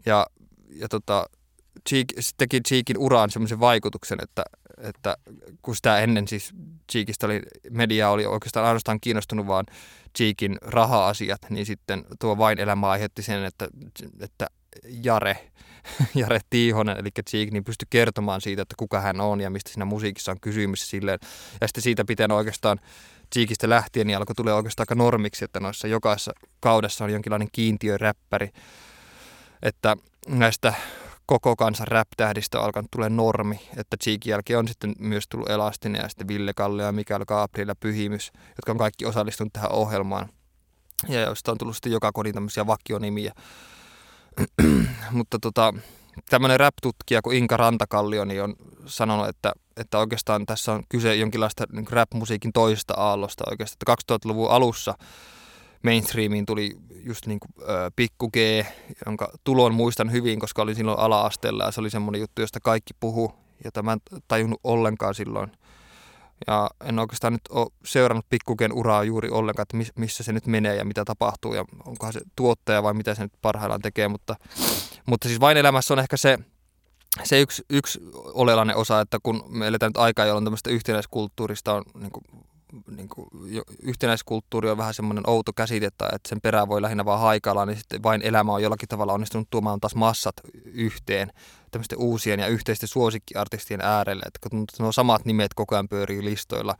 ja, 0.06 0.26
ja 0.70 0.88
tota, 0.88 1.26
Cheek, 1.88 2.06
teki 2.36 2.60
Cheekin 2.60 2.98
uraan 2.98 3.30
semmoisen 3.30 3.60
vaikutuksen, 3.60 4.18
että, 4.22 4.42
että 4.78 5.16
kun 5.62 5.76
sitä 5.76 5.98
ennen 5.98 6.28
siis 6.28 6.52
Cheekistä 6.92 7.26
oli, 7.26 7.42
media 7.70 8.10
oli 8.10 8.26
oikeastaan 8.26 8.66
ainoastaan 8.66 9.00
kiinnostunut 9.00 9.46
vaan 9.46 9.66
Cheekin 10.16 10.58
raha-asiat, 10.62 11.40
niin 11.50 11.66
sitten 11.66 12.04
tuo 12.20 12.38
vain 12.38 12.58
elämä 12.58 12.88
aiheutti 12.88 13.22
sen, 13.22 13.44
että, 13.44 13.68
että 14.20 14.46
Jare, 15.02 15.50
Jare 16.14 16.40
Tiihonen, 16.50 16.96
eli 16.98 17.08
Cheek, 17.30 17.50
niin 17.50 17.64
pystyi 17.64 17.86
kertomaan 17.90 18.40
siitä, 18.40 18.62
että 18.62 18.74
kuka 18.78 19.00
hän 19.00 19.20
on 19.20 19.40
ja 19.40 19.50
mistä 19.50 19.70
siinä 19.70 19.84
musiikissa 19.84 20.32
on 20.32 20.40
kysymys 20.40 20.90
silleen. 20.90 21.18
Ja 21.60 21.68
sitten 21.68 21.82
siitä 21.82 22.04
pitää 22.04 22.28
oikeastaan 22.30 22.80
Cheekistä 23.34 23.68
lähtien, 23.68 24.06
niin 24.06 24.16
alkoi 24.16 24.34
tulee 24.34 24.54
oikeastaan 24.54 24.82
aika 24.82 24.94
normiksi, 24.94 25.44
että 25.44 25.60
noissa 25.60 25.88
jokaisessa 25.88 26.32
kaudessa 26.60 27.04
on 27.04 27.12
jonkinlainen 27.12 27.48
kiintiöräppäri. 27.52 28.50
Että 29.62 29.96
näistä 30.28 30.74
koko 31.28 31.56
kansan 31.56 31.88
rap-tähdistä 31.88 32.58
on 32.58 32.64
alkanut 32.64 32.90
tulee 32.90 33.08
normi, 33.08 33.60
että 33.76 33.96
Cheekin 33.96 34.30
jälkeen 34.30 34.58
on 34.58 34.68
sitten 34.68 34.94
myös 34.98 35.24
tullut 35.28 35.50
Elastinen 35.50 36.00
ja 36.02 36.08
sitten 36.08 36.28
Ville 36.28 36.54
Kalle 36.54 36.82
ja 36.82 36.92
Mikael 36.92 37.24
Gabriel 37.24 37.68
ja 37.68 37.74
Pyhimys, 37.74 38.32
jotka 38.48 38.72
on 38.72 38.78
kaikki 38.78 39.06
osallistunut 39.06 39.52
tähän 39.52 39.72
ohjelmaan. 39.72 40.28
Ja 41.08 41.20
joista 41.20 41.52
on 41.52 41.58
tullut 41.58 41.76
sitten 41.76 41.92
joka 41.92 42.12
kodin 42.12 42.34
tämmöisiä 42.34 42.66
vakionimiä. 42.66 43.32
Mutta 45.10 45.38
tota, 45.38 45.74
tämmöinen 46.30 46.60
rap-tutkija 46.60 47.22
kuin 47.22 47.36
Inka 47.36 47.56
Rantakallio 47.56 48.24
niin 48.24 48.42
on 48.42 48.54
sanonut, 48.86 49.28
että, 49.28 49.52
että 49.76 49.98
oikeastaan 49.98 50.46
tässä 50.46 50.72
on 50.72 50.82
kyse 50.88 51.14
jonkinlaista 51.14 51.64
niin 51.72 51.86
rap-musiikin 51.90 52.52
toisesta 52.52 52.94
aallosta 52.94 53.44
oikeastaan. 53.50 53.94
Että 53.94 54.14
2000-luvun 54.14 54.50
alussa 54.50 54.94
mainstreamiin 55.82 56.46
tuli 56.46 56.76
just 56.90 57.26
niin 57.26 57.40
kuin 57.40 57.68
ö, 57.68 57.90
Pikku 57.96 58.30
G, 58.30 58.36
jonka 59.06 59.32
tulon 59.44 59.74
muistan 59.74 60.12
hyvin, 60.12 60.40
koska 60.40 60.62
olin 60.62 60.74
silloin 60.74 60.98
ala-asteella 60.98 61.64
ja 61.64 61.70
se 61.70 61.80
oli 61.80 61.90
semmoinen 61.90 62.20
juttu, 62.20 62.40
josta 62.40 62.60
kaikki 62.60 62.94
puhu, 63.00 63.32
jota 63.64 63.82
mä 63.82 63.92
en 63.92 64.00
tajunnut 64.28 64.60
ollenkaan 64.64 65.14
silloin. 65.14 65.52
Ja 66.46 66.70
en 66.84 66.98
oikeastaan 66.98 67.32
nyt 67.32 67.48
ole 67.50 67.66
seurannut 67.84 68.26
Pikkuken 68.30 68.72
uraa 68.72 69.04
juuri 69.04 69.30
ollenkaan, 69.30 69.62
että 69.62 69.92
missä 70.00 70.24
se 70.24 70.32
nyt 70.32 70.46
menee 70.46 70.76
ja 70.76 70.84
mitä 70.84 71.04
tapahtuu 71.04 71.54
ja 71.54 71.64
onkohan 71.86 72.12
se 72.12 72.20
tuottaja 72.36 72.82
vai 72.82 72.94
mitä 72.94 73.14
se 73.14 73.22
nyt 73.22 73.32
parhaillaan 73.42 73.82
tekee. 73.82 74.08
Mutta, 74.08 74.36
mutta 75.06 75.28
siis 75.28 75.40
vain 75.40 75.56
elämässä 75.56 75.94
on 75.94 75.98
ehkä 75.98 76.16
se, 76.16 76.38
se 77.24 77.40
yksi, 77.40 77.62
yksi 77.70 78.00
oleellinen 78.14 78.76
osa, 78.76 79.00
että 79.00 79.18
kun 79.22 79.44
me 79.48 79.66
eletään 79.66 79.90
nyt 79.90 79.96
aikaa, 79.96 80.26
jolloin 80.26 80.44
tämmöistä 80.44 80.70
yhtenäiskulttuurista 80.70 81.74
on 81.74 81.82
niin 82.00 82.12
kuin 82.12 82.24
niin 82.96 83.08
kuin, 83.08 83.28
yhtenäiskulttuuri 83.82 84.70
on 84.70 84.78
vähän 84.78 84.94
semmoinen 84.94 85.30
outo 85.30 85.52
käsite, 85.52 85.86
että 85.86 86.08
sen 86.28 86.40
perään 86.40 86.68
voi 86.68 86.82
lähinnä 86.82 87.04
vaan 87.04 87.20
haikailla, 87.20 87.66
niin 87.66 87.76
sitten 87.76 88.02
vain 88.02 88.22
elämä 88.22 88.52
on 88.52 88.62
jollakin 88.62 88.88
tavalla 88.88 89.12
onnistunut 89.12 89.50
tuomaan 89.50 89.80
taas 89.80 89.94
massat 89.94 90.34
yhteen 90.64 91.32
tämmöisten 91.70 91.98
uusien 91.98 92.40
ja 92.40 92.46
yhteisten 92.46 92.88
suosikkiartistien 92.88 93.80
äärelle, 93.80 94.22
että 94.26 94.48
kun 94.50 94.64
nuo 94.78 94.92
samat 94.92 95.24
nimet 95.24 95.54
koko 95.54 95.74
ajan 95.74 95.88
pyörii 95.88 96.24
listoilla, 96.24 96.74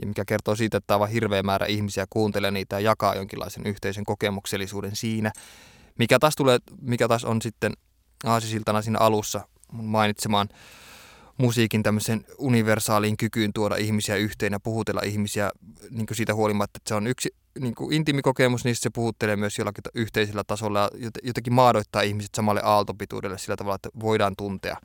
ja 0.00 0.06
mikä 0.06 0.24
kertoo 0.24 0.56
siitä, 0.56 0.76
että 0.76 0.94
aivan 0.94 1.08
hirveä 1.08 1.42
määrä 1.42 1.66
ihmisiä 1.66 2.06
kuuntelee 2.10 2.50
niitä 2.50 2.76
ja 2.76 2.80
jakaa 2.80 3.14
jonkinlaisen 3.14 3.66
yhteisen 3.66 4.04
kokemuksellisuuden 4.04 4.96
siinä, 4.96 5.32
mikä 5.98 6.18
taas, 6.18 6.36
tulee, 6.36 6.58
mikä 6.80 7.08
taas 7.08 7.24
on 7.24 7.42
sitten 7.42 7.72
aasisiltana 8.24 8.82
siinä 8.82 8.98
alussa 8.98 9.48
mainitsemaan 9.72 10.48
musiikin 11.38 11.82
tämmöisen 11.82 12.24
universaaliin 12.38 13.16
kykyyn 13.16 13.52
tuoda 13.52 13.76
ihmisiä 13.76 14.16
yhteen 14.16 14.52
ja 14.52 14.60
puhutella 14.60 15.00
ihmisiä 15.04 15.50
niin 15.90 16.06
siitä 16.12 16.34
huolimatta, 16.34 16.78
että 16.78 16.88
se 16.88 16.94
on 16.94 17.06
yksi 17.06 17.34
niin 17.60 17.74
kuin 17.74 17.92
intiimikokemus, 17.92 18.64
niin 18.64 18.76
se 18.76 18.90
puhuttelee 18.90 19.36
myös 19.36 19.58
jollakin 19.58 19.84
yhteisellä 19.94 20.44
tasolla 20.46 20.90
ja 20.98 21.10
jotenkin 21.22 21.52
maadoittaa 21.52 22.02
ihmiset 22.02 22.34
samalle 22.34 22.60
aaltopituudelle 22.64 23.38
sillä 23.38 23.56
tavalla, 23.56 23.74
että 23.74 23.88
voidaan 24.00 24.36
tuntea 24.36 24.76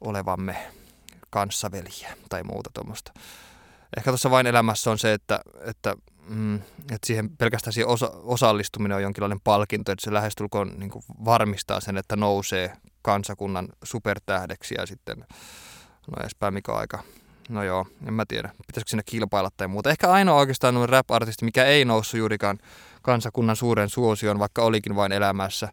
olevamme 0.00 0.56
kanssaveljiä 1.30 2.16
tai 2.28 2.42
muuta 2.42 2.70
tuommoista. 2.74 3.12
Ehkä 3.96 4.10
tuossa 4.10 4.30
vain 4.30 4.46
elämässä 4.46 4.90
on 4.90 4.98
se, 4.98 5.12
että, 5.12 5.40
että, 5.60 5.94
mm, 6.28 6.54
että 6.54 7.06
siihen 7.06 7.36
pelkästään 7.36 7.72
siihen 7.72 7.88
osa, 7.88 8.10
osallistuminen 8.14 8.96
on 8.96 9.02
jonkinlainen 9.02 9.40
palkinto, 9.44 9.92
että 9.92 10.04
se 10.04 10.12
lähestulkoon 10.12 10.72
niin 10.76 10.90
kuin 10.90 11.04
varmistaa 11.24 11.80
sen, 11.80 11.96
että 11.96 12.16
nousee 12.16 12.72
kansakunnan 13.02 13.68
supertähdeksi 13.84 14.74
ja 14.78 14.86
sitten, 14.86 15.18
no 16.06 16.20
edespäin 16.20 16.54
mikä 16.54 16.72
aika, 16.72 17.02
no 17.48 17.62
joo, 17.62 17.86
en 18.06 18.14
mä 18.14 18.24
tiedä, 18.28 18.50
pitäisikö 18.66 18.90
sinne 18.90 19.02
kilpailla 19.06 19.50
tai 19.56 19.68
muuta. 19.68 19.90
Ehkä 19.90 20.10
ainoa 20.10 20.36
oikeastaan 20.36 20.88
rap-artisti, 20.88 21.44
mikä 21.44 21.64
ei 21.64 21.84
noussut 21.84 22.18
juurikaan 22.18 22.58
kansakunnan 23.02 23.56
suuren 23.56 23.88
suosioon, 23.88 24.38
vaikka 24.38 24.62
olikin 24.62 24.96
vain 24.96 25.12
elämässä, 25.12 25.68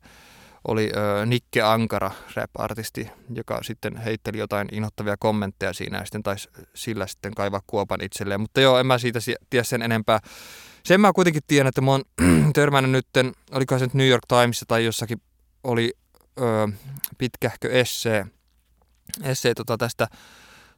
oli 0.68 0.92
ö, 0.96 1.26
Nikke 1.26 1.62
Ankara, 1.62 2.12
rap-artisti, 2.36 3.10
joka 3.36 3.64
sitten 3.64 3.98
heitteli 3.98 4.38
jotain 4.38 4.68
inhottavia 4.72 5.16
kommentteja 5.20 5.74
siinä 5.74 5.98
ja 5.98 6.06
sitten 6.06 6.24
taisi 6.24 6.50
sillä 6.76 7.08
sitten 7.08 7.36
kaivaa 7.36 7.62
kuopan 7.68 8.04
itselleen. 8.04 8.42
Mutta 8.42 8.62
joo, 8.62 8.80
en 8.80 8.86
mä 8.86 8.98
siitä 8.98 9.20
tiedä 9.50 9.64
sen 9.64 9.82
enempää. 9.82 10.20
Sen 10.84 11.02
mä 11.02 11.14
kuitenkin 11.14 11.42
tiedän, 11.48 11.68
että 11.68 11.82
mä 11.82 11.92
oon 11.92 12.04
törmännyt 12.56 12.92
nytten, 12.92 13.34
oliko 13.52 13.80
se 13.80 13.86
nyt 13.86 13.94
New 13.94 14.08
York 14.08 14.24
Timesissa 14.28 14.66
tai 14.68 14.86
jossakin 14.86 15.22
oli 15.64 15.94
ö, 16.40 16.68
pitkähkö 17.18 17.80
essee, 17.80 18.26
essee 19.24 19.54
tota 19.54 19.78
tästä 19.78 20.08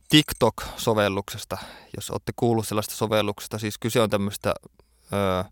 TikTok-sovelluksesta, 0.10 1.58
jos 1.96 2.10
olette 2.10 2.32
kuullut 2.36 2.68
sellaista 2.68 2.96
sovelluksesta. 2.96 3.60
Siis 3.60 3.78
kyse 3.78 4.02
on 4.02 4.10
tämmöistä 4.10 4.54
ö, 5.14 5.44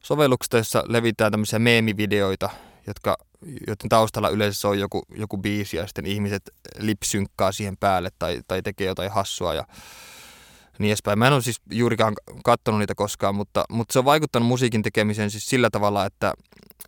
sovelluksesta, 0.00 0.56
jossa 0.56 0.84
levitään 0.86 1.32
tämmöisiä 1.32 1.58
meemivideoita, 1.58 2.50
jotka, 2.86 3.16
joiden 3.66 3.88
taustalla 3.88 4.28
yleensä 4.28 4.68
on 4.68 4.78
joku, 4.78 5.02
joku 5.16 5.38
biisi 5.38 5.76
ja 5.76 5.86
sitten 5.86 6.06
ihmiset 6.06 6.42
lipsynkkaa 6.78 7.52
siihen 7.52 7.76
päälle 7.76 8.10
tai, 8.18 8.40
tai 8.48 8.62
tekee 8.62 8.86
jotain 8.86 9.10
hassua 9.10 9.54
ja 9.54 9.64
niin 10.78 10.90
edespäin. 10.90 11.18
Mä 11.18 11.26
en 11.26 11.32
ole 11.32 11.42
siis 11.42 11.60
juurikaan 11.70 12.14
katsonut 12.44 12.78
niitä 12.80 12.94
koskaan, 12.94 13.34
mutta, 13.34 13.64
mutta 13.70 13.92
se 13.92 13.98
on 13.98 14.04
vaikuttanut 14.04 14.48
musiikin 14.48 14.82
tekemiseen 14.82 15.30
siis 15.30 15.46
sillä 15.46 15.70
tavalla, 15.70 16.06
että, 16.06 16.34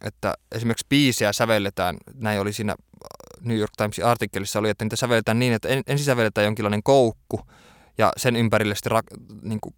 että 0.04 0.34
esimerkiksi 0.52 0.86
biisejä 0.88 1.32
sävelletään, 1.32 1.96
näin 2.14 2.40
oli 2.40 2.52
siinä 2.52 2.74
New 3.40 3.58
York 3.58 3.72
Timesin 3.76 4.04
artikkelissa 4.04 4.58
oli, 4.58 4.70
että 4.70 4.84
niitä 4.84 4.96
sävelletään 4.96 5.38
niin, 5.38 5.52
että 5.52 5.68
ensin 5.86 6.04
sävelletään 6.04 6.44
jonkinlainen 6.44 6.82
koukku 6.82 7.40
ja 7.98 8.12
sen 8.16 8.36
ympärille 8.36 8.74
sitten 8.74 8.92
ra- 8.92 9.38
niin 9.42 9.60
kuin, 9.60 9.74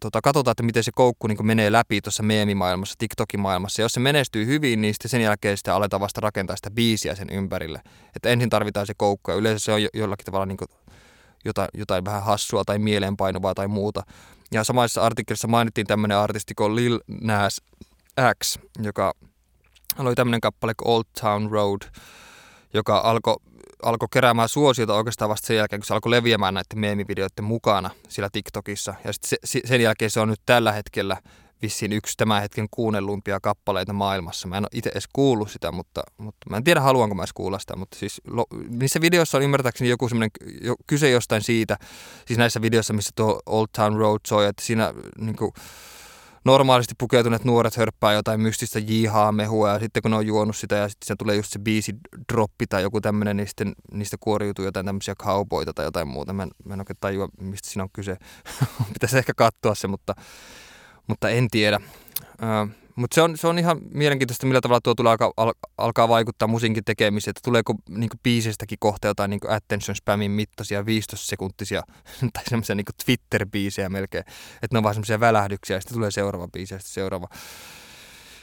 tota, 0.00 0.20
katsotaan, 0.20 0.52
että 0.52 0.62
miten 0.62 0.84
se 0.84 0.90
koukku 0.94 1.26
niin 1.26 1.46
menee 1.46 1.72
läpi 1.72 2.00
tuossa 2.00 2.22
meemimaailmassa, 2.22 2.94
TikTokin 2.98 3.40
maailmassa. 3.40 3.82
Ja 3.82 3.84
jos 3.84 3.92
se 3.92 4.00
menestyy 4.00 4.46
hyvin, 4.46 4.80
niin 4.80 4.94
sitten 4.94 5.08
sen 5.08 5.20
jälkeen 5.20 5.56
sitten 5.56 5.74
aletaan 5.74 6.00
vasta 6.00 6.20
rakentaa 6.20 6.56
sitä 6.56 6.70
biisiä 6.70 7.14
sen 7.14 7.30
ympärille. 7.30 7.80
Että 8.16 8.28
ensin 8.28 8.50
tarvitaan 8.50 8.86
se 8.86 8.94
koukku 8.96 9.30
ja 9.30 9.36
yleensä 9.36 9.64
se 9.64 9.72
on 9.72 9.82
jo, 9.82 9.88
jollakin 9.94 10.24
tavalla 10.24 10.46
niin 10.46 10.56
kuin 10.56 10.68
jotain, 11.46 11.68
jotain 11.74 12.04
vähän 12.04 12.22
hassua 12.22 12.64
tai 12.64 12.78
mieleenpainuvaa 12.78 13.54
tai 13.54 13.68
muuta. 13.68 14.02
Ja 14.52 14.64
samassa 14.64 15.02
artikkelissa 15.02 15.48
mainittiin 15.48 15.86
tämmöinen 15.86 16.18
artisti 16.18 16.54
kuin 16.54 16.76
Lil 16.76 17.00
Nas 17.20 17.62
X, 18.42 18.58
joka 18.82 19.14
oli 19.98 20.14
tämmöinen 20.14 20.40
kappale 20.40 20.74
kuin 20.74 20.88
Old 20.88 21.04
Town 21.20 21.50
Road, 21.50 21.82
joka 22.74 22.98
alkoi 22.98 23.36
alkoi 23.82 24.08
keräämään 24.12 24.48
suosiota 24.48 24.94
oikeastaan 24.94 25.28
vasta 25.28 25.46
sen 25.46 25.56
jälkeen, 25.56 25.80
kun 25.80 25.86
se 25.86 25.94
alkoi 25.94 26.10
leviämään 26.10 26.54
näiden 26.54 26.78
meemivideoiden 26.78 27.44
mukana 27.44 27.90
siellä 28.08 28.28
TikTokissa. 28.32 28.94
Ja 29.04 29.12
sitten 29.12 29.38
se, 29.44 29.60
sen 29.64 29.80
jälkeen 29.80 30.10
se 30.10 30.20
on 30.20 30.28
nyt 30.28 30.40
tällä 30.46 30.72
hetkellä 30.72 31.16
vissiin 31.62 31.92
yksi 31.92 32.14
tämän 32.16 32.42
hetken 32.42 32.66
kuunnellumpia 32.70 33.40
kappaleita 33.40 33.92
maailmassa. 33.92 34.48
Mä 34.48 34.56
en 34.56 34.64
ole 34.64 34.68
itse 34.72 34.90
edes 34.90 35.08
kuullut 35.12 35.50
sitä, 35.50 35.72
mutta, 35.72 36.02
mutta 36.18 36.50
mä 36.50 36.56
en 36.56 36.64
tiedä 36.64 36.80
haluanko 36.80 37.14
mä 37.14 37.22
edes 37.22 37.32
kuulla 37.32 37.58
sitä, 37.58 37.76
mutta 37.76 37.98
siis 37.98 38.20
lo, 38.26 38.46
niissä 38.68 39.00
videoissa 39.00 39.38
on 39.38 39.44
ymmärtääkseni 39.44 39.90
joku 39.90 40.08
semmoinen 40.08 40.30
jo, 40.62 40.74
kyse 40.86 41.10
jostain 41.10 41.42
siitä, 41.42 41.76
siis 42.26 42.38
näissä 42.38 42.62
videoissa, 42.62 42.94
missä 42.94 43.10
tuo 43.16 43.40
Old 43.46 43.66
Town 43.76 43.96
Road 43.96 44.20
soi, 44.26 44.46
että 44.46 44.62
siinä 44.62 44.94
niin 45.18 45.36
kuin, 45.36 45.52
normaalisti 46.46 46.94
pukeutuneet 46.98 47.44
nuoret 47.44 47.76
hörppää 47.76 48.12
jotain 48.12 48.40
mystistä 48.40 48.78
jihaa 48.78 49.32
mehua 49.32 49.70
ja 49.70 49.78
sitten 49.78 50.02
kun 50.02 50.10
ne 50.10 50.16
on 50.16 50.26
juonut 50.26 50.56
sitä 50.56 50.76
ja 50.76 50.88
sitten 50.88 51.06
se 51.06 51.16
tulee 51.16 51.36
just 51.36 51.52
se 51.52 51.58
biisi 51.58 51.94
droppi 52.32 52.66
tai 52.66 52.82
joku 52.82 53.00
tämmöinen, 53.00 53.36
niin 53.36 53.46
sitten 53.46 53.72
niistä 53.92 54.16
kuoriutuu 54.20 54.64
jotain 54.64 54.86
tämmöisiä 54.86 55.14
cowboyta 55.14 55.72
tai 55.72 55.84
jotain 55.84 56.08
muuta. 56.08 56.32
Mä 56.32 56.42
en, 56.42 56.50
mä 56.64 56.74
en 56.74 56.80
oikein 56.80 56.96
tajua, 57.00 57.28
mistä 57.40 57.68
siinä 57.68 57.82
on 57.82 57.88
kyse. 57.92 58.16
Pitäisi 58.92 59.18
ehkä 59.18 59.32
katsoa 59.36 59.74
se, 59.74 59.88
mutta 59.88 60.14
mutta 61.06 61.28
en 61.30 61.48
tiedä. 61.50 61.80
Mutta 62.96 63.14
se 63.14 63.22
on, 63.22 63.36
se 63.36 63.46
on 63.46 63.58
ihan 63.58 63.78
mielenkiintoista, 63.94 64.46
millä 64.46 64.60
tavalla 64.60 64.80
tuo 64.80 64.94
tulee 64.94 65.10
alkaa, 65.10 65.32
al, 65.36 65.52
alkaa 65.78 66.08
vaikuttaa 66.08 66.48
musiikin 66.48 66.84
tekemiseen, 66.84 67.30
että 67.30 67.40
tuleeko 67.44 67.74
niin 67.88 68.10
biiseistäkin 68.22 68.78
kohta 68.80 69.06
jotain 69.06 69.30
niin 69.30 69.40
attention 69.48 69.96
spamin 69.96 70.30
mittaisia 70.30 70.82
15-sekuntisia 70.82 71.82
tai 72.32 72.42
semmoisia 72.48 72.74
niin 72.74 72.86
Twitter-biisejä 73.04 73.88
melkein, 73.88 74.24
että 74.62 74.68
ne 74.72 74.78
on 74.78 74.82
vaan 74.84 74.94
semmoisia 74.94 75.20
välähdyksiä 75.20 75.76
ja 75.76 75.80
sitten 75.80 75.94
tulee 75.94 76.10
seuraava 76.10 76.48
biisi 76.48 76.74
ja 76.74 76.78
sitten 76.78 76.94
seuraava. 76.94 77.28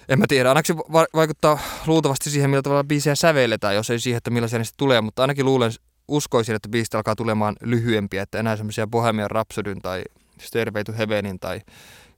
En 0.09 0.19
mä 0.19 0.25
tiedä, 0.27 0.49
ainakin 0.49 0.75
se 0.75 0.83
va- 0.91 1.07
vaikuttaa 1.13 1.59
luultavasti 1.87 2.29
siihen, 2.29 2.49
millä 2.49 2.61
tavalla 2.61 2.83
biisejä 2.83 3.15
sävelletään, 3.15 3.75
jos 3.75 3.89
ei 3.89 3.99
siihen, 3.99 4.17
että 4.17 4.31
millaisia 4.31 4.59
niistä 4.59 4.77
tulee, 4.77 5.01
mutta 5.01 5.21
ainakin 5.21 5.45
luulen, 5.45 5.71
uskoisin, 6.07 6.55
että 6.55 6.69
biisistä 6.69 6.97
alkaa 6.97 7.15
tulemaan 7.15 7.55
lyhyempiä, 7.61 8.23
että 8.23 8.39
enää 8.39 8.57
semmoisia 8.57 8.87
Bohemian 8.87 9.31
Rhapsodyn 9.31 9.81
tai 9.81 10.03
Stairway 10.41 10.83
to 10.83 10.93
Heavenin 10.97 11.39
tai 11.39 11.61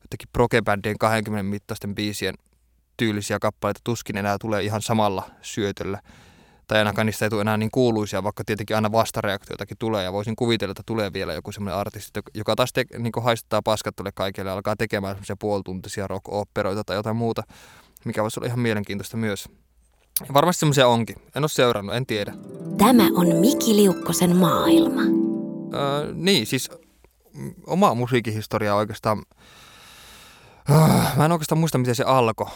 jotenkin 0.06 0.30
prokebändien 0.34 0.98
20 0.98 1.44
mittaisten 1.44 1.96
biisien 1.96 2.36
tyylisiä 2.98 3.40
kappaleita 3.40 3.80
tuskin 3.84 4.18
enää 4.18 4.38
tulee 4.42 4.64
ihan 4.64 4.82
samalla 4.82 5.30
syötöllä. 5.42 6.00
Tai 6.68 6.80
ainakaan 6.80 7.06
niistä 7.06 7.26
ei 7.26 7.30
tule 7.30 7.42
enää 7.42 7.58
niin 7.58 7.72
kuuluisia, 7.72 8.24
vaikka 8.24 8.44
tietenkin 8.46 8.76
aina 8.76 8.92
vastareaktioitakin 8.92 9.78
tulee. 9.78 10.04
Ja 10.04 10.14
voisin 10.14 10.36
kuvitella, 10.36 10.72
että 10.72 10.84
tulee 10.86 11.14
vielä 11.14 11.34
joku 11.34 11.52
semmoinen 11.52 11.80
artisti, 11.80 12.20
joka 12.34 12.56
taas 12.56 12.74
te, 12.74 12.86
niin 12.98 13.12
haistaa 13.22 13.62
paskat 13.62 13.96
tulee 13.96 14.12
kaikille 14.16 14.50
ja 14.50 14.54
alkaa 14.54 14.76
tekemään 14.76 15.16
semmoisia 15.16 15.36
puolituntisia 15.40 16.08
rock-operoita 16.08 16.84
tai 16.84 16.96
jotain 16.96 17.16
muuta, 17.16 17.44
mikä 18.06 18.22
voisi 18.24 18.40
olla 18.40 18.48
ihan 18.48 18.60
mielenkiintoista 18.60 19.18
myös. 19.18 19.50
Ja 20.28 20.34
varmasti 20.34 20.60
semmoisia 20.60 20.88
onkin. 20.88 21.16
En 21.36 21.44
ole 21.44 21.50
seurannut, 21.50 21.96
en 21.96 22.06
tiedä. 22.06 22.34
Tämä 22.78 23.04
on 23.16 23.36
Miki 23.36 23.76
Liukkosen 23.76 24.36
maailma. 24.36 25.02
Öö, 25.74 26.14
niin, 26.14 26.46
siis 26.46 26.70
oma 27.68 27.94
musiikkihistoria 27.94 28.76
oikeastaan 28.76 29.24
Mä 31.16 31.26
en 31.26 31.32
oikeastaan 31.32 31.60
muista, 31.60 31.78
miten 31.78 31.96
se 31.96 32.04
alkoi. 32.04 32.48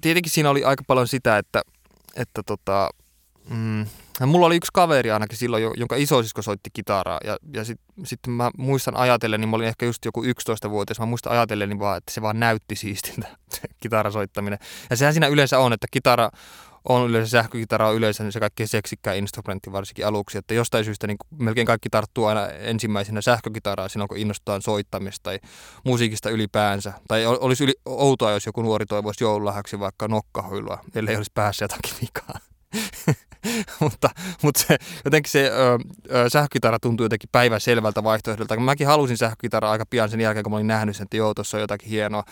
Tietenkin 0.00 0.32
siinä 0.32 0.50
oli 0.50 0.64
aika 0.64 0.84
paljon 0.86 1.08
sitä, 1.08 1.38
että, 1.38 1.62
että 2.16 2.42
tota, 2.46 2.90
mm, 3.50 3.86
mulla 4.26 4.46
oli 4.46 4.56
yksi 4.56 4.70
kaveri 4.74 5.10
ainakin 5.10 5.38
silloin, 5.38 5.62
jonka 5.76 5.96
isosisko 5.96 6.42
soitti 6.42 6.70
kitaraa. 6.72 7.20
Ja, 7.24 7.36
ja 7.54 7.64
sitten 7.64 8.06
sit 8.06 8.20
mä 8.26 8.50
muistan 8.58 8.96
ajatellen, 8.96 9.40
niin 9.40 9.48
mä 9.48 9.56
olin 9.56 9.68
ehkä 9.68 9.86
just 9.86 10.04
joku 10.04 10.22
11-vuotias, 10.22 11.00
mä 11.00 11.06
muistan 11.06 11.32
ajatellen 11.32 11.68
niin 11.68 11.78
vaan, 11.78 11.98
että 11.98 12.12
se 12.12 12.22
vaan 12.22 12.40
näytti 12.40 12.76
siistintä, 12.76 13.28
se 13.54 13.60
kitarasoittaminen. 13.80 14.58
Ja 14.90 14.96
sehän 14.96 15.14
siinä 15.14 15.26
yleensä 15.26 15.58
on, 15.58 15.72
että 15.72 15.86
kitara 15.90 16.30
on 16.88 17.10
yleensä 17.10 17.30
sähkökitara 17.30 17.88
on 17.88 17.96
yleensä 17.96 18.30
se 18.30 18.40
kaikkein 18.40 18.68
seksikkää 18.68 19.14
instrumentti 19.14 19.72
varsinkin 19.72 20.06
aluksi, 20.06 20.38
että 20.38 20.54
jostain 20.54 20.84
syystä 20.84 21.06
niin 21.06 21.16
melkein 21.38 21.66
kaikki 21.66 21.90
tarttuu 21.90 22.24
aina 22.24 22.48
ensimmäisenä 22.48 23.20
sähkökitaraa 23.20 23.88
silloin, 23.88 24.08
kun 24.08 24.18
innostutaan 24.18 24.62
soittamista 24.62 25.22
tai 25.22 25.38
musiikista 25.84 26.30
ylipäänsä. 26.30 26.92
Tai 27.08 27.26
olisi 27.26 27.64
yli, 27.64 27.74
outoa, 27.86 28.30
jos 28.30 28.46
joku 28.46 28.62
nuori 28.62 28.86
toivoisi 28.86 29.24
joululahjaksi 29.24 29.80
vaikka 29.80 30.08
nokkahuilua, 30.08 30.78
ellei 30.94 31.16
olisi 31.16 31.30
päässä 31.34 31.64
jotakin 31.64 31.94
vikaa. 32.00 32.38
mutta, 33.80 34.10
mutta 34.42 34.64
se, 34.66 34.76
jotenkin 35.04 35.30
se 35.30 35.50
ö, 35.50 35.78
ö, 36.14 36.30
sähkökitara 36.30 36.78
tuntuu 36.78 37.04
jotenkin 37.04 37.28
päivän 37.32 37.60
selvältä 37.60 38.04
vaihtoehdolta. 38.04 38.60
Mäkin 38.60 38.86
halusin 38.86 39.18
sähkökitaraa 39.18 39.72
aika 39.72 39.86
pian 39.90 40.10
sen 40.10 40.20
jälkeen, 40.20 40.42
kun 40.42 40.52
mä 40.52 40.56
olin 40.56 40.66
nähnyt 40.66 40.96
sen, 40.96 41.04
että 41.04 41.16
joo, 41.16 41.34
tuossa 41.34 41.56
on 41.56 41.60
jotakin 41.60 41.88
hienoa. 41.88 42.24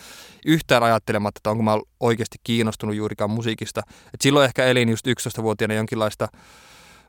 Yhtään 0.45 0.83
ajattelematta, 0.83 1.39
että 1.39 1.49
onko 1.49 1.63
mä 1.63 1.77
oikeasti 1.99 2.37
kiinnostunut 2.43 2.95
juurikaan 2.95 3.29
musiikista. 3.29 3.81
Et 4.13 4.21
silloin 4.21 4.45
ehkä 4.45 4.65
elin 4.65 4.89
just 4.89 5.07
11-vuotiaana 5.07 5.73
jonkinlaista 5.73 6.27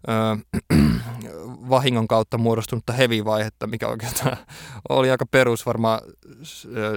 vahingon 1.70 2.08
kautta 2.08 2.38
muodostunutta 2.38 2.92
heavy-vaihetta, 2.92 3.66
mikä 3.66 3.88
oikeastaan 3.88 4.36
oli 4.88 5.10
aika 5.10 5.26
perus 5.26 5.66
varmaan 5.66 6.00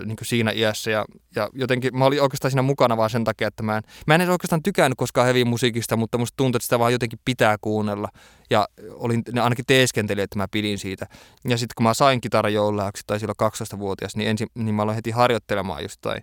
niin 0.05 0.17
siinä 0.21 0.51
iässä. 0.51 0.91
Ja, 0.91 1.05
ja 1.35 1.49
jotenkin 1.53 1.97
mä 1.97 2.05
olin 2.05 2.21
oikeastaan 2.21 2.51
siinä 2.51 2.61
mukana 2.61 2.97
vaan 2.97 3.09
sen 3.09 3.23
takia, 3.23 3.47
että 3.47 3.63
mä 3.63 3.77
en, 3.77 3.83
mä 4.07 4.15
en 4.15 4.21
edes 4.21 4.31
oikeastaan 4.31 4.63
tykännyt 4.63 4.97
koskaan 4.97 5.25
heavy-musiikista, 5.25 5.97
mutta 5.97 6.17
musta 6.17 6.37
tuntui, 6.37 6.57
että 6.57 6.63
sitä 6.63 6.79
vaan 6.79 6.91
jotenkin 6.91 7.19
pitää 7.25 7.57
kuunnella. 7.61 8.09
Ja 8.49 8.67
olin, 8.91 9.21
ne 9.33 9.41
ainakin 9.41 9.65
teeskenteli, 9.65 10.21
että 10.21 10.37
mä 10.37 10.47
pidin 10.51 10.79
siitä. 10.79 11.07
Ja 11.47 11.57
sitten 11.57 11.73
kun 11.75 11.83
mä 11.83 11.93
sain 11.93 12.21
kitaran 12.21 12.53
joululahjaksi 12.53 13.03
tai 13.07 13.19
silloin 13.19 13.51
12-vuotias, 13.75 14.15
niin, 14.15 14.29
ensin, 14.29 14.47
niin 14.55 14.75
mä 14.75 14.81
aloin 14.81 14.95
heti 14.95 15.11
harjoittelemaan 15.11 15.83
just 15.83 16.01
tai 16.01 16.19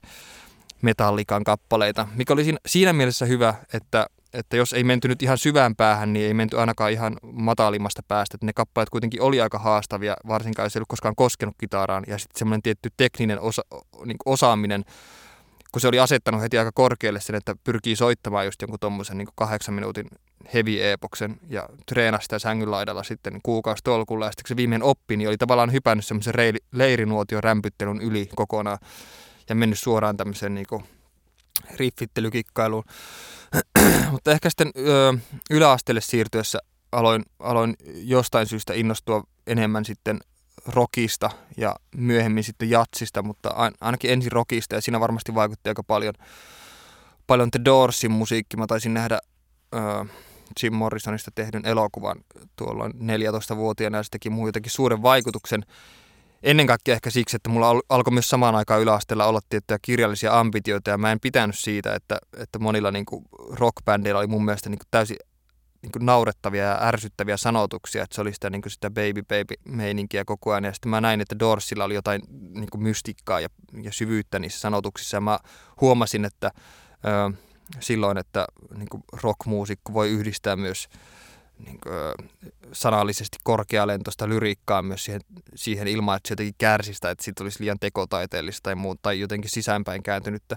metallikan 0.82 1.44
kappaleita, 1.44 2.08
mikä 2.14 2.32
oli 2.32 2.44
siinä, 2.44 2.58
siinä 2.66 2.92
mielessä 2.92 3.26
hyvä, 3.26 3.54
että 3.72 4.06
että 4.34 4.56
jos 4.56 4.72
ei 4.72 4.84
menty 4.84 5.08
nyt 5.08 5.22
ihan 5.22 5.38
syvään 5.38 5.76
päähän, 5.76 6.12
niin 6.12 6.26
ei 6.26 6.34
menty 6.34 6.58
ainakaan 6.58 6.92
ihan 6.92 7.16
matalimmasta 7.22 8.02
päästä. 8.08 8.36
Että 8.36 8.46
ne 8.46 8.52
kappaleet 8.52 8.90
kuitenkin 8.90 9.22
oli 9.22 9.40
aika 9.40 9.58
haastavia, 9.58 10.16
varsinkaan 10.28 10.66
jos 10.66 10.76
ei 10.76 10.80
ollut 10.80 10.88
koskaan 10.88 11.16
koskenut 11.16 11.54
kitaraan. 11.58 12.04
Ja 12.06 12.18
sitten 12.18 12.38
semmoinen 12.38 12.62
tietty 12.62 12.90
tekninen 12.96 13.40
osa, 13.40 13.62
niin 14.04 14.16
osaaminen, 14.26 14.84
kun 15.72 15.80
se 15.80 15.88
oli 15.88 15.98
asettanut 15.98 16.42
heti 16.42 16.58
aika 16.58 16.72
korkealle 16.74 17.20
sen, 17.20 17.36
että 17.36 17.56
pyrkii 17.64 17.96
soittamaan 17.96 18.44
just 18.44 18.62
jonkun 18.62 18.80
tuommoisen 18.80 19.18
niin 19.18 19.28
kahdeksan 19.34 19.74
minuutin 19.74 20.06
heavy-epoksen 20.54 21.40
ja 21.48 21.68
treenasi 21.86 22.22
sitä 22.22 22.38
sängyn 22.38 22.70
laidalla 22.70 23.02
sitten 23.02 23.40
kuukausi 23.42 23.84
tolkulla. 23.84 24.26
Ja 24.26 24.30
sitten 24.30 24.48
se 24.48 24.56
viimein 24.56 24.82
oppi, 24.82 25.16
niin 25.16 25.28
oli 25.28 25.38
tavallaan 25.38 25.72
hypännyt 25.72 26.06
semmoisen 26.06 26.34
leirinuotion 26.72 27.44
rämpyttelyn 27.44 28.00
yli 28.00 28.28
kokonaan 28.36 28.78
ja 29.48 29.54
mennyt 29.54 29.78
suoraan 29.78 30.16
tämmöiseen 30.16 30.54
niin 30.54 30.66
riffittelykikkailun. 31.74 32.84
Mutta 34.12 34.30
ehkä 34.30 34.50
sitten 34.50 34.72
ö, 34.76 35.14
yläasteelle 35.50 36.00
siirtyessä 36.00 36.58
aloin, 36.92 37.22
aloin 37.38 37.74
jostain 37.94 38.46
syystä 38.46 38.74
innostua 38.74 39.24
enemmän 39.46 39.84
sitten 39.84 40.18
rockista 40.66 41.30
ja 41.56 41.76
myöhemmin 41.96 42.44
sitten 42.44 42.70
jatsista, 42.70 43.22
mutta 43.22 43.72
ainakin 43.80 44.10
ensin 44.10 44.32
rockista 44.32 44.74
ja 44.74 44.80
siinä 44.80 45.00
varmasti 45.00 45.34
vaikutti 45.34 45.68
aika 45.68 45.82
paljon, 45.82 46.14
paljon 47.26 47.50
The 47.50 47.60
Doorsin 47.64 48.10
musiikki. 48.10 48.56
Mä 48.56 48.66
taisin 48.66 48.94
nähdä 48.94 49.18
ö, 49.74 49.78
Jim 50.62 50.74
Morrisonista 50.74 51.30
tehdyn 51.34 51.66
elokuvan 51.66 52.16
tuolloin 52.56 52.92
14-vuotiaana 52.92 53.98
ja 53.98 54.02
se 54.02 54.08
teki 54.10 54.28
jotenkin 54.46 54.72
suuren 54.72 55.02
vaikutuksen 55.02 55.62
ennen 56.42 56.66
kaikkea 56.66 56.94
ehkä 56.94 57.10
siksi, 57.10 57.36
että 57.36 57.50
mulla 57.50 57.80
alkoi 57.88 58.12
myös 58.12 58.28
samaan 58.28 58.54
aikaan 58.54 58.80
yläasteella 58.80 59.26
olla 59.26 59.40
tiettyjä 59.48 59.78
kirjallisia 59.82 60.40
ambitioita 60.40 60.90
ja 60.90 60.98
mä 60.98 61.12
en 61.12 61.20
pitänyt 61.20 61.58
siitä, 61.58 61.94
että, 61.94 62.18
että 62.36 62.58
monilla 62.58 62.90
niin 62.90 63.06
rockbändeillä 63.50 64.18
oli 64.18 64.26
mun 64.26 64.44
mielestä 64.44 64.70
niin 64.70 64.78
kuin 64.78 64.88
täysin 64.90 65.16
niin 65.82 65.92
kuin 65.92 66.06
naurettavia 66.06 66.64
ja 66.64 66.78
ärsyttäviä 66.82 67.36
sanotuksia, 67.36 68.02
että 68.02 68.14
se 68.14 68.20
oli 68.20 68.32
sitä, 68.32 68.50
niin 68.50 68.62
kuin 68.62 68.72
sitä 68.72 68.90
baby 68.90 69.22
baby 69.22 69.54
meininkiä 69.64 70.24
koko 70.24 70.52
ajan. 70.52 70.64
Ja 70.64 70.72
sitten 70.72 70.90
mä 70.90 71.00
näin, 71.00 71.20
että 71.20 71.38
Dorsilla 71.38 71.84
oli 71.84 71.94
jotain 71.94 72.22
niin 72.54 72.70
kuin 72.70 72.82
mystikkaa 72.82 73.40
ja, 73.40 73.48
ja 73.82 73.92
syvyyttä 73.92 74.38
niissä 74.38 74.60
sanotuksissa. 74.60 75.16
Ja 75.16 75.20
mä 75.20 75.38
huomasin, 75.80 76.24
että 76.24 76.50
ö, 77.04 77.36
silloin, 77.80 78.18
että 78.18 78.46
niin 78.76 78.88
kuin 78.88 79.02
rockmuusikko 79.22 79.92
voi 79.92 80.10
yhdistää 80.10 80.56
myös 80.56 80.88
niin 81.64 81.78
kuin, 81.82 82.28
sanallisesti 82.72 83.38
korkealentoista 83.44 84.28
lyriikkaa 84.28 84.82
myös 84.82 85.04
siihen, 85.04 85.20
siihen 85.54 85.88
ilman, 85.88 86.16
että 86.16 86.28
se 86.28 86.32
jotenkin 86.32 86.54
kärsistä, 86.58 87.10
että 87.10 87.24
siitä 87.24 87.44
olisi 87.44 87.60
liian 87.60 87.78
tekotaiteellista 87.80 88.60
tai 88.62 88.74
muuta, 88.74 89.02
tai 89.02 89.20
jotenkin 89.20 89.50
sisäänpäin 89.50 90.02
kääntynyttä. 90.02 90.56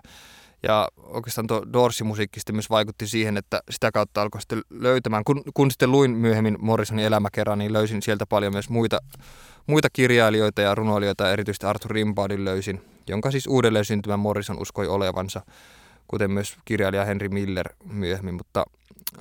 Ja 0.63 0.87
oikeastaan 0.97 1.47
tuo 1.47 1.63
Dorsi-musiikki 1.73 2.39
sitten 2.39 2.55
myös 2.55 2.69
vaikutti 2.69 3.07
siihen, 3.07 3.37
että 3.37 3.61
sitä 3.71 3.91
kautta 3.91 4.21
alkoi 4.21 4.41
sitten 4.41 4.61
löytämään. 4.69 5.23
Kun, 5.23 5.43
kun 5.53 5.71
sitten 5.71 5.91
luin 5.91 6.11
myöhemmin 6.11 6.57
Morrisonin 6.59 7.05
elämäkerran, 7.05 7.59
niin 7.59 7.73
löysin 7.73 8.01
sieltä 8.01 8.25
paljon 8.25 8.53
myös 8.53 8.69
muita, 8.69 8.99
muita 9.67 9.87
kirjailijoita 9.93 10.61
ja 10.61 10.75
runoilijoita, 10.75 11.31
erityisesti 11.31 11.65
Arthur 11.65 11.91
Rimbaudin 11.91 12.45
löysin, 12.45 12.81
jonka 13.07 13.31
siis 13.31 13.47
uudelleen 13.47 13.85
syntymän 13.85 14.19
Morrison 14.19 14.61
uskoi 14.61 14.87
olevansa, 14.87 15.41
kuten 16.07 16.31
myös 16.31 16.57
kirjailija 16.65 17.05
Henry 17.05 17.29
Miller 17.29 17.69
myöhemmin, 17.83 18.35
mutta 18.35 18.65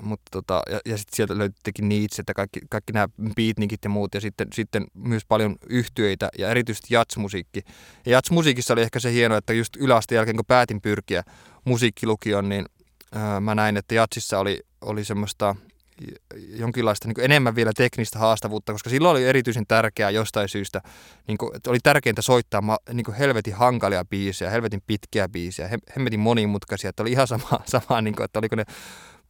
mutta 0.00 0.30
tota, 0.30 0.62
ja, 0.70 0.80
ja 0.86 0.98
sitten 0.98 1.16
sieltä 1.16 1.38
löytyikin 1.38 1.88
Nietzsche, 1.88 2.20
että 2.20 2.34
kaikki, 2.34 2.60
kaikki 2.70 2.92
nämä 2.92 3.08
beatnikit 3.36 3.84
ja 3.84 3.90
muut, 3.90 4.14
ja 4.14 4.20
sitten, 4.20 4.48
sitten 4.54 4.86
myös 4.94 5.22
paljon 5.28 5.56
yhtyeitä 5.68 6.28
ja 6.38 6.50
erityisesti 6.50 6.94
jatsmusiikki. 6.94 7.60
Ja 8.06 8.12
jatsmusiikissa 8.12 8.74
oli 8.74 8.82
ehkä 8.82 9.00
se 9.00 9.12
hieno, 9.12 9.36
että 9.36 9.52
just 9.52 9.76
yläasteen 9.76 10.16
jälkeen, 10.16 10.36
kun 10.36 10.44
päätin 10.46 10.80
pyrkiä 10.80 11.22
musiikkilukioon, 11.64 12.48
niin 12.48 12.66
ää, 13.12 13.40
mä 13.40 13.54
näin, 13.54 13.76
että 13.76 13.94
jatsissa 13.94 14.38
oli, 14.38 14.60
oli 14.80 15.04
semmoista 15.04 15.56
jonkinlaista 16.56 17.08
niin 17.08 17.24
enemmän 17.24 17.54
vielä 17.54 17.72
teknistä 17.76 18.18
haastavuutta, 18.18 18.72
koska 18.72 18.90
silloin 18.90 19.12
oli 19.12 19.24
erityisen 19.24 19.66
tärkeää 19.68 20.10
jostain 20.10 20.48
syystä, 20.48 20.80
niin 21.28 21.38
kuin, 21.38 21.56
että 21.56 21.70
oli 21.70 21.78
tärkeintä 21.82 22.22
soittaa 22.22 22.62
niin 22.92 23.14
helvetin 23.18 23.54
hankalia 23.54 24.04
biisejä, 24.04 24.50
helvetin 24.50 24.82
pitkiä 24.86 25.28
biisejä, 25.28 25.68
helvetin 25.96 26.20
monimutkaisia, 26.20 26.90
että 26.90 27.02
oli 27.02 27.12
ihan 27.12 27.26
sama, 27.26 27.60
sama 27.88 28.00
niin 28.00 28.16
kuin, 28.16 28.24
että 28.24 28.38
oliko 28.38 28.56
ne 28.56 28.64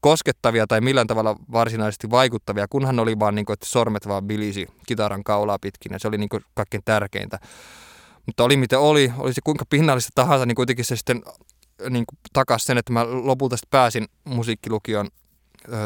koskettavia 0.05 0.67
tai 0.67 0.81
millään 0.81 1.07
tavalla 1.07 1.37
varsinaisesti 1.53 2.11
vaikuttavia, 2.11 2.69
kunhan 2.69 3.01
oli 3.01 3.19
vaan 3.19 3.35
niin 3.35 3.47
kuin, 3.47 3.55
että 3.55 3.67
sormet 3.67 4.09
vaan 4.09 4.25
bilisi 4.25 4.67
kitaran 4.87 5.25
kaulaa 5.25 5.59
pitkin 5.59 5.93
ja 5.93 5.99
se 5.99 6.09
oli 6.09 6.19
niin 6.19 6.29
kuin 6.29 6.45
kaikkein 6.55 6.83
tärkeintä. 6.85 7.39
Mutta 8.27 8.45
oli 8.45 8.57
mitä 8.57 8.79
oli, 8.79 9.13
oli 9.19 9.33
se 9.33 9.41
kuinka 9.45 9.65
pinnallista 9.71 10.11
tahansa, 10.15 10.47
niin 10.47 10.55
kuitenkin 10.55 10.85
se 10.85 10.97
sitten 10.97 11.23
niin 11.91 12.05
kuin 12.07 12.45
sen, 12.57 12.79
että 12.79 12.93
mä 12.93 13.07
lopulta 13.09 13.57
sitten 13.57 13.71
pääsin 13.71 14.07
musiikkilukion 14.25 15.09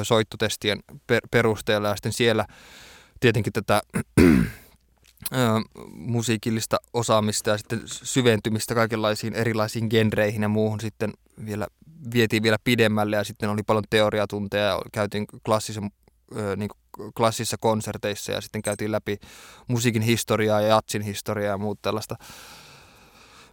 soittotestien 0.03 0.81
per- 1.07 1.29
perusteella 1.31 1.89
ja 1.89 1.97
sitten 1.97 2.13
siellä 2.13 2.47
tietenkin 3.21 3.53
tätä 3.53 3.83
musiikillista 5.91 6.77
osaamista 6.93 7.51
ja 7.51 7.59
sitten 7.59 7.83
syventymistä 7.85 8.75
kaikenlaisiin 8.75 9.35
erilaisiin 9.35 9.87
genreihin 9.91 10.43
ja 10.43 10.49
muuhun 10.49 10.81
sitten 10.81 11.13
vielä 11.45 11.67
vietiin 12.13 12.43
vielä 12.43 12.57
pidemmälle 12.65 13.17
ja 13.17 13.25
sitten 13.25 13.51
oli 13.51 13.63
paljon 13.63 13.85
teoriatunteja 13.91 14.65
ja 14.65 14.81
käytiin 14.93 15.27
klassisen, 15.45 15.91
niin 16.57 16.71
klassisissa 17.17 17.57
konserteissa 17.61 18.33
ja 18.33 18.41
sitten 18.41 18.63
käytiin 18.63 18.93
läpi 18.93 19.19
musiikin 19.69 20.03
historiaa 20.03 20.61
ja 20.61 20.69
jatsin 20.69 21.03
historiaa 21.03 21.51
ja 21.51 21.59
muuta 21.59 21.79
tällaista 21.83 22.17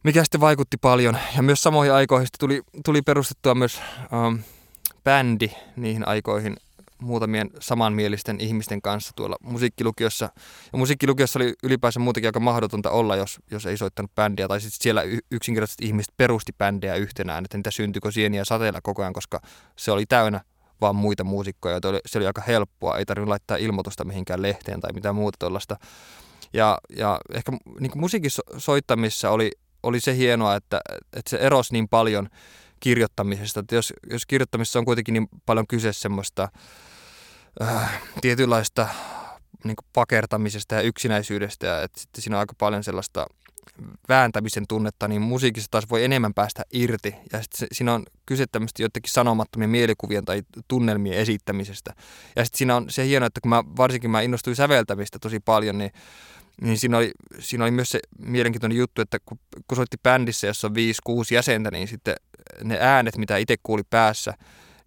mikä 0.05 0.23
sitten 0.23 0.41
vaikutti 0.41 0.77
paljon. 0.77 1.17
Ja 1.35 1.41
myös 1.41 1.63
samoihin 1.63 1.93
aikoihin 1.93 2.27
tuli, 2.39 2.61
tuli 2.85 3.01
perustettua 3.01 3.55
myös 3.55 3.81
ähm, 4.13 4.35
bändi 5.03 5.49
niihin 5.75 6.07
aikoihin 6.07 6.57
muutamien 7.01 7.49
samanmielisten 7.59 8.39
ihmisten 8.39 8.81
kanssa 8.81 9.11
tuolla 9.15 9.35
musiikkilukiossa. 9.43 10.29
Ja 10.73 10.77
musiikkilukiossa 10.77 11.39
oli 11.39 11.53
ylipäänsä 11.63 11.99
muutenkin 11.99 12.27
aika 12.27 12.39
mahdotonta 12.39 12.91
olla, 12.91 13.15
jos, 13.15 13.39
jos 13.51 13.65
ei 13.65 13.77
soittanut 13.77 14.15
bändiä. 14.15 14.47
Tai 14.47 14.61
sitten 14.61 14.83
siellä 14.83 15.03
yksinkertaisesti 15.31 15.85
ihmiset 15.85 16.13
perusti 16.17 16.51
bändejä 16.57 16.95
yhtenään, 16.95 17.45
että 17.45 17.57
niitä 17.57 17.71
syntyikö 17.71 18.11
sieniä 18.11 18.45
sateella 18.45 18.79
koko 18.83 19.01
ajan, 19.01 19.13
koska 19.13 19.41
se 19.75 19.91
oli 19.91 20.05
täynnä 20.05 20.41
vaan 20.81 20.95
muita 20.95 21.23
muusikkoja. 21.23 21.79
Oli, 21.85 21.99
se 22.05 22.17
oli 22.17 22.27
aika 22.27 22.41
helppoa, 22.47 22.97
ei 22.97 23.05
tarvinnut 23.05 23.29
laittaa 23.29 23.57
ilmoitusta 23.57 24.05
mihinkään 24.05 24.41
lehteen 24.41 24.81
tai 24.81 24.93
mitään 24.93 25.15
muuta 25.15 25.37
tuollaista. 25.39 25.77
Ja, 26.53 26.77
ja 26.97 27.19
ehkä 27.33 27.51
niin 27.79 27.91
musiikin 27.95 28.31
soittamissa 28.57 29.29
oli, 29.29 29.51
oli 29.83 29.99
se 29.99 30.15
hienoa, 30.15 30.55
että, 30.55 30.81
että 31.13 31.29
se 31.29 31.37
erosi 31.37 31.73
niin 31.73 31.87
paljon 31.87 32.29
kirjoittamisesta. 32.79 33.59
Että 33.59 33.75
jos, 33.75 33.93
jos 34.11 34.25
kirjoittamisessa 34.25 34.79
on 34.79 34.85
kuitenkin 34.85 35.13
niin 35.13 35.27
paljon 35.45 35.67
kyse 35.67 35.93
semmoista 35.93 36.49
äh, 37.61 38.01
tietynlaista 38.21 38.87
niin 39.63 39.75
pakertamisesta 39.93 40.75
ja 40.75 40.81
yksinäisyydestä, 40.81 41.67
ja 41.67 41.81
että 41.81 41.99
sitten 41.99 42.21
siinä 42.21 42.37
on 42.37 42.39
aika 42.39 42.53
paljon 42.57 42.83
sellaista 42.83 43.27
vääntämisen 44.09 44.67
tunnetta, 44.67 45.07
niin 45.07 45.21
musiikissa 45.21 45.71
taas 45.71 45.89
voi 45.89 46.03
enemmän 46.03 46.33
päästä 46.33 46.63
irti. 46.71 47.15
Ja 47.33 47.41
sitten 47.41 47.67
siinä 47.71 47.93
on 47.93 48.03
kyse 48.25 48.45
tämmöistä 48.51 48.81
jotenkin 48.81 49.11
sanomattomien 49.11 49.69
mielikuvien 49.69 50.25
tai 50.25 50.41
tunnelmien 50.67 51.17
esittämisestä. 51.17 51.93
Ja 52.35 52.45
sitten 52.45 52.57
siinä 52.57 52.75
on 52.75 52.89
se 52.89 53.05
hieno, 53.05 53.25
että 53.25 53.41
kun 53.41 53.49
mä, 53.49 53.63
varsinkin 53.77 54.11
mä 54.11 54.21
innostuin 54.21 54.55
säveltämistä 54.55 55.19
tosi 55.19 55.39
paljon, 55.39 55.77
niin, 55.77 55.91
niin 56.61 56.77
siinä, 56.77 56.97
oli, 56.97 57.11
siinä 57.39 57.63
oli 57.63 57.71
myös 57.71 57.89
se 57.89 57.99
mielenkiintoinen 58.19 58.77
juttu, 58.77 59.01
että 59.01 59.17
kun, 59.25 59.39
kun 59.67 59.75
soitti 59.75 59.97
bändissä, 60.03 60.47
jossa 60.47 60.67
on 60.67 60.73
5-6 60.73 60.75
jäsentä, 61.31 61.71
niin 61.71 61.87
sitten 61.87 62.15
ne 62.63 62.77
äänet, 62.81 63.17
mitä 63.17 63.37
itse 63.37 63.55
kuuli 63.63 63.83
päässä, 63.89 64.33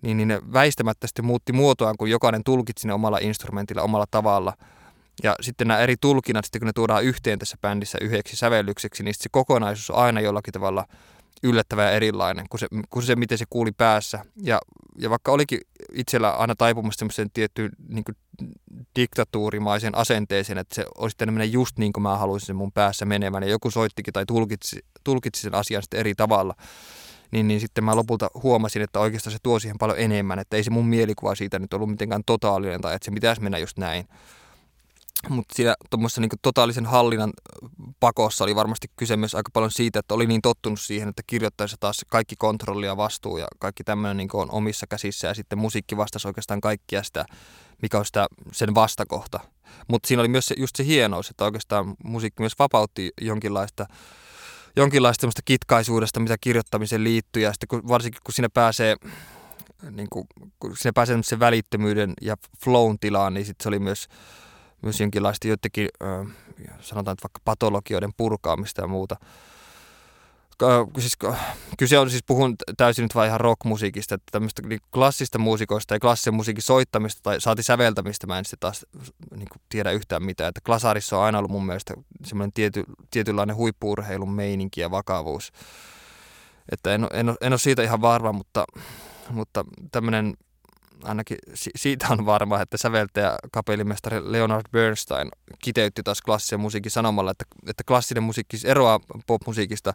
niin, 0.02 0.16
niin 0.16 0.28
ne 0.28 0.40
väistämättä 0.52 1.06
sitten 1.06 1.24
muutti 1.24 1.52
muotoaan, 1.52 1.96
kun 1.98 2.10
jokainen 2.10 2.44
tulkitsi 2.44 2.86
ne 2.86 2.94
omalla 2.94 3.18
instrumentilla, 3.18 3.82
omalla 3.82 4.06
tavalla. 4.10 4.54
Ja 5.22 5.36
sitten 5.40 5.68
nämä 5.68 5.80
eri 5.80 5.96
tulkinnat, 6.00 6.44
sitten 6.44 6.60
kun 6.60 6.66
ne 6.66 6.72
tuodaan 6.72 7.04
yhteen 7.04 7.38
tässä 7.38 7.56
bändissä 7.60 7.98
yhdeksi 8.00 8.36
sävellykseksi, 8.36 9.02
niin 9.02 9.14
se 9.14 9.28
kokonaisuus 9.32 9.90
on 9.90 9.96
aina 9.96 10.20
jollakin 10.20 10.52
tavalla 10.52 10.84
yllättävän 11.42 11.92
erilainen 11.92 12.46
kuin 12.50 12.60
se, 12.60 12.66
kuin 12.90 13.02
se, 13.02 13.16
miten 13.16 13.38
se 13.38 13.44
kuuli 13.50 13.72
päässä. 13.72 14.24
Ja, 14.42 14.60
ja 14.98 15.10
vaikka 15.10 15.32
olikin 15.32 15.60
itsellä 15.92 16.30
aina 16.30 16.54
taipumassa 16.54 16.98
semmoisen 16.98 17.30
tiettyyn 17.34 17.70
niin 17.88 18.04
diktatuurimaisen 18.96 19.94
asenteeseen, 19.94 20.58
että 20.58 20.74
se 20.74 20.84
olisi 20.98 21.16
tämmöinen 21.16 21.52
just 21.52 21.78
niin 21.78 21.92
kuin 21.92 22.02
mä 22.02 22.16
haluaisin 22.16 22.46
sen 22.46 22.56
mun 22.56 22.72
päässä 22.72 23.04
menevän, 23.04 23.42
ja 23.42 23.48
joku 23.48 23.70
soittikin 23.70 24.12
tai 24.12 24.26
tulkitsi, 24.26 24.84
tulkitsi 25.04 25.42
sen 25.42 25.54
asian 25.54 25.82
sitten 25.82 26.00
eri 26.00 26.14
tavalla, 26.14 26.54
niin, 27.30 27.48
niin 27.48 27.60
sitten 27.60 27.84
mä 27.84 27.96
lopulta 27.96 28.30
huomasin, 28.42 28.82
että 28.82 29.00
oikeastaan 29.00 29.32
se 29.32 29.38
tuo 29.42 29.58
siihen 29.58 29.78
paljon 29.78 29.98
enemmän, 29.98 30.38
että 30.38 30.56
ei 30.56 30.64
se 30.64 30.70
mun 30.70 30.86
mielikuva 30.86 31.34
siitä 31.34 31.58
nyt 31.58 31.72
ollut 31.72 31.90
mitenkään 31.90 32.22
totaalinen 32.26 32.80
tai 32.80 32.94
että 32.94 33.04
se 33.04 33.10
pitäisi 33.10 33.42
mennä 33.42 33.58
just 33.58 33.78
näin. 33.78 34.08
Mutta 35.28 35.54
siinä 35.54 35.74
tuommoisessa 35.90 36.20
niin 36.20 36.30
totaalisen 36.42 36.86
hallinnan 36.86 37.32
pakossa 38.00 38.44
oli 38.44 38.56
varmasti 38.56 38.90
kyse 38.96 39.16
myös 39.16 39.34
aika 39.34 39.50
paljon 39.52 39.70
siitä, 39.70 39.98
että 39.98 40.14
oli 40.14 40.26
niin 40.26 40.42
tottunut 40.42 40.80
siihen, 40.80 41.08
että 41.08 41.22
kirjoittaessa 41.26 41.76
taas 41.80 42.04
kaikki 42.08 42.36
kontrolli 42.38 42.86
ja 42.86 42.96
vastuu 42.96 43.38
ja 43.38 43.46
kaikki 43.58 43.84
tämmöinen 43.84 44.16
niin 44.16 44.28
on 44.32 44.50
omissa 44.50 44.86
käsissä 44.86 45.28
ja 45.28 45.34
sitten 45.34 45.58
musiikki 45.58 45.96
vastasi 45.96 46.28
oikeastaan 46.28 46.60
kaikkia 46.60 47.02
sitä, 47.02 47.24
mikä 47.82 47.98
on 47.98 48.06
sitä, 48.06 48.26
sen 48.52 48.74
vastakohta. 48.74 49.40
Mutta 49.88 50.06
siinä 50.06 50.20
oli 50.20 50.28
myös 50.28 50.46
se, 50.46 50.54
just 50.58 50.76
se 50.76 50.84
hienous, 50.84 51.30
että 51.30 51.44
oikeastaan 51.44 51.94
musiikki 52.04 52.42
myös 52.42 52.58
vapautti 52.58 53.10
jonkinlaista 53.20 53.86
jonkinlaista 54.76 55.20
semmoista 55.20 55.42
kitkaisuudesta, 55.44 56.20
mitä 56.20 56.36
kirjoittamiseen 56.40 57.04
liittyy 57.04 57.42
ja 57.42 57.52
sitten 57.52 57.68
kun, 57.68 57.88
varsinkin 57.88 58.20
kun 58.24 58.34
siinä 58.34 58.48
pääsee 58.54 58.96
niin 59.90 60.08
kun, 60.10 60.26
kun 60.60 60.76
siinä 60.76 60.92
pääsee 60.92 61.16
välittömyyden 61.38 62.14
ja 62.22 62.36
flown 62.64 62.98
tilaan, 62.98 63.34
niin 63.34 63.46
sitten 63.46 63.62
se 63.62 63.68
oli 63.68 63.78
myös 63.78 64.08
myös 64.82 65.00
jonkinlaista 65.00 65.48
jotenkin, 65.48 65.88
sanotaan 66.80 67.12
että 67.12 67.22
vaikka 67.22 67.40
patologioiden 67.44 68.12
purkaamista 68.16 68.80
ja 68.80 68.86
muuta. 68.86 69.16
Siis, 70.98 71.18
kyse 71.78 71.98
on 71.98 72.10
siis, 72.10 72.22
puhun 72.26 72.56
täysin 72.76 73.02
nyt 73.02 73.14
vain 73.14 73.28
ihan 73.28 73.40
rockmusiikista, 73.40 74.14
että 74.14 74.28
tämmöistä 74.32 74.62
niin 74.62 74.80
klassista 74.92 75.38
muusikoista 75.38 75.94
ja 75.94 76.00
klassisen 76.00 76.34
musiikin 76.34 76.62
soittamista 76.62 77.20
tai 77.22 77.40
saati 77.40 77.62
säveltämistä 77.62 78.26
mä 78.26 78.38
en 78.38 78.44
sitten 78.44 78.58
taas 78.60 78.86
niin 79.36 79.48
tiedä 79.68 79.90
yhtään 79.90 80.22
mitään. 80.22 80.48
Että 80.48 80.60
Klasarissa 80.64 81.18
on 81.18 81.24
aina 81.24 81.38
ollut 81.38 81.50
mun 81.50 81.66
mielestä 81.66 81.94
semmoinen 82.24 82.52
tiety, 82.52 82.84
tietynlainen 83.10 83.56
huippuurheilun 83.56 84.32
meininki 84.32 84.80
ja 84.80 84.90
vakavuus. 84.90 85.52
Että 86.72 86.94
en, 86.94 87.06
en, 87.12 87.34
en 87.40 87.52
ole 87.52 87.58
siitä 87.58 87.82
ihan 87.82 88.00
varma, 88.00 88.32
mutta, 88.32 88.64
mutta 89.30 89.64
tämmöinen 89.92 90.34
ainakin 91.02 91.38
siitä 91.54 92.06
on 92.10 92.26
varma, 92.26 92.62
että 92.62 92.76
säveltäjä 92.76 93.38
kapellimestari 93.52 94.32
Leonard 94.32 94.66
Bernstein 94.72 95.28
kiteytti 95.62 96.02
taas 96.02 96.22
klassisen 96.22 96.60
musiikin 96.60 96.90
sanomalla, 96.90 97.30
että, 97.30 97.44
että 97.66 97.84
klassinen 97.84 98.22
musiikki 98.22 98.56
eroaa 98.64 99.00
popmusiikista 99.26 99.92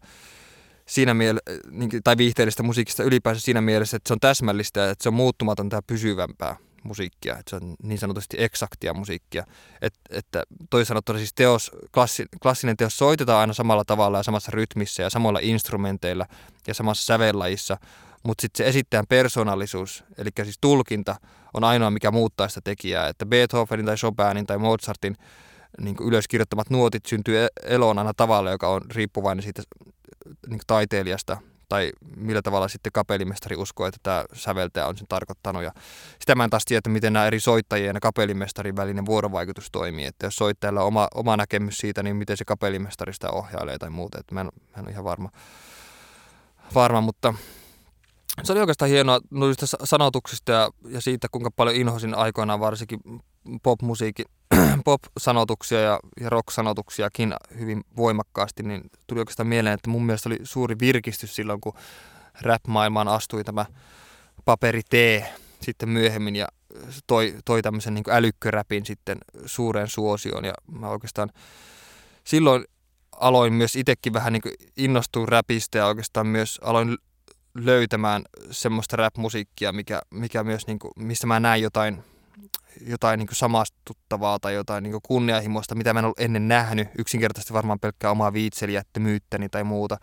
siinä 0.86 1.14
miele- 1.14 1.60
niin, 1.72 1.90
tai 2.04 2.18
viihteellistä 2.18 2.64
musiikista 2.64 3.04
ylipäänsä 3.04 3.42
siinä 3.42 3.62
mielessä, 3.62 3.98
että 3.98 4.08
se 4.08 4.14
on 4.14 4.20
täsmällistä 4.20 4.80
ja 4.80 4.90
että 4.90 5.04
se 5.04 5.10
on 5.10 5.14
muuttumatonta 5.14 5.76
ja 5.76 5.82
pysyvämpää 5.82 6.56
musiikkia, 6.84 7.38
että 7.38 7.50
se 7.50 7.56
on 7.56 7.76
niin 7.84 8.00
sanotusti 8.00 8.38
eksaktia 8.40 8.94
musiikkia. 8.94 9.46
Et, 9.82 9.94
että 10.10 10.44
toisin 10.70 10.88
sanottuna 10.88 11.20
siis 11.20 11.34
teos, 11.34 11.72
klassi, 11.94 12.26
klassinen 12.42 12.78
teos 12.78 12.98
soitetaan 12.98 13.40
aina 13.40 13.54
samalla 13.54 13.86
tavalla 13.86 14.18
ja 14.18 14.24
samassa 14.24 14.52
rytmissä 14.52 15.04
ja 15.04 15.10
samoilla 15.10 15.40
instrumenteilla 15.42 16.26
ja 16.68 16.74
samassa 16.74 17.06
sävellajissa, 17.06 17.78
mutta 18.24 18.42
sitten 18.42 18.66
se 18.66 18.70
esittäjän 18.70 19.06
persoonallisuus, 19.10 20.04
eli 20.18 20.30
siis 20.44 20.58
tulkinta, 20.62 21.16
on 21.54 21.64
ainoa, 21.64 21.92
mikä 21.92 22.12
muuttaa 22.12 22.48
sitä 22.48 22.62
tekijää. 22.64 23.08
Että 23.08 23.26
Beethovenin 23.26 23.86
tai 23.86 23.96
Chopinin 23.96 24.46
tai 24.46 24.58
Mozartin 24.58 25.18
niin 25.82 25.96
ylöskirjoittamat 26.02 26.70
nuotit 26.70 27.06
syntyy 27.06 27.44
e-, 27.44 27.48
eloon 27.64 27.98
aina 28.00 28.14
tavalla, 28.14 28.52
joka 28.52 28.68
on 28.68 28.82
riippuvainen 28.92 29.44
siitä 29.44 29.64
niin 30.48 30.60
taiteilijasta 30.68 31.38
tai 31.70 31.92
millä 32.16 32.42
tavalla 32.42 32.68
sitten 32.68 32.92
kapellimestari 32.92 33.56
uskoo, 33.56 33.88
että 33.88 34.00
tämä 34.04 34.26
säveltäjä 34.34 34.88
on 34.88 34.98
sen 34.98 35.08
tarkoittanut. 35.10 35.64
Ja 35.64 35.72
sitä 36.20 36.36
mä 36.36 36.44
en 36.44 36.50
taas 36.50 36.66
tiedä, 36.66 36.90
miten 36.90 37.14
nämä 37.14 37.28
eri 37.28 37.40
soittajien 37.40 37.96
ja 37.96 38.00
kapellimestarin 38.00 38.76
välinen 38.76 39.06
vuorovaikutus 39.06 39.72
toimii. 39.72 40.06
Että 40.06 40.26
jos 40.26 40.36
soittajalla 40.36 40.82
on 40.82 40.88
oma, 40.88 41.08
oma 41.16 41.38
näkemys 41.38 41.78
siitä, 41.78 42.04
niin 42.04 42.16
miten 42.16 42.38
se 42.38 42.46
kapellimestari 42.46 43.14
sitä 43.14 43.30
ohjailee 43.32 43.78
tai 43.78 43.90
muuta. 43.90 44.20
Että 44.20 44.34
mä 44.34 44.42
en, 44.42 44.46
mä 44.46 44.78
en 44.78 44.84
ole 44.84 44.92
ihan 44.92 45.04
varma, 45.04 45.30
varma 46.76 47.02
mutta 47.02 47.34
se 48.44 48.52
oli 48.52 48.60
oikeastaan 48.60 48.92
hienoa 48.92 49.20
noista 49.32 49.66
sanotuksista 49.84 50.52
ja, 50.52 50.70
ja 50.88 51.02
siitä, 51.02 51.28
kuinka 51.32 51.52
paljon 51.52 51.76
inhosin 51.76 52.16
aikoinaan 52.16 52.60
varsinkin 52.60 53.00
popmusiikin 53.64 54.26
pop-sanotuksia 54.86 55.80
ja, 55.80 56.00
ja 56.22 56.30
rock-sanotuksiakin 56.30 57.34
hyvin 57.60 57.84
voimakkaasti, 57.98 58.64
niin 58.64 58.82
tuli 59.08 59.20
oikeastaan 59.20 59.48
mieleen, 59.48 59.74
että 59.74 59.90
mun 59.90 60.06
mielestä 60.06 60.30
oli 60.30 60.40
suuri 60.44 60.76
virkistys 60.80 61.36
silloin, 61.36 61.62
kun 61.62 61.74
rap-maailmaan 62.42 63.08
astui 63.08 63.44
tämä 63.44 63.66
paperi 64.46 64.82
T 64.90 65.24
sitten 65.62 65.90
myöhemmin 65.90 66.36
ja 66.36 66.48
toi, 67.08 67.36
toi 67.46 67.62
tämmöisen 67.62 67.94
niin 67.94 68.04
älykköräpin 68.10 68.86
sitten 68.86 69.18
suureen 69.46 69.88
suosioon. 69.88 70.46
Ja 70.46 70.54
mä 70.72 70.90
oikeastaan 70.90 71.30
silloin 72.24 72.66
aloin 73.12 73.54
myös 73.54 73.76
itsekin 73.76 74.14
vähän 74.14 74.34
niin 74.34 74.42
innostua 74.78 75.26
räpistä 75.26 75.78
ja 75.78 75.88
oikeastaan 75.88 76.28
myös 76.28 76.60
aloin 76.64 76.98
löytämään 77.56 78.24
semmoista 78.52 78.96
rap-musiikkia, 78.96 79.72
mikä, 79.72 80.02
mikä 80.10 80.44
myös, 80.44 80.68
niin 80.68 80.80
kuin, 80.80 80.92
missä 80.96 81.28
mä 81.28 81.40
näin 81.40 81.62
jotain, 81.62 82.04
jotain 82.88 83.18
niin 83.18 83.28
samastuttavaa 83.32 84.40
tai 84.40 84.54
jotain 84.54 84.84
niin 84.84 85.00
kunnianhimoista, 85.04 85.76
mitä 85.76 85.94
mä 85.94 86.00
en 86.00 86.06
ollut 86.06 86.20
ennen 86.20 86.48
nähnyt. 86.48 86.88
Yksinkertaisesti 86.98 87.54
varmaan 87.54 87.80
pelkkää 87.80 88.12
omaa 88.12 88.34
viitselijättömyyttäni 88.34 89.50
tai 89.50 89.64
muuta 89.64 89.98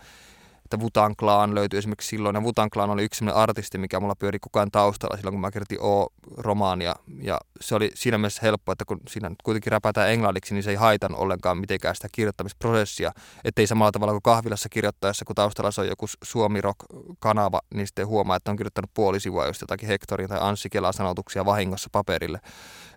että 0.73 0.85
Wutan 0.85 1.16
Clan 1.16 1.55
löytyi 1.55 1.79
esimerkiksi 1.79 2.09
silloin, 2.09 2.35
ja 2.35 2.41
Wutan 2.41 2.71
Clan 2.71 2.91
oli 2.91 3.05
yksi 3.05 3.18
sellainen 3.18 3.43
artisti, 3.43 3.79
mikä 3.79 4.01
mulla 4.01 4.14
pyöri 4.14 4.39
koko 4.39 4.59
ajan 4.59 4.71
taustalla 4.71 5.16
silloin, 5.16 5.35
kun 5.35 5.41
mä 5.41 5.51
kirjoitin 5.51 5.81
O-romaania, 5.81 6.95
ja 7.23 7.39
se 7.61 7.75
oli 7.75 7.91
siinä 7.95 8.18
mielessä 8.18 8.41
helppo, 8.43 8.73
että 8.73 8.85
kun 8.85 9.01
siinä 9.09 9.29
nyt 9.29 9.43
kuitenkin 9.43 9.73
räpätään 9.73 10.11
englanniksi, 10.11 10.55
niin 10.55 10.62
se 10.62 10.71
ei 10.71 10.77
haitan 10.77 11.14
ollenkaan 11.14 11.59
mitenkään 11.59 11.95
sitä 11.95 12.09
kirjoittamisprosessia, 12.12 13.12
ettei 13.45 13.66
samalla 13.66 13.93
tavalla 13.93 14.12
kuin 14.12 14.23
kahvilassa 14.23 14.68
kirjoittaessa, 14.68 15.25
kun 15.25 15.35
taustalla 15.35 15.71
se 15.71 15.81
on 15.81 15.89
joku 15.89 16.07
Suomi 16.23 16.61
Rock-kanava, 16.61 17.61
niin 17.75 17.87
sitten 17.87 18.07
huomaa, 18.07 18.37
että 18.37 18.51
on 18.51 18.57
kirjoittanut 18.57 18.91
puoli 18.95 19.21
sivua 19.21 19.47
just 19.47 19.61
jotakin 19.61 19.89
Hektorin 19.89 20.29
tai 20.29 20.39
Anssi 20.41 20.71
Kelan 20.71 20.93
sanotuksia 20.93 21.45
vahingossa 21.45 21.89
paperille, 21.93 22.39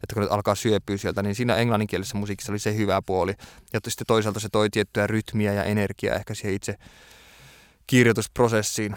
että 0.03 0.13
kun 0.13 0.23
nyt 0.23 0.31
alkaa 0.31 0.55
syöpyä 0.55 0.97
sieltä, 0.97 1.23
niin 1.23 1.35
siinä 1.35 1.55
englanninkielisessä 1.55 2.17
musiikissa 2.17 2.51
oli 2.51 2.59
se 2.59 2.75
hyvä 2.75 3.01
puoli, 3.05 3.33
ja 3.73 3.79
sitten 3.87 4.07
toisaalta 4.07 4.39
se 4.39 4.49
toi 4.51 4.69
tiettyä 4.69 5.07
rytmiä 5.07 5.53
ja 5.53 5.63
energiaa 5.63 6.15
ehkä 6.15 6.33
siihen 6.33 6.55
itse 6.55 6.75
kirjoitusprosessiin. 7.87 8.95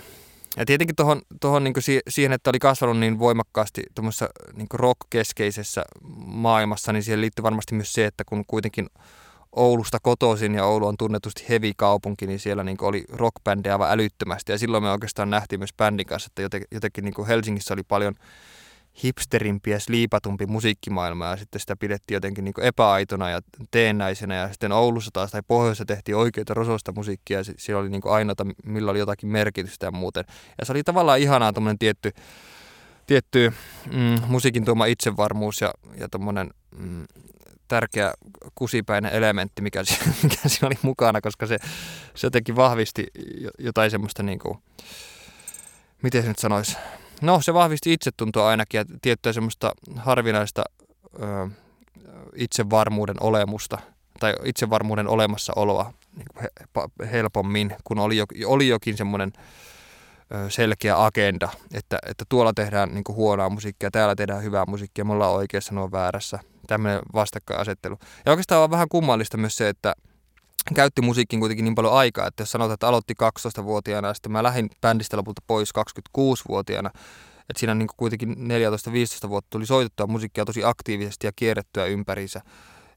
Ja 0.57 0.67
tietenkin 0.67 0.97
tohon, 0.97 1.23
tohon 1.41 1.65
niin 1.65 1.75
siihen, 2.09 2.33
että 2.33 2.51
oli 2.51 2.59
kasvanut 2.59 2.99
niin 2.99 3.19
voimakkaasti 3.19 3.83
tuommoisessa 3.95 4.29
niin 4.53 4.67
rock-keskeisessä 4.73 5.85
maailmassa, 6.27 6.93
niin 6.93 7.03
siihen 7.03 7.21
liittyy 7.21 7.43
varmasti 7.43 7.75
myös 7.75 7.93
se, 7.93 8.07
että 8.07 8.25
kun 8.25 8.45
kuitenkin 8.47 8.87
Oulusta 9.57 9.99
kotoisin 10.03 10.55
ja 10.55 10.65
Oulu 10.65 10.87
on 10.87 10.97
tunnetusti 10.97 11.45
heavy-kaupunki, 11.49 12.27
niin 12.27 12.39
siellä 12.39 12.65
niin 12.65 12.77
oli 12.81 13.05
rockbändejä 13.13 13.75
aivan 13.75 13.91
älyttömästi. 13.91 14.53
Ja 14.53 14.59
silloin 14.59 14.83
me 14.83 14.91
oikeastaan 14.91 15.31
nähtiin 15.31 15.61
myös 15.61 15.75
bändin 15.77 16.07
kanssa, 16.07 16.27
että 16.27 16.43
jotenkin, 16.43 16.69
jotenkin 16.71 17.05
niin 17.05 17.27
Helsingissä 17.27 17.75
oli 17.75 17.83
paljon 17.83 18.15
hipsterimpi 19.05 19.71
ja 19.71 19.81
sliipatumpi 19.81 20.47
musiikkimaailma 20.47 21.27
ja 21.27 21.37
sitten 21.37 21.61
sitä 21.61 21.77
pidettiin 21.77 22.17
jotenkin 22.17 22.45
niin 22.45 22.55
epäaitona 22.63 23.31
ja 23.31 23.41
teennäisenä 23.71 24.35
ja 24.35 24.49
sitten 24.49 24.73
Oulussa 24.73 25.11
taas 25.13 25.31
tai 25.31 25.43
Pohjoisessa 25.47 25.85
tehtiin 25.85 26.17
oikeita 26.17 26.55
rososta 26.55 26.93
musiikkia 26.93 27.39
ja 27.39 27.45
siellä 27.59 27.81
oli 27.81 27.89
niin 27.89 28.03
ainoata, 28.05 28.47
millä 28.65 28.91
oli 28.91 28.99
jotakin 28.99 29.29
merkitystä 29.29 29.87
ja 29.87 29.91
muuten. 29.91 30.25
Ja 30.59 30.65
se 30.65 30.73
oli 30.73 30.83
tavallaan 30.83 31.19
ihanaa 31.19 31.53
tuommoinen 31.53 31.79
tietty, 31.79 32.13
tietty 33.07 33.53
mm, 33.93 34.21
musiikin 34.27 34.65
tuoma 34.65 34.87
itsevarmuus 34.87 35.61
ja, 35.61 35.75
ja 35.99 36.09
tuommoinen 36.09 36.51
mm, 36.79 37.05
tärkeä 37.69 38.15
kusipäinen 38.55 39.13
elementti, 39.13 39.63
mikä, 39.63 39.83
mikä 40.23 40.49
siinä 40.49 40.67
oli 40.67 40.79
mukana, 40.83 41.21
koska 41.21 41.47
se, 41.47 41.59
se 42.15 42.27
jotenkin 42.27 42.57
vahvisti 42.57 43.07
jotain 43.59 43.91
semmoista 43.91 44.23
niin 44.23 44.39
kuin, 44.39 44.59
miten 46.03 46.23
se 46.23 46.29
nyt 46.29 46.39
sanoisi, 46.39 46.77
No 47.21 47.41
se 47.41 47.55
vahvisti 47.55 47.93
itsetuntoa 47.93 48.49
ainakin 48.49 48.79
ja 48.79 48.85
tiettyä 49.03 49.33
semmoista 49.33 49.73
harvinaista 49.97 50.65
ö, 51.23 51.49
itsevarmuuden 52.37 53.23
olemusta 53.23 53.79
tai 54.21 54.35
itsevarmuuden 54.45 55.09
olemassaoloa 55.09 55.93
niin 56.17 56.51
helpommin, 57.13 57.77
kun 57.85 57.99
oli, 57.99 58.17
jo, 58.17 58.25
oli 58.47 58.69
jokin 58.69 58.97
semmoinen 58.97 59.33
selkeä 60.49 61.05
agenda, 61.05 61.49
että, 61.75 61.99
että 62.07 62.25
tuolla 62.29 62.53
tehdään 62.53 62.95
niin 62.95 63.05
huonoa 63.09 63.49
musiikkia, 63.49 63.91
täällä 63.91 64.15
tehdään 64.15 64.43
hyvää 64.43 64.65
musiikkia, 64.67 65.05
me 65.05 65.13
ollaan 65.13 65.33
oikeassa, 65.33 65.75
nuo 65.75 65.93
väärässä. 65.93 66.39
Tämmöinen 66.67 67.01
vastakkainasettelu. 67.15 67.99
Ja 68.27 68.33
oikeastaan 68.33 68.63
on 68.63 68.71
vähän 68.71 68.89
kummallista 68.89 69.37
myös 69.37 69.57
se, 69.57 69.69
että 69.69 69.95
käytti 70.75 71.03
musiikkiin 71.03 71.41
kuitenkin 71.41 71.65
niin 71.65 71.75
paljon 71.75 71.95
aikaa, 71.95 72.27
että 72.27 72.41
jos 72.41 72.51
sanotaan, 72.51 72.75
että 72.75 72.89
aloitti 72.89 73.15
12-vuotiaana 73.23 74.09
ja 74.09 74.15
sitten 74.15 74.33
mä 74.33 74.43
lähdin 74.43 74.71
bändistä 74.81 75.17
lopulta 75.17 75.43
pois 75.47 75.71
26-vuotiaana, 75.79 76.91
että 77.51 77.61
siinä 77.61 77.75
niin 77.75 77.89
kuitenkin 77.97 78.37
14-15 79.27 79.29
vuotta 79.29 79.51
tuli 79.51 79.67
soitettua 79.67 80.07
musiikkia 80.07 80.45
tosi 80.45 80.65
aktiivisesti 80.65 81.27
ja 81.27 81.33
kierrettyä 81.37 81.85
ympäriinsä 81.85 82.41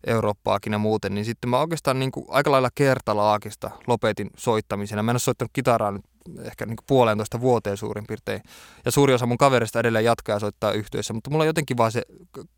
Eurooppaakin 0.07 0.73
ja 0.73 0.79
muuten, 0.79 1.13
niin 1.15 1.25
sitten 1.25 1.49
mä 1.49 1.59
oikeastaan 1.59 1.99
niin 1.99 2.11
kuin 2.11 2.25
aika 2.29 2.51
lailla 2.51 2.69
kertalaakista 2.75 3.71
lopetin 3.87 4.29
soittamisen. 4.37 5.05
Mä 5.05 5.11
en 5.11 5.13
ole 5.13 5.19
soittanut 5.19 5.51
kitaraa 5.53 5.91
nyt 5.91 6.01
ehkä 6.41 6.65
niin 6.65 6.77
puolentoista 6.87 7.41
vuoteen 7.41 7.77
suurin 7.77 8.05
piirtein. 8.07 8.41
Ja 8.85 8.91
suuri 8.91 9.13
osa 9.13 9.25
mun 9.25 9.37
kaverista 9.37 9.79
edelleen 9.79 10.05
jatkaa 10.05 10.35
ja 10.35 10.39
soittaa 10.39 10.71
yhteydessä, 10.71 11.13
mutta 11.13 11.29
mulla 11.29 11.45
jotenkin 11.45 11.77
vaan 11.77 11.91
se 11.91 12.01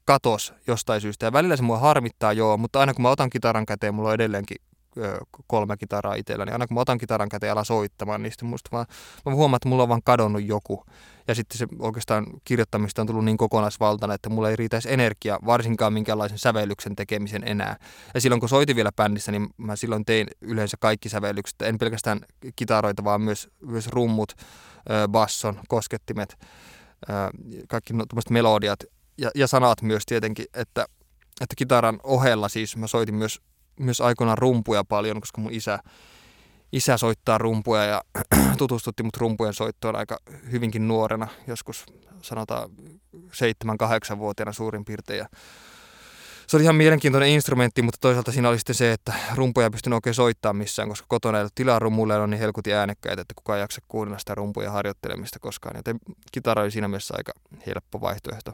katos 0.05 0.53
jostain 0.67 1.01
syystä. 1.01 1.25
Ja 1.25 1.33
välillä 1.33 1.55
se 1.55 1.63
mua 1.63 1.77
harmittaa 1.77 2.33
joo, 2.33 2.57
mutta 2.57 2.79
aina 2.79 2.93
kun 2.93 3.01
mä 3.01 3.09
otan 3.09 3.29
kitaran 3.29 3.65
käteen, 3.65 3.95
mulla 3.95 4.09
on 4.09 4.15
edelleenkin 4.15 4.57
kolme 5.47 5.77
kitaraa 5.77 6.15
itsellä, 6.15 6.45
niin 6.45 6.53
aina 6.53 6.67
kun 6.67 6.75
mä 6.75 6.81
otan 6.81 6.97
kitaran 6.97 7.29
käteen 7.29 7.51
ala 7.51 7.63
soittamaan, 7.63 8.23
niin 8.23 8.31
sitten 8.31 8.51
vaan, 8.71 8.85
mä 9.25 9.33
huomaan, 9.33 9.57
että 9.57 9.69
mulla 9.69 9.83
on 9.83 9.89
vaan 9.89 10.03
kadonnut 10.03 10.43
joku. 10.45 10.83
Ja 11.27 11.35
sitten 11.35 11.57
se 11.57 11.67
oikeastaan 11.79 12.25
kirjoittamista 12.45 13.01
on 13.01 13.07
tullut 13.07 13.25
niin 13.25 13.37
kokonaisvaltainen, 13.37 14.15
että 14.15 14.29
mulla 14.29 14.49
ei 14.49 14.55
riitä 14.55 14.75
edes 14.75 14.85
energia, 14.85 15.39
varsinkaan 15.45 15.93
minkäänlaisen 15.93 16.37
sävellyksen 16.37 16.95
tekemisen 16.95 17.47
enää. 17.47 17.75
Ja 18.13 18.21
silloin 18.21 18.39
kun 18.39 18.49
soitin 18.49 18.75
vielä 18.75 18.91
bändissä, 18.91 19.31
niin 19.31 19.49
mä 19.57 19.75
silloin 19.75 20.05
tein 20.05 20.27
yleensä 20.41 20.77
kaikki 20.79 21.09
sävellykset, 21.09 21.61
en 21.61 21.77
pelkästään 21.77 22.19
kitaroita, 22.55 23.03
vaan 23.03 23.21
myös, 23.21 23.49
myös 23.61 23.87
rummut, 23.87 24.33
basson, 25.07 25.59
koskettimet, 25.67 26.37
kaikki 27.67 27.93
no, 27.93 28.05
melodiat 28.29 28.79
ja, 29.17 29.31
ja 29.35 29.47
sanat 29.47 29.81
myös 29.81 30.03
tietenkin, 30.05 30.45
että, 30.53 30.85
että 31.41 31.55
kitaran 31.57 31.99
ohella 32.03 32.49
siis 32.49 32.77
mä 32.77 32.87
soitin 32.87 33.15
myös 33.15 33.41
myös 33.81 34.01
aikoinaan 34.01 34.37
rumpuja 34.37 34.83
paljon, 34.83 35.19
koska 35.21 35.41
mun 35.41 35.53
isä, 35.53 35.79
isä 36.71 36.97
soittaa 36.97 37.37
rumpuja 37.37 37.83
ja 37.83 38.01
tutustutti 38.57 39.03
mut 39.03 39.17
rumpujen 39.17 39.53
soittoon 39.53 39.95
aika 39.95 40.17
hyvinkin 40.51 40.87
nuorena, 40.87 41.27
joskus 41.47 41.85
sanotaan 42.21 42.69
7-8-vuotiaana 43.15 44.53
suurin 44.53 44.85
piirtein. 44.85 45.19
Ja 45.19 45.27
se 46.47 46.57
oli 46.57 46.63
ihan 46.63 46.75
mielenkiintoinen 46.75 47.29
instrumentti, 47.29 47.81
mutta 47.81 47.97
toisaalta 48.01 48.31
siinä 48.31 48.49
oli 48.49 48.57
sitten 48.57 48.75
se, 48.75 48.91
että 48.91 49.13
rumpuja 49.35 49.65
ei 49.65 49.71
pystynyt 49.71 49.97
oikein 49.97 50.13
soittamaan 50.13 50.55
missään, 50.55 50.89
koska 50.89 51.05
kotona 51.09 51.37
ei 51.37 51.43
ole 51.43 51.49
tilaa 51.55 51.79
rummuille 51.79 52.17
on 52.17 52.29
niin 52.29 52.39
helkutin 52.39 52.75
äänekkäitä, 52.75 53.21
että 53.21 53.33
kukaan 53.35 53.57
ei 53.57 53.63
jaksa 53.63 53.81
kuunnella 53.87 54.19
sitä 54.19 54.35
rumpuja 54.35 54.71
harjoittelemista 54.71 55.39
koskaan. 55.39 55.77
Joten 55.77 55.99
kitara 56.31 56.61
oli 56.61 56.71
siinä 56.71 56.87
mielessä 56.87 57.13
aika 57.17 57.31
helppo 57.67 58.01
vaihtoehto. 58.01 58.53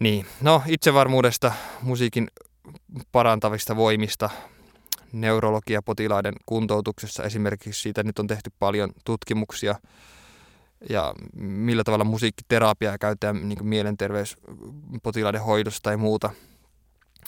Niin, 0.00 0.26
no 0.40 0.62
itsevarmuudesta, 0.66 1.52
musiikin 1.82 2.28
parantavista 3.12 3.76
voimista 3.76 4.30
neurologiapotilaiden 5.12 6.34
kuntoutuksessa 6.46 7.22
esimerkiksi. 7.22 7.82
Siitä 7.82 8.02
nyt 8.02 8.18
on 8.18 8.26
tehty 8.26 8.50
paljon 8.58 8.90
tutkimuksia 9.04 9.74
ja 10.88 11.14
millä 11.36 11.84
tavalla 11.84 12.04
musiikkiterapiaa 12.04 12.98
käytetään 12.98 13.48
niin 13.48 13.66
mielenterveyspotilaiden 13.66 15.42
hoidossa 15.42 15.82
tai 15.82 15.96
muuta. 15.96 16.30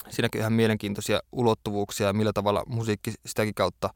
Siinäkin 0.09 0.41
ihan 0.41 0.53
mielenkiintoisia 0.53 1.19
ulottuvuuksia 1.31 2.07
ja 2.07 2.13
millä 2.13 2.33
tavalla 2.33 2.63
musiikki 2.67 3.13
sitäkin 3.25 3.53
kautta 3.53 3.89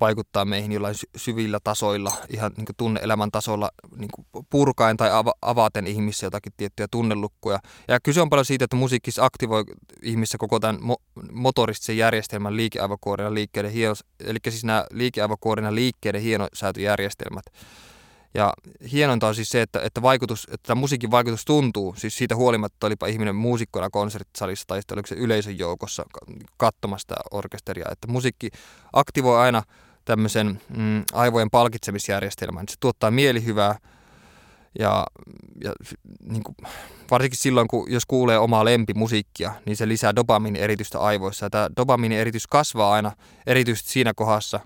vaikuttaa 0.00 0.44
meihin 0.44 0.72
jollain 0.72 0.94
syvillä 1.16 1.58
tasoilla, 1.64 2.12
ihan 2.28 2.52
niin 2.56 2.66
tunne-elämän 2.76 3.30
tasolla 3.30 3.70
niin 3.96 4.10
purkaen 4.50 4.96
tai 4.96 5.08
ava- 5.08 5.38
avaten 5.42 5.86
ihmisissä 5.86 6.26
jotakin 6.26 6.52
tiettyjä 6.56 6.86
tunnelukkuja. 6.90 7.58
Ja 7.88 8.00
kyse 8.00 8.20
on 8.20 8.30
paljon 8.30 8.44
siitä, 8.44 8.64
että 8.64 8.76
musiikki 8.76 9.10
aktivoi 9.20 9.64
ihmissä 10.02 10.38
koko 10.38 10.60
tämän 10.60 10.76
mo- 10.76 11.22
motoristisen 11.32 11.96
järjestelmän 11.96 12.56
liikeaivokuorina 12.56 13.34
liikkeiden 13.34 13.70
hieno, 13.70 13.94
eli 14.20 14.38
siis 14.48 14.64
nämä 14.64 14.84
liikeaivokuorina 14.90 15.74
liikkeiden 15.74 16.22
hienosäätöjärjestelmät. 16.22 17.44
Ja 18.34 18.52
hienointa 18.92 19.26
on 19.26 19.34
siis 19.34 19.48
se, 19.48 19.62
että, 19.62 19.80
että, 19.82 20.02
vaikutus, 20.02 20.48
että 20.52 20.74
musiikin 20.74 21.10
vaikutus 21.10 21.44
tuntuu, 21.44 21.94
siis 21.96 22.16
siitä 22.16 22.36
huolimatta 22.36 22.86
olipa 22.86 23.06
ihminen 23.06 23.36
muusikkona 23.36 23.90
konserttisalissa 23.90 24.64
tai 24.66 24.78
sitten 24.78 24.96
oliko 24.96 25.06
se 25.06 25.14
yleisön 25.14 25.58
joukossa 25.58 26.04
katsomasta 26.56 27.14
orkesteria, 27.30 27.86
että 27.90 28.08
musiikki 28.08 28.50
aktivoi 28.92 29.38
aina 29.38 29.62
tämmöisen 30.04 30.60
mm, 30.76 31.04
aivojen 31.12 31.50
palkitsemisjärjestelmän. 31.50 32.68
Se 32.68 32.76
tuottaa 32.80 33.10
mielihyvää 33.10 33.78
ja, 34.78 35.06
ja 35.64 35.72
niin 36.22 36.42
kuin, 36.42 36.56
varsinkin 37.10 37.38
silloin, 37.38 37.68
kun 37.68 37.92
jos 37.92 38.06
kuulee 38.06 38.38
omaa 38.38 38.64
lempimusiikkia, 38.64 39.52
niin 39.66 39.76
se 39.76 39.88
lisää 39.88 40.16
dopamiini-eritystä 40.16 41.00
aivoissa. 41.00 41.46
Ja 41.46 41.50
tämä 41.50 41.68
dopamiini-eritys 41.76 42.46
kasvaa 42.46 42.92
aina 42.92 43.12
erityisesti 43.46 43.90
siinä 43.90 44.14
kohdassa, 44.14 44.60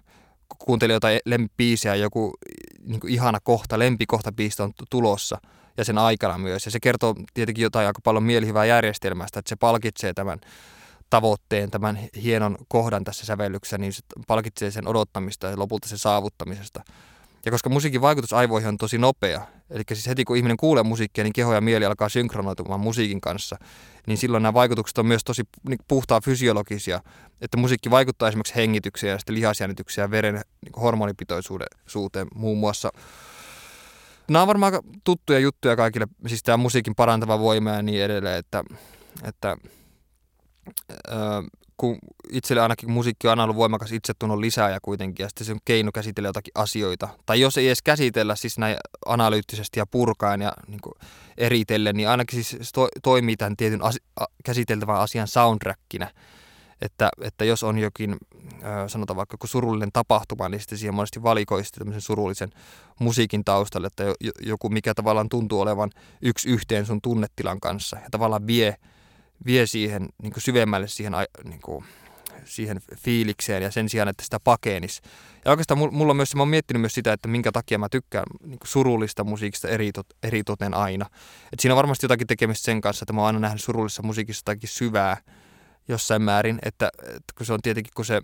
kun 0.48 0.58
kuuntelee 0.58 0.94
jotain 0.94 1.20
lempibiisiä, 1.24 1.94
joku 1.94 2.34
niin 2.82 3.00
kuin 3.00 3.12
ihana 3.12 3.38
kohta, 3.42 3.78
lempikohta 3.78 4.32
biistä 4.32 4.64
on 4.64 4.72
tulossa 4.90 5.38
ja 5.76 5.84
sen 5.84 5.98
aikana 5.98 6.38
myös. 6.38 6.64
Ja 6.64 6.70
se 6.70 6.80
kertoo 6.80 7.14
tietenkin 7.34 7.62
jotain 7.62 7.86
aika 7.86 8.00
paljon 8.04 8.22
mielihyvää 8.22 8.64
järjestelmästä, 8.64 9.38
että 9.38 9.48
se 9.48 9.56
palkitsee 9.56 10.14
tämän 10.14 10.38
tavoitteen, 11.14 11.70
tämän 11.70 11.98
hienon 12.22 12.56
kohdan 12.68 13.04
tässä 13.04 13.26
sävellyksessä, 13.26 13.78
niin 13.78 13.92
se 13.92 14.00
palkitsee 14.26 14.70
sen 14.70 14.88
odottamista 14.88 15.46
ja 15.46 15.58
lopulta 15.58 15.88
sen 15.88 15.98
saavuttamisesta. 15.98 16.82
Ja 17.44 17.50
koska 17.50 17.70
musiikin 17.70 18.00
vaikutus 18.00 18.32
aivoihin 18.32 18.68
on 18.68 18.78
tosi 18.78 18.98
nopea, 18.98 19.46
eli 19.70 19.82
siis 19.88 20.06
heti 20.06 20.24
kun 20.24 20.36
ihminen 20.36 20.56
kuulee 20.56 20.82
musiikkia, 20.82 21.24
niin 21.24 21.32
keho 21.32 21.54
ja 21.54 21.60
mieli 21.60 21.84
alkaa 21.84 22.08
synkronoitumaan 22.08 22.80
musiikin 22.80 23.20
kanssa, 23.20 23.56
niin 24.06 24.18
silloin 24.18 24.42
nämä 24.42 24.54
vaikutukset 24.54 24.98
on 24.98 25.06
myös 25.06 25.24
tosi 25.24 25.42
niin 25.68 25.78
puhtaa 25.88 26.20
fysiologisia, 26.20 27.00
että 27.40 27.56
musiikki 27.56 27.90
vaikuttaa 27.90 28.28
esimerkiksi 28.28 28.54
hengitykseen 28.54 29.10
ja 29.10 29.18
sitten 29.18 29.34
lihasjännitykseen 29.34 30.04
ja 30.04 30.10
veren 30.10 30.34
niin 30.34 30.82
hormonipitoisuuteen 30.82 32.26
muun 32.34 32.58
muassa. 32.58 32.90
Nämä 34.30 34.42
on 34.42 34.48
varmaan 34.48 34.72
tuttuja 35.04 35.38
juttuja 35.38 35.76
kaikille, 35.76 36.06
siis 36.26 36.42
tämä 36.42 36.56
musiikin 36.56 36.94
parantava 36.94 37.38
voima 37.38 37.70
ja 37.70 37.82
niin 37.82 38.02
edelleen, 38.02 38.38
että, 38.38 38.64
että 39.24 39.56
kun 41.76 41.98
itselle 42.32 42.62
ainakin 42.62 42.90
musiikki 42.90 43.26
on 43.26 43.30
aina 43.30 43.42
ollut 43.42 43.56
voimakas 43.56 43.92
itsetunnon 43.92 44.40
lisääjä 44.40 44.78
kuitenkin, 44.82 45.24
ja 45.24 45.28
sitten 45.28 45.46
se 45.46 45.52
on 45.52 45.58
keino 45.64 45.92
käsitellä 45.92 46.28
jotakin 46.28 46.52
asioita. 46.54 47.08
Tai 47.26 47.40
jos 47.40 47.58
ei 47.58 47.66
edes 47.66 47.82
käsitellä 47.82 48.36
siis 48.36 48.58
näin 48.58 48.76
analyyttisesti 49.06 49.80
ja 49.80 49.86
purkaen 49.86 50.40
ja 50.40 50.52
niin 50.68 50.80
eritellen, 51.38 51.96
niin 51.96 52.08
ainakin 52.08 52.44
siis 52.44 52.72
to, 52.72 52.88
toimii 53.02 53.36
tämän 53.36 53.56
tietyn 53.56 53.82
asi- 53.82 54.02
käsiteltävän 54.44 55.00
asian 55.00 55.28
soundtrackinä. 55.28 56.10
Että, 56.80 57.10
että 57.20 57.44
jos 57.44 57.62
on 57.62 57.78
jokin, 57.78 58.16
sanotaan 58.86 59.16
vaikka 59.16 59.34
joku 59.34 59.46
surullinen 59.46 59.92
tapahtuma, 59.92 60.48
niin 60.48 60.60
sitten 60.60 60.78
siihen 60.78 60.94
monesti 60.94 61.22
valikoi 61.22 61.62
tämmöisen 61.78 62.00
surullisen 62.00 62.50
musiikin 63.00 63.44
taustalle, 63.44 63.86
että 63.86 64.04
joku 64.40 64.68
mikä 64.68 64.94
tavallaan 64.94 65.28
tuntuu 65.28 65.60
olevan 65.60 65.90
yksi 66.22 66.48
yhteen 66.48 66.86
sun 66.86 67.00
tunnetilan 67.02 67.60
kanssa 67.60 67.96
ja 67.96 68.10
tavallaan 68.10 68.46
vie 68.46 68.76
vie 69.46 69.66
siihen 69.66 70.08
niin 70.22 70.32
kuin 70.32 70.42
syvemmälle 70.42 70.88
siihen, 70.88 71.12
niin 71.44 71.60
kuin, 71.60 71.84
siihen 72.44 72.80
fiilikseen 72.96 73.62
ja 73.62 73.70
sen 73.70 73.88
sijaan, 73.88 74.08
että 74.08 74.24
sitä 74.24 74.40
pakenis. 74.40 75.02
Ja 75.44 75.50
oikeastaan 75.50 75.78
mulla 75.78 76.10
on 76.10 76.16
myös, 76.16 76.34
mä 76.34 76.42
oon 76.42 76.48
miettinyt 76.48 76.80
myös 76.80 76.94
sitä, 76.94 77.12
että 77.12 77.28
minkä 77.28 77.52
takia 77.52 77.78
mä 77.78 77.88
tykkään 77.88 78.24
niin 78.46 78.58
surullista 78.64 79.24
musiikista 79.24 79.68
eritot, 79.68 80.06
eritoten 80.22 80.74
aina. 80.74 81.06
Et 81.52 81.60
siinä 81.60 81.74
on 81.74 81.76
varmasti 81.76 82.04
jotakin 82.04 82.26
tekemistä 82.26 82.64
sen 82.64 82.80
kanssa, 82.80 83.04
että 83.04 83.12
mä 83.12 83.20
oon 83.20 83.26
aina 83.26 83.38
nähnyt 83.38 83.62
surullisessa 83.62 84.02
musiikissa 84.02 84.40
jotakin 84.40 84.68
syvää 84.68 85.16
jossain 85.88 86.22
määrin, 86.22 86.58
että, 86.62 86.90
että 87.02 87.34
kun 87.38 87.46
se 87.46 87.52
on 87.52 87.62
tietenkin, 87.62 87.92
kun 87.94 88.04
se 88.04 88.20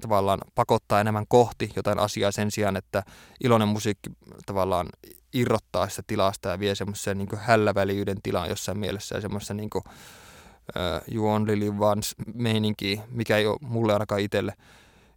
tavallaan 0.00 0.40
pakottaa 0.54 1.00
enemmän 1.00 1.26
kohti 1.28 1.70
jotain 1.76 1.98
asiaa 1.98 2.32
sen 2.32 2.50
sijaan, 2.50 2.76
että 2.76 3.02
iloinen 3.44 3.68
musiikki 3.68 4.10
tavallaan 4.46 4.88
irrottaa 5.32 5.88
sitä 5.88 6.02
tilasta 6.06 6.48
ja 6.48 6.58
vie 6.58 6.74
semmoisen 6.74 7.18
niin 7.18 7.28
hälläväliyden 7.36 8.22
tilaan 8.22 8.48
jossain 8.48 8.78
mielessä 8.78 9.14
ja 9.14 9.20
semmoisen 9.20 9.56
niin 9.56 9.70
kuin, 9.70 9.84
uh, 10.76 11.14
You 11.14 11.28
Only 11.28 11.60
Live 11.60 11.86
Once 11.86 12.14
meininki, 12.34 13.00
mikä 13.10 13.36
ei 13.36 13.46
ole 13.46 13.58
mulle 13.60 13.92
ainakaan 13.92 14.20
itselle 14.20 14.52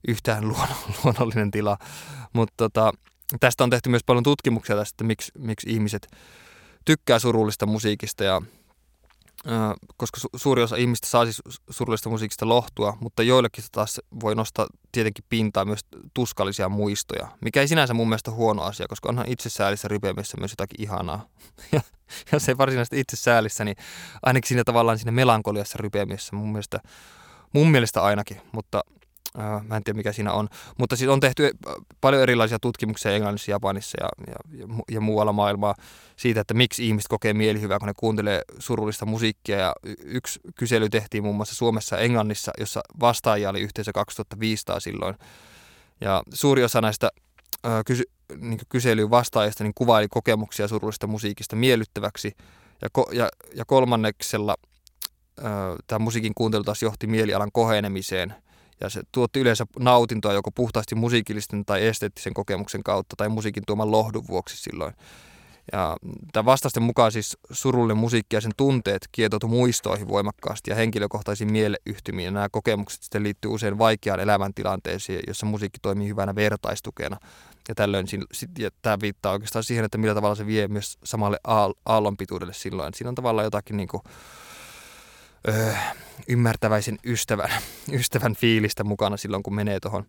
yhtään 0.07 0.47
luonnollinen 1.03 1.51
tila. 1.51 1.77
Mutta 2.33 2.53
tota, 2.57 2.91
tästä 3.39 3.63
on 3.63 3.69
tehty 3.69 3.89
myös 3.89 4.03
paljon 4.05 4.23
tutkimuksia 4.23 4.75
tästä, 4.75 4.93
että 4.93 5.03
miksi, 5.03 5.31
miksi 5.37 5.69
ihmiset 5.69 6.07
tykkää 6.85 7.19
surullista 7.19 7.65
musiikista 7.65 8.23
ja 8.23 8.41
koska 9.97 10.21
su- 10.21 10.39
suuri 10.39 10.63
osa 10.63 10.75
ihmistä 10.75 11.07
saa 11.07 11.25
siis 11.25 11.41
surullista 11.69 12.09
musiikista 12.09 12.49
lohtua, 12.49 12.97
mutta 12.99 13.23
joillekin 13.23 13.63
taas 13.71 14.01
voi 14.23 14.35
nostaa 14.35 14.67
tietenkin 14.91 15.25
pintaa 15.29 15.65
myös 15.65 15.79
tuskallisia 16.13 16.69
muistoja, 16.69 17.27
mikä 17.41 17.61
ei 17.61 17.67
sinänsä 17.67 17.93
mun 17.93 18.09
mielestä 18.09 18.31
huono 18.31 18.63
asia, 18.63 18.87
koska 18.87 19.09
onhan 19.09 19.29
itsesäälissä 19.29 19.87
ripeämisessä 19.87 20.37
myös 20.39 20.51
jotakin 20.51 20.81
ihanaa. 20.81 21.25
Ja 21.71 21.81
jos 22.31 22.49
ei 22.49 22.57
varsinaisesti 22.57 22.99
itsesäälissä, 22.99 23.65
niin 23.65 23.77
ainakin 24.23 24.47
siinä 24.47 24.63
tavallaan 24.63 24.97
siinä 24.97 25.11
melankoliassa 25.11 25.77
rypeämisessä 25.77 26.35
mun 26.35 26.51
mielestä, 26.51 26.79
mun 27.53 27.71
mielestä 27.71 28.01
ainakin, 28.01 28.41
mutta 28.51 28.83
mä 29.67 29.77
en 29.77 29.83
tiedä 29.83 29.97
mikä 29.97 30.11
siinä 30.11 30.33
on. 30.33 30.47
Mutta 30.77 30.95
siis 30.95 31.09
on 31.09 31.19
tehty 31.19 31.51
paljon 32.01 32.23
erilaisia 32.23 32.59
tutkimuksia 32.59 33.11
Englannissa, 33.11 33.51
Japanissa 33.51 33.97
ja, 34.01 34.09
ja, 34.27 34.65
ja 34.91 35.01
muualla 35.01 35.33
maailmaa 35.33 35.75
siitä, 36.15 36.41
että 36.41 36.53
miksi 36.53 36.87
ihmiset 36.87 37.07
kokee 37.07 37.33
mielihyvää, 37.33 37.79
kun 37.79 37.87
ne 37.87 37.93
kuuntelee 37.97 38.41
surullista 38.59 39.05
musiikkia. 39.05 39.57
Ja 39.57 39.73
yksi 40.03 40.39
kysely 40.55 40.89
tehtiin 40.89 41.23
muun 41.23 41.35
muassa 41.35 41.55
Suomessa 41.55 41.95
ja 41.95 42.01
Englannissa, 42.01 42.51
jossa 42.59 42.81
vastaajia 42.99 43.49
oli 43.49 43.61
yhteensä 43.61 43.91
2500 43.91 44.79
silloin. 44.79 45.15
Ja 46.01 46.23
suuri 46.33 46.63
osa 46.63 46.81
näistä 46.81 47.09
kysy, 47.85 48.03
niin 48.37 48.59
kyselyyn 48.69 49.09
vastaajista 49.09 49.63
niin 49.63 49.73
kuvaili 49.75 50.07
kokemuksia 50.07 50.67
surullisesta 50.67 51.07
musiikista 51.07 51.55
miellyttäväksi. 51.55 52.31
Ja, 52.81 52.87
ko, 52.91 53.09
ja, 53.11 53.29
ja 53.55 53.65
kolmanneksella 53.65 54.55
tämä 55.87 55.99
musiikin 55.99 56.33
kuuntelu 56.35 56.63
taas 56.63 56.81
johti 56.81 57.07
mielialan 57.07 57.51
kohenemiseen. 57.53 58.35
Ja 58.81 58.89
se 58.89 59.01
tuotti 59.11 59.39
yleensä 59.39 59.65
nautintoa 59.79 60.33
joko 60.33 60.51
puhtaasti 60.51 60.95
musiikillisten 60.95 61.65
tai 61.65 61.85
esteettisen 61.85 62.33
kokemuksen 62.33 62.83
kautta 62.83 63.15
tai 63.15 63.29
musiikin 63.29 63.63
tuoman 63.67 63.91
lohdun 63.91 64.27
vuoksi 64.27 64.57
silloin. 64.57 64.93
Ja 65.71 65.97
tämän 66.33 66.45
vastaisten 66.45 66.83
mukaan 66.83 67.11
siis 67.11 67.37
surullinen 67.51 67.97
musiikki 67.97 68.35
ja 68.35 68.41
sen 68.41 68.51
tunteet 68.57 69.07
kietoutu 69.11 69.47
muistoihin 69.47 70.07
voimakkaasti 70.07 70.71
ja 70.71 70.75
henkilökohtaisiin 70.75 71.51
mieleyhtymiin. 71.51 72.25
Ja 72.25 72.31
nämä 72.31 72.49
kokemukset 72.51 73.03
sitten 73.03 73.23
liittyy 73.23 73.51
usein 73.51 73.77
vaikeaan 73.77 74.19
elämäntilanteeseen, 74.19 75.23
jossa 75.27 75.45
musiikki 75.45 75.79
toimii 75.81 76.07
hyvänä 76.07 76.35
vertaistukena. 76.35 77.17
Ja 77.67 77.75
tällöin 77.75 78.05
ja 78.57 78.69
tämä 78.81 78.97
viittaa 79.01 79.31
oikeastaan 79.31 79.63
siihen, 79.63 79.85
että 79.85 79.97
millä 79.97 80.15
tavalla 80.15 80.35
se 80.35 80.45
vie 80.45 80.67
myös 80.67 80.97
samalle 81.03 81.39
aallonpituudelle 81.85 82.53
silloin. 82.53 82.93
Siinä 82.93 83.09
on 83.09 83.15
tavallaan 83.15 83.45
jotakin 83.45 83.77
niin 83.77 83.87
kuin, 83.87 84.03
öö, 85.47 85.73
ymmärtäväisen 86.27 86.97
ystävän, 87.05 87.49
ystävän 87.99 88.35
fiilistä 88.35 88.83
mukana 88.83 89.17
silloin, 89.17 89.43
kun 89.43 89.55
menee 89.55 89.79
tuohon 89.79 90.05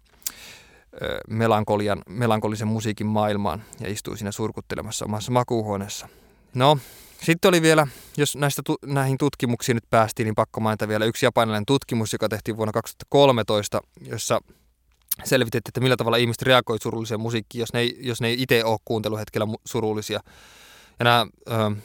melankolian, 1.29 2.03
melankolisen 2.09 2.69
musiikin 2.69 3.07
maailmaan 3.07 3.65
ja 3.81 3.91
istuu 3.91 4.17
siinä 4.17 4.33
surkuttelemassa 4.33 5.05
omassa 5.05 5.33
makuuhuoneessa. 5.33 6.09
No, 6.55 6.79
sitten 7.23 7.49
oli 7.49 7.63
vielä, 7.63 7.87
jos 8.17 8.37
näistä 8.37 8.63
tu- 8.65 8.79
näihin 8.87 9.19
tutkimuksiin 9.19 9.77
nyt 9.77 9.91
päästiin, 9.91 10.25
niin 10.25 10.35
pakko 10.35 10.61
mainita 10.61 10.89
vielä 10.89 11.05
yksi 11.05 11.27
japanilainen 11.27 11.67
tutkimus, 11.67 12.13
joka 12.13 12.29
tehtiin 12.29 12.57
vuonna 12.57 12.73
2013, 12.73 13.81
jossa 14.01 14.41
selvitettiin, 15.25 15.71
että 15.71 15.81
millä 15.81 15.97
tavalla 15.97 16.17
ihmiset 16.17 16.43
reagoivat 16.43 16.83
surulliseen 16.83 17.21
musiikkiin, 17.21 17.61
jos 17.61 17.73
ne 17.73 17.81
ei, 17.81 17.97
jos 18.01 18.21
ne 18.21 18.29
ei 18.29 18.43
itse 18.43 18.65
ole 18.65 18.79
kuunteluhetkellä 18.85 19.47
surullisia. 19.65 20.21
Ja 20.99 21.05
nämä 21.05 21.27
ö, 21.51 21.77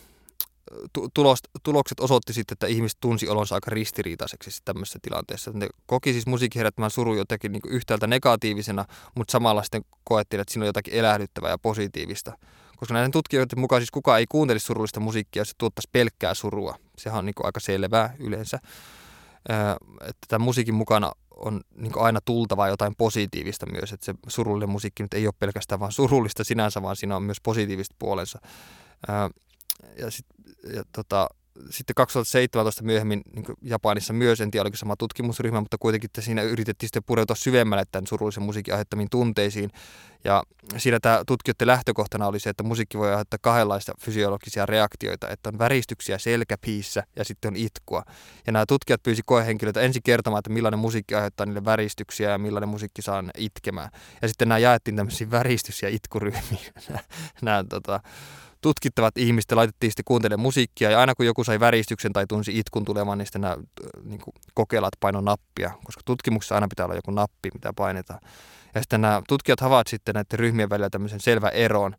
tulos, 1.14 1.40
tulokset 1.64 2.00
osoitti 2.00 2.34
sitten, 2.34 2.54
että 2.54 2.68
ihmiset 2.68 2.98
tunsi 3.02 3.28
olonsa 3.30 3.56
aika 3.56 3.72
ristiriitaiseksi 3.72 4.52
siis 4.52 4.62
tämmöisessä 4.66 5.00
tilanteessa. 5.02 5.52
Ne 5.54 5.68
koki 5.86 6.12
siis 6.14 6.28
musiikin 6.28 6.60
herättämään 6.60 6.92
suru 6.92 7.16
jotenkin 7.16 7.52
niin 7.52 7.62
yhtäältä 7.68 8.08
negatiivisena, 8.08 8.86
mutta 9.16 9.32
samalla 9.32 9.64
sitten 9.64 9.86
koettiin, 10.04 10.42
että 10.42 10.54
siinä 10.54 10.64
on 10.64 10.68
jotakin 10.68 10.94
elähdyttävää 10.94 11.50
ja 11.50 11.58
positiivista. 11.58 12.38
Koska 12.78 12.94
näiden 12.94 13.12
tutkijoiden 13.12 13.60
mukaan 13.60 13.82
siis 13.82 13.92
kukaan 13.92 14.20
ei 14.20 14.26
kuuntelisi 14.30 14.66
surullista 14.66 15.00
musiikkia, 15.00 15.42
jos 15.42 15.50
se 15.50 15.56
tuottaisi 15.58 15.90
pelkkää 15.92 16.34
surua. 16.34 16.76
Sehän 16.98 17.20
on 17.20 17.26
niin 17.26 17.34
aika 17.44 17.60
selvää 17.60 18.16
yleensä. 18.20 18.60
että 20.02 20.26
tämän 20.28 20.46
musiikin 20.46 20.74
mukana 20.74 21.12
on 21.36 21.62
niin 21.76 21.92
aina 21.96 22.20
tultava 22.26 22.68
jotain 22.68 22.96
positiivista 22.96 23.66
myös, 23.66 23.94
että 23.94 24.06
se 24.06 24.14
surullinen 24.28 24.70
musiikki 24.70 25.04
nyt 25.04 25.14
ei 25.14 25.28
ole 25.28 25.34
pelkästään 25.40 25.80
vain 25.80 25.92
surullista 25.92 26.44
sinänsä, 26.44 26.82
vaan 26.82 26.96
siinä 26.96 27.16
on 27.16 27.24
myös 27.24 27.42
positiivista 27.42 27.96
puolensa 28.00 28.40
ja, 29.98 30.12
sit, 30.12 30.26
ja 30.74 30.84
tota, 30.92 31.30
sitten 31.70 31.94
2017 31.96 32.84
myöhemmin 32.84 33.22
niin 33.36 33.46
Japanissa 33.62 34.14
myös, 34.14 34.42
en 34.42 34.52
tiedä 34.52 34.62
oliko 34.62 34.78
sama 34.78 34.96
tutkimusryhmä, 34.96 35.60
mutta 35.60 35.78
kuitenkin 35.78 36.08
että 36.08 36.22
siinä 36.22 36.42
yritettiin 36.42 36.88
sitten 36.88 37.04
pureutua 37.06 37.36
syvemmälle 37.36 37.84
tämän 37.92 38.08
surullisen 38.08 38.44
musiikin 38.44 38.74
aiheuttamiin 38.74 39.10
tunteisiin. 39.10 39.70
Ja 40.24 40.44
siinä 40.78 41.00
tämä 41.00 41.24
tutkijoiden 41.28 41.68
lähtökohtana 41.68 42.28
oli 42.28 42.40
se, 42.40 42.50
että 42.50 42.64
musiikki 42.64 42.98
voi 42.98 43.10
aiheuttaa 43.10 43.40
kahdenlaista 43.42 43.94
fysiologisia 44.00 44.66
reaktioita, 44.66 45.30
että 45.30 45.50
on 45.50 45.60
väristyksiä 45.60 46.18
selkäpiissä 46.18 47.04
ja 47.16 47.26
sitten 47.26 47.50
on 47.50 47.56
itkua. 47.56 48.04
Ja 48.48 48.54
nämä 48.54 48.66
tutkijat 48.66 49.04
pyysi 49.04 49.22
koehenkilöitä 49.26 49.82
ensin 49.82 50.04
kertomaan, 50.04 50.40
että 50.40 50.50
millainen 50.50 50.80
musiikki 50.80 51.16
aiheuttaa 51.16 51.46
niille 51.46 51.66
väristyksiä 51.66 52.30
ja 52.30 52.38
millainen 52.38 52.70
musiikki 52.70 53.02
saa 53.02 53.24
itkemään. 53.38 53.90
Ja 54.22 54.28
sitten 54.28 54.50
nämä 54.50 54.60
jaettiin 54.60 54.96
tämmöisiin 54.96 55.32
väristys- 55.32 55.82
ja 55.82 55.90
itkuryhmiin. 55.90 56.74
nämä, 56.90 57.00
nämä 57.42 57.64
tota, 57.70 58.00
tutkittavat 58.62 59.18
ihmiset 59.18 59.52
laitettiin 59.52 59.92
sitten 59.92 60.06
kuuntelemaan 60.06 60.44
musiikkia 60.44 60.92
ja 60.92 61.00
aina 61.00 61.16
kun 61.16 61.26
joku 61.26 61.44
sai 61.44 61.60
väristyksen 61.60 62.14
tai 62.14 62.26
tunsi 62.28 62.60
itkun 62.60 62.86
tulevan, 62.86 63.18
niin 63.18 63.26
sitten 63.26 63.42
nämä 63.42 63.58
niin 64.04 64.22
kokeilat 64.54 64.94
paino 65.00 65.22
nappia, 65.22 65.72
koska 65.84 66.02
tutkimuksessa 66.06 66.56
aina 66.56 66.68
pitää 66.68 66.86
olla 66.86 66.96
joku 66.96 67.12
nappi, 67.12 67.50
mitä 67.54 67.74
painetaan. 67.76 68.20
Ja 68.76 68.82
sitten 68.82 69.02
nämä 69.02 69.22
tutkijat 69.28 69.60
havaitsivat 69.60 70.00
sitten 70.00 70.16
näiden 70.16 70.40
ryhmien 70.40 70.70
välillä 70.70 70.90
tämmöisen 70.90 71.20
selvä 71.20 71.50
eron, 71.50 71.96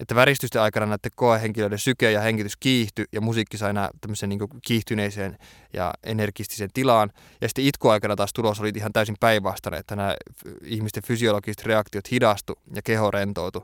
että 0.00 0.14
väristysten 0.14 0.62
aikana 0.62 0.86
näiden 0.86 1.10
koehenkilöiden 1.16 1.78
syke 1.78 2.12
ja 2.12 2.20
hengitys 2.20 2.56
kiihtyi 2.56 3.04
ja 3.12 3.20
musiikki 3.20 3.58
sai 3.58 3.72
nämä 3.72 3.90
tämmöisen 4.00 4.28
niin 4.28 4.40
kiihtyneeseen 4.66 5.38
ja 5.72 5.94
energistiseen 6.02 6.70
tilaan. 6.74 7.10
Ja 7.40 7.48
sitten 7.48 7.64
itkuaikana 7.64 8.16
taas 8.16 8.32
tulos 8.32 8.60
oli 8.60 8.72
ihan 8.76 8.92
täysin 8.92 9.16
päinvastainen, 9.20 9.80
että 9.80 9.96
nämä 9.96 10.14
ihmisten 10.64 11.02
fysiologiset 11.02 11.66
reaktiot 11.66 12.10
hidastu 12.10 12.58
ja 12.74 12.82
keho 12.82 13.10
rentoutui 13.10 13.62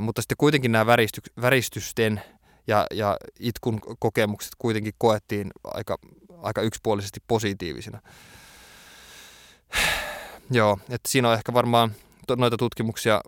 mutta 0.00 0.22
sitten 0.22 0.36
kuitenkin 0.36 0.72
nämä 0.72 0.86
väristy, 0.86 1.20
väristysten 1.40 2.22
ja, 2.66 2.86
ja 2.90 3.16
itkun 3.38 3.80
kokemukset 3.98 4.52
kuitenkin 4.58 4.92
koettiin 4.98 5.50
aika, 5.64 5.98
aika 6.42 6.62
yksipuolisesti 6.62 7.20
positiivisina. 7.28 8.00
Joo, 10.50 10.78
että 10.88 11.08
siinä 11.08 11.28
on 11.28 11.34
ehkä 11.34 11.52
varmaan 11.52 11.94
noita 12.36 12.56
tutkimuksia 12.56 13.20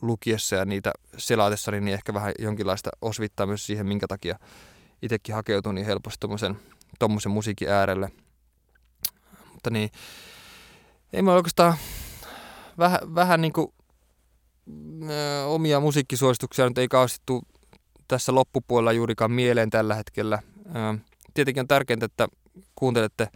lukiessa 0.00 0.56
ja 0.56 0.64
niitä 0.64 0.92
selaatessa, 1.16 1.70
niin 1.70 1.88
ehkä 1.88 2.14
vähän 2.14 2.32
jonkinlaista 2.38 2.90
osvittaa 3.02 3.46
myös 3.46 3.66
siihen, 3.66 3.86
minkä 3.86 4.06
takia 4.06 4.38
itsekin 5.02 5.34
hakeutuu 5.34 5.72
niin 5.72 5.86
helposti 5.86 6.26
tuommoisen 6.98 7.32
musiikin 7.32 7.70
äärelle. 7.70 8.10
Mutta 9.52 9.70
niin, 9.70 9.90
ei 11.12 11.22
mä 11.22 11.34
oikeastaan 11.34 11.74
vähän, 12.78 13.00
vähän 13.14 13.40
niin 13.40 13.52
kuin 13.52 13.74
omia 15.46 15.80
musiikkisuosituksia 15.80 16.68
nyt 16.68 16.78
ei 16.78 16.88
kauheasti 16.88 17.22
tässä 18.08 18.34
loppupuolella 18.34 18.92
juurikaan 18.92 19.30
mieleen 19.32 19.70
tällä 19.70 19.94
hetkellä. 19.94 20.42
Tietenkin 21.34 21.60
on 21.60 21.68
tärkeintä, 21.68 22.06
että 22.06 22.28
kuuntelette 22.74 23.28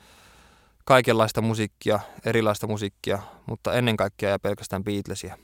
kaikenlaista 0.84 1.42
musiikkia, 1.42 2.00
erilaista 2.24 2.66
musiikkia, 2.66 3.18
mutta 3.46 3.74
ennen 3.74 3.96
kaikkea 3.96 4.30
ja 4.30 4.38
pelkästään 4.38 4.84
Beatlesia. 4.84 5.38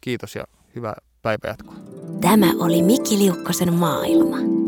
Kiitos 0.00 0.34
ja 0.36 0.44
hyvää 0.74 0.94
päivänjatkoa. 1.22 1.74
Tämä 2.20 2.46
oli 2.58 2.82
Mikki 2.82 3.18
Liukkosen 3.18 3.74
maailma. 3.74 4.61